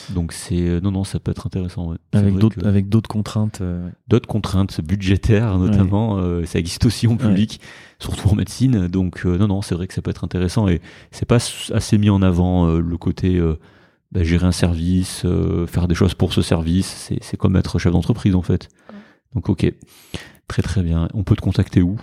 [0.10, 1.91] Donc c'est euh, non non, ça peut être intéressant.
[1.91, 1.98] ouais.
[2.14, 3.60] Avec d'autres que- avec d'autres contraintes.
[3.61, 7.61] euh, d'autres contraintes budgétaires notamment euh, ça existe aussi en public
[7.99, 10.82] surtout en médecine donc euh, non non c'est vrai que ça peut être intéressant et
[11.11, 11.38] c'est pas
[11.73, 13.41] assez mis en avant le côté
[14.16, 17.78] bah, gérer un service euh, faire des choses pour ce service c'est c'est comme être
[17.78, 18.70] chef d'entreprise en fait.
[19.36, 19.72] Donc ok.
[20.48, 21.08] Très très bien.
[21.14, 21.98] On peut te contacter où?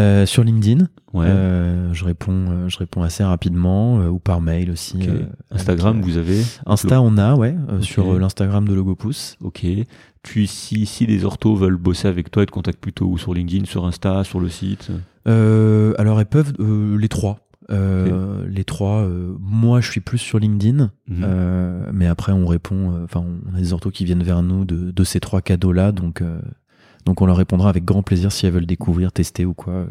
[0.00, 1.26] Euh, sur LinkedIn, ouais.
[1.28, 4.98] Euh, je réponds, je réponds assez rapidement ou par mail aussi.
[5.08, 6.42] euh, Instagram avec, euh, vous avez?
[6.66, 9.36] Insta, on a, ouais, euh, sur euh, l'Instagram de Logopousse.
[9.40, 9.64] ok.
[10.24, 13.18] Tu si si les orthos veulent bosser avec toi ils te contactent plutôt où?
[13.18, 14.90] Sur LinkedIn sur Insta sur le site?
[15.28, 17.43] Euh, alors, elles peuvent, euh, les trois.
[17.70, 21.22] Euh, Les trois, euh, moi je suis plus sur LinkedIn, Mhm.
[21.22, 24.90] euh, mais après on répond, enfin on a des orthos qui viennent vers nous de,
[24.90, 26.22] de ces trois cadeaux-là, donc,
[27.06, 29.86] donc on leur répondra avec grand plaisir si elles veulent découvrir, tester ou quoi,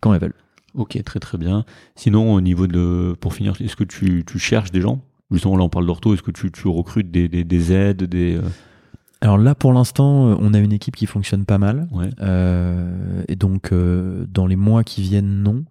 [0.00, 0.34] quand elles veulent.
[0.74, 1.64] Ok, très très bien.
[1.96, 5.02] Sinon, au niveau de, pour finir, est-ce que tu, tu cherches des gens?
[5.30, 6.14] Justement, là, on parle d'ortho.
[6.14, 8.38] Est-ce que tu, tu recrutes des, des, des aides, des
[9.20, 13.36] Alors là pour l'instant, on a une équipe qui fonctionne pas mal, ouais, euh, et
[13.36, 15.64] donc euh, dans les mois qui viennent, non.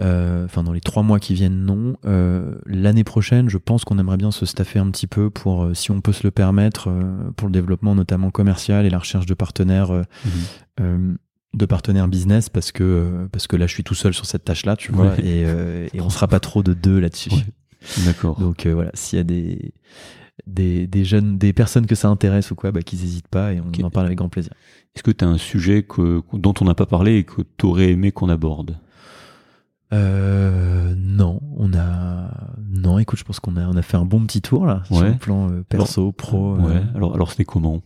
[0.00, 1.96] Euh, Enfin, dans les trois mois qui viennent, non.
[2.06, 5.74] Euh, L'année prochaine, je pense qu'on aimerait bien se staffer un petit peu pour, euh,
[5.74, 6.88] si on peut se le permettre,
[7.36, 9.92] pour le développement notamment commercial et la recherche de partenaires,
[10.80, 11.16] Mhm.
[11.54, 14.74] de partenaires business, parce que parce que là, je suis tout seul sur cette tâche-là,
[14.76, 15.20] tu vois, Ouais.
[15.20, 17.30] et, euh, et on sera pas trop de deux là-dessus.
[17.30, 18.04] Ouais.
[18.06, 18.38] D'accord.
[18.40, 19.74] Donc euh, voilà, s'il y a des
[20.46, 23.60] des, des jeunes, des personnes que ça intéresse ou quoi, bah, qu'ils hésitent pas et
[23.60, 24.52] on en parle avec grand plaisir.
[24.96, 27.66] Est-ce que tu as un sujet que, dont on n'a pas parlé et que tu
[27.66, 28.78] aurais aimé qu'on aborde?
[29.92, 32.30] Euh, non, on a
[32.70, 32.98] non.
[32.98, 35.10] Écoute, je pense qu'on a on a fait un bon petit tour là sur Ouais.
[35.10, 36.56] le plan euh, perso, pro.
[36.56, 36.60] euh.
[36.60, 36.82] Ouais.
[36.94, 37.82] Alors, alors c'était comment?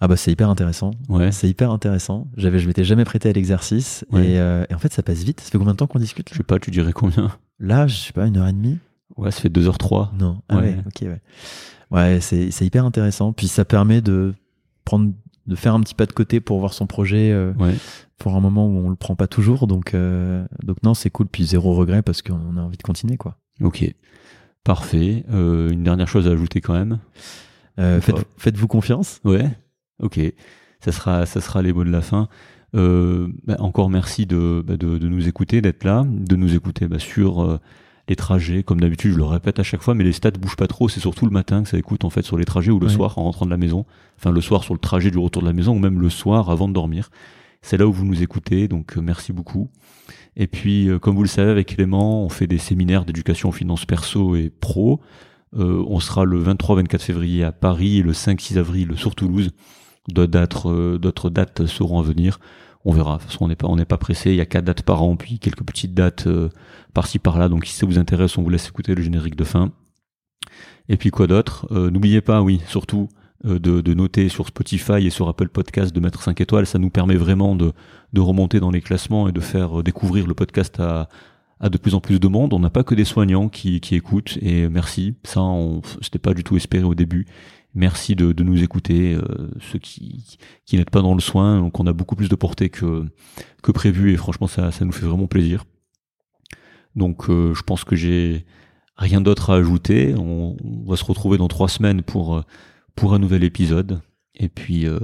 [0.00, 0.92] Ah bah c'est hyper intéressant.
[1.08, 1.30] Ouais.
[1.32, 2.26] C'est hyper intéressant.
[2.36, 4.30] J'avais, je m'étais jamais prêté à l'exercice Ouais.
[4.32, 5.40] et, euh, et en fait ça passe vite.
[5.40, 7.30] Ça fait combien de temps qu'on discute Je sais pas, tu dirais combien?
[7.60, 8.78] Là, je sais pas, une heure et demie?
[9.16, 10.10] Ouais, ça fait 2h03.
[10.18, 10.42] Non.
[10.48, 10.62] Ah ouais.
[10.62, 10.78] Ouais.
[10.86, 11.20] ok ouais.
[11.90, 13.32] Ouais, c'est c'est hyper intéressant.
[13.32, 14.34] Puis ça permet de
[14.84, 15.12] prendre,
[15.46, 17.74] de faire un petit pas de côté pour voir son projet euh, Ouais.
[18.18, 19.66] pour un moment où on le prend pas toujours.
[19.66, 21.26] Donc euh, donc non, c'est cool.
[21.26, 23.38] Puis zéro regret parce qu'on a envie de continuer quoi.
[23.60, 23.84] Ok.
[24.64, 25.24] Parfait.
[25.32, 26.98] Euh, une dernière chose à ajouter quand même.
[27.76, 29.20] Faites, faites-vous confiance.
[29.24, 29.48] Ouais.
[30.00, 30.20] Ok.
[30.80, 32.28] Ça sera, ça sera les mots de la fin.
[32.74, 36.98] Bah, encore merci de, bah, de, de nous écouter, d'être là, de nous écouter bah,
[36.98, 37.58] sur
[38.08, 38.62] les trajets.
[38.62, 40.88] Comme d'habitude, je le répète à chaque fois, mais les stats bougent pas trop.
[40.88, 42.92] C'est surtout le matin que ça écoute en fait sur les trajets ou le Ouais.
[42.92, 43.84] soir en rentrant de la maison.
[44.18, 46.50] Enfin, le soir sur le trajet du retour de la maison ou même le soir
[46.50, 47.10] avant de dormir.
[47.62, 49.68] C'est là où vous nous écoutez, donc euh, merci beaucoup.
[50.36, 53.52] Et puis, euh, comme vous le savez, avec Clément, on fait des séminaires d'éducation aux
[53.52, 55.00] finances perso et pro.
[55.56, 59.50] Euh, on sera le 23-24 février à Paris et le 5-6 avril sur Toulouse.
[60.08, 60.66] D'autres dates,
[61.00, 62.40] d'autres dates seront à venir.
[62.84, 63.16] On verra.
[63.16, 64.30] De toute façon, on n'est pas, on n'est pas pressé.
[64.30, 66.48] Il y a quatre dates par an, puis quelques petites dates euh,
[66.94, 67.48] par-ci par-là.
[67.48, 69.70] Donc, si ça vous intéresse, on vous laisse écouter le générique de fin.
[70.88, 71.66] Et puis quoi d'autre?
[71.70, 73.08] Euh, N'oubliez pas, oui, surtout
[73.44, 76.66] euh, de, noter sur Spotify et sur Apple Podcast, de mettre 5 étoiles.
[76.66, 77.72] Ça nous permet vraiment de,
[78.16, 81.08] remonter dans les classements et de faire découvrir le podcast à,
[81.68, 82.52] de plus en plus de monde.
[82.52, 85.14] On n'a pas que des soignants qui, qui écoutent et merci.
[85.22, 87.26] Ça, on, c'était pas du tout espéré au début.
[87.74, 91.60] Merci de, de nous écouter, euh, ceux qui, qui n'êtes pas dans le soin.
[91.60, 93.04] Donc, on a beaucoup plus de portée que,
[93.62, 95.64] que prévu et franchement, ça, ça nous fait vraiment plaisir.
[96.94, 98.44] Donc, euh, je pense que j'ai
[98.96, 100.14] rien d'autre à ajouter.
[100.18, 102.42] On, on va se retrouver dans trois semaines pour, euh,
[102.94, 104.02] pour un nouvel épisode.
[104.34, 104.98] Et puis, euh,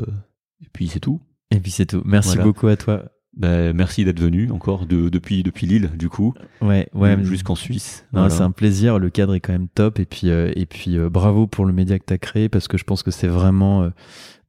[0.63, 1.21] et puis c'est tout.
[1.51, 2.03] Et puis c'est tout.
[2.05, 2.45] Merci Voilà.
[2.45, 3.05] beaucoup à toi.
[3.39, 7.23] Ben, merci d'être venu encore de, depuis, depuis Lille, du coup, Ouais, ouais.
[7.23, 8.05] jusqu'en Suisse.
[8.13, 8.31] Voilà.
[8.31, 8.99] c'est un plaisir.
[8.99, 10.01] Le cadre est quand même top.
[10.01, 12.67] Et puis, euh, et puis euh, bravo pour le média que tu as créé parce
[12.67, 13.91] que je pense que c'est vraiment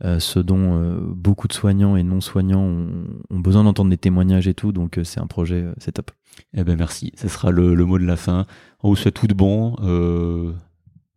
[0.03, 0.81] euh, ce dont
[1.15, 2.87] beaucoup de soignants et non soignants ont,
[3.29, 4.71] ont besoin d'entendre des témoignages et tout.
[4.71, 6.09] Donc, c'est un projet, c'est top.
[6.55, 8.47] Eh ben merci, ce sera le, le mot de la fin.
[8.81, 9.75] On vous souhaite tout de bon,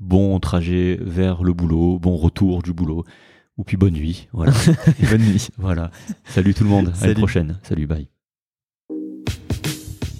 [0.00, 3.04] bon trajet vers le boulot, bon retour du boulot,
[3.62, 4.26] ou puis bonne nuit.
[4.32, 4.52] Voilà.
[5.10, 5.48] Bonne nuit.
[5.56, 5.92] voilà.
[6.24, 7.58] Salut tout le monde, à la prochaine.
[7.62, 8.08] Salut, bye.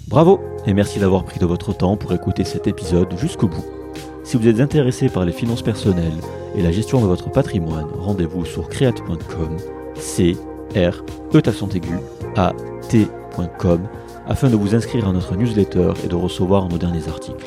[0.07, 3.65] Bravo et merci d'avoir pris de votre temps pour écouter cet épisode jusqu'au bout.
[4.23, 6.21] Si vous êtes intéressé par les finances personnelles
[6.55, 9.57] et la gestion de votre patrimoine, rendez-vous sur create.com,
[9.95, 10.37] c
[10.73, 11.03] r
[11.33, 11.97] e accent aigu
[12.37, 12.53] a
[12.87, 13.89] t.com
[14.25, 17.45] afin de vous inscrire à notre newsletter et de recevoir nos derniers articles.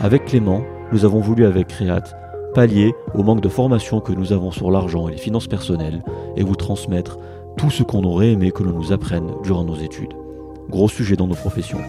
[0.00, 2.16] Avec Clément, nous avons voulu avec Create
[2.54, 6.02] pallier au manque de formation que nous avons sur l'argent et les finances personnelles
[6.36, 7.18] et vous transmettre
[7.56, 10.14] tout ce qu'on aurait aimé que l'on nous apprenne durant nos études.
[10.68, 11.80] Gros sujet dans nos professions.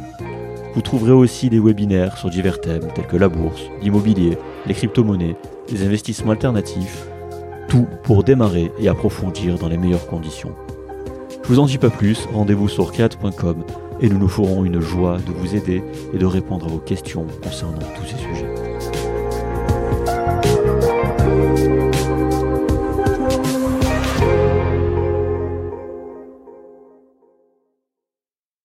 [0.74, 5.36] Vous trouverez aussi des webinaires sur divers thèmes tels que la bourse, l'immobilier, les crypto-monnaies,
[5.70, 7.08] les investissements alternatifs,
[7.68, 10.54] tout pour démarrer et approfondir dans les meilleures conditions.
[11.44, 13.64] Je vous en dis pas plus, rendez-vous sur create.com
[14.00, 15.84] et nous nous ferons une joie de vous aider
[16.14, 18.70] et de répondre à vos questions concernant tous ces sujets.
[21.41, 21.90] Thank you.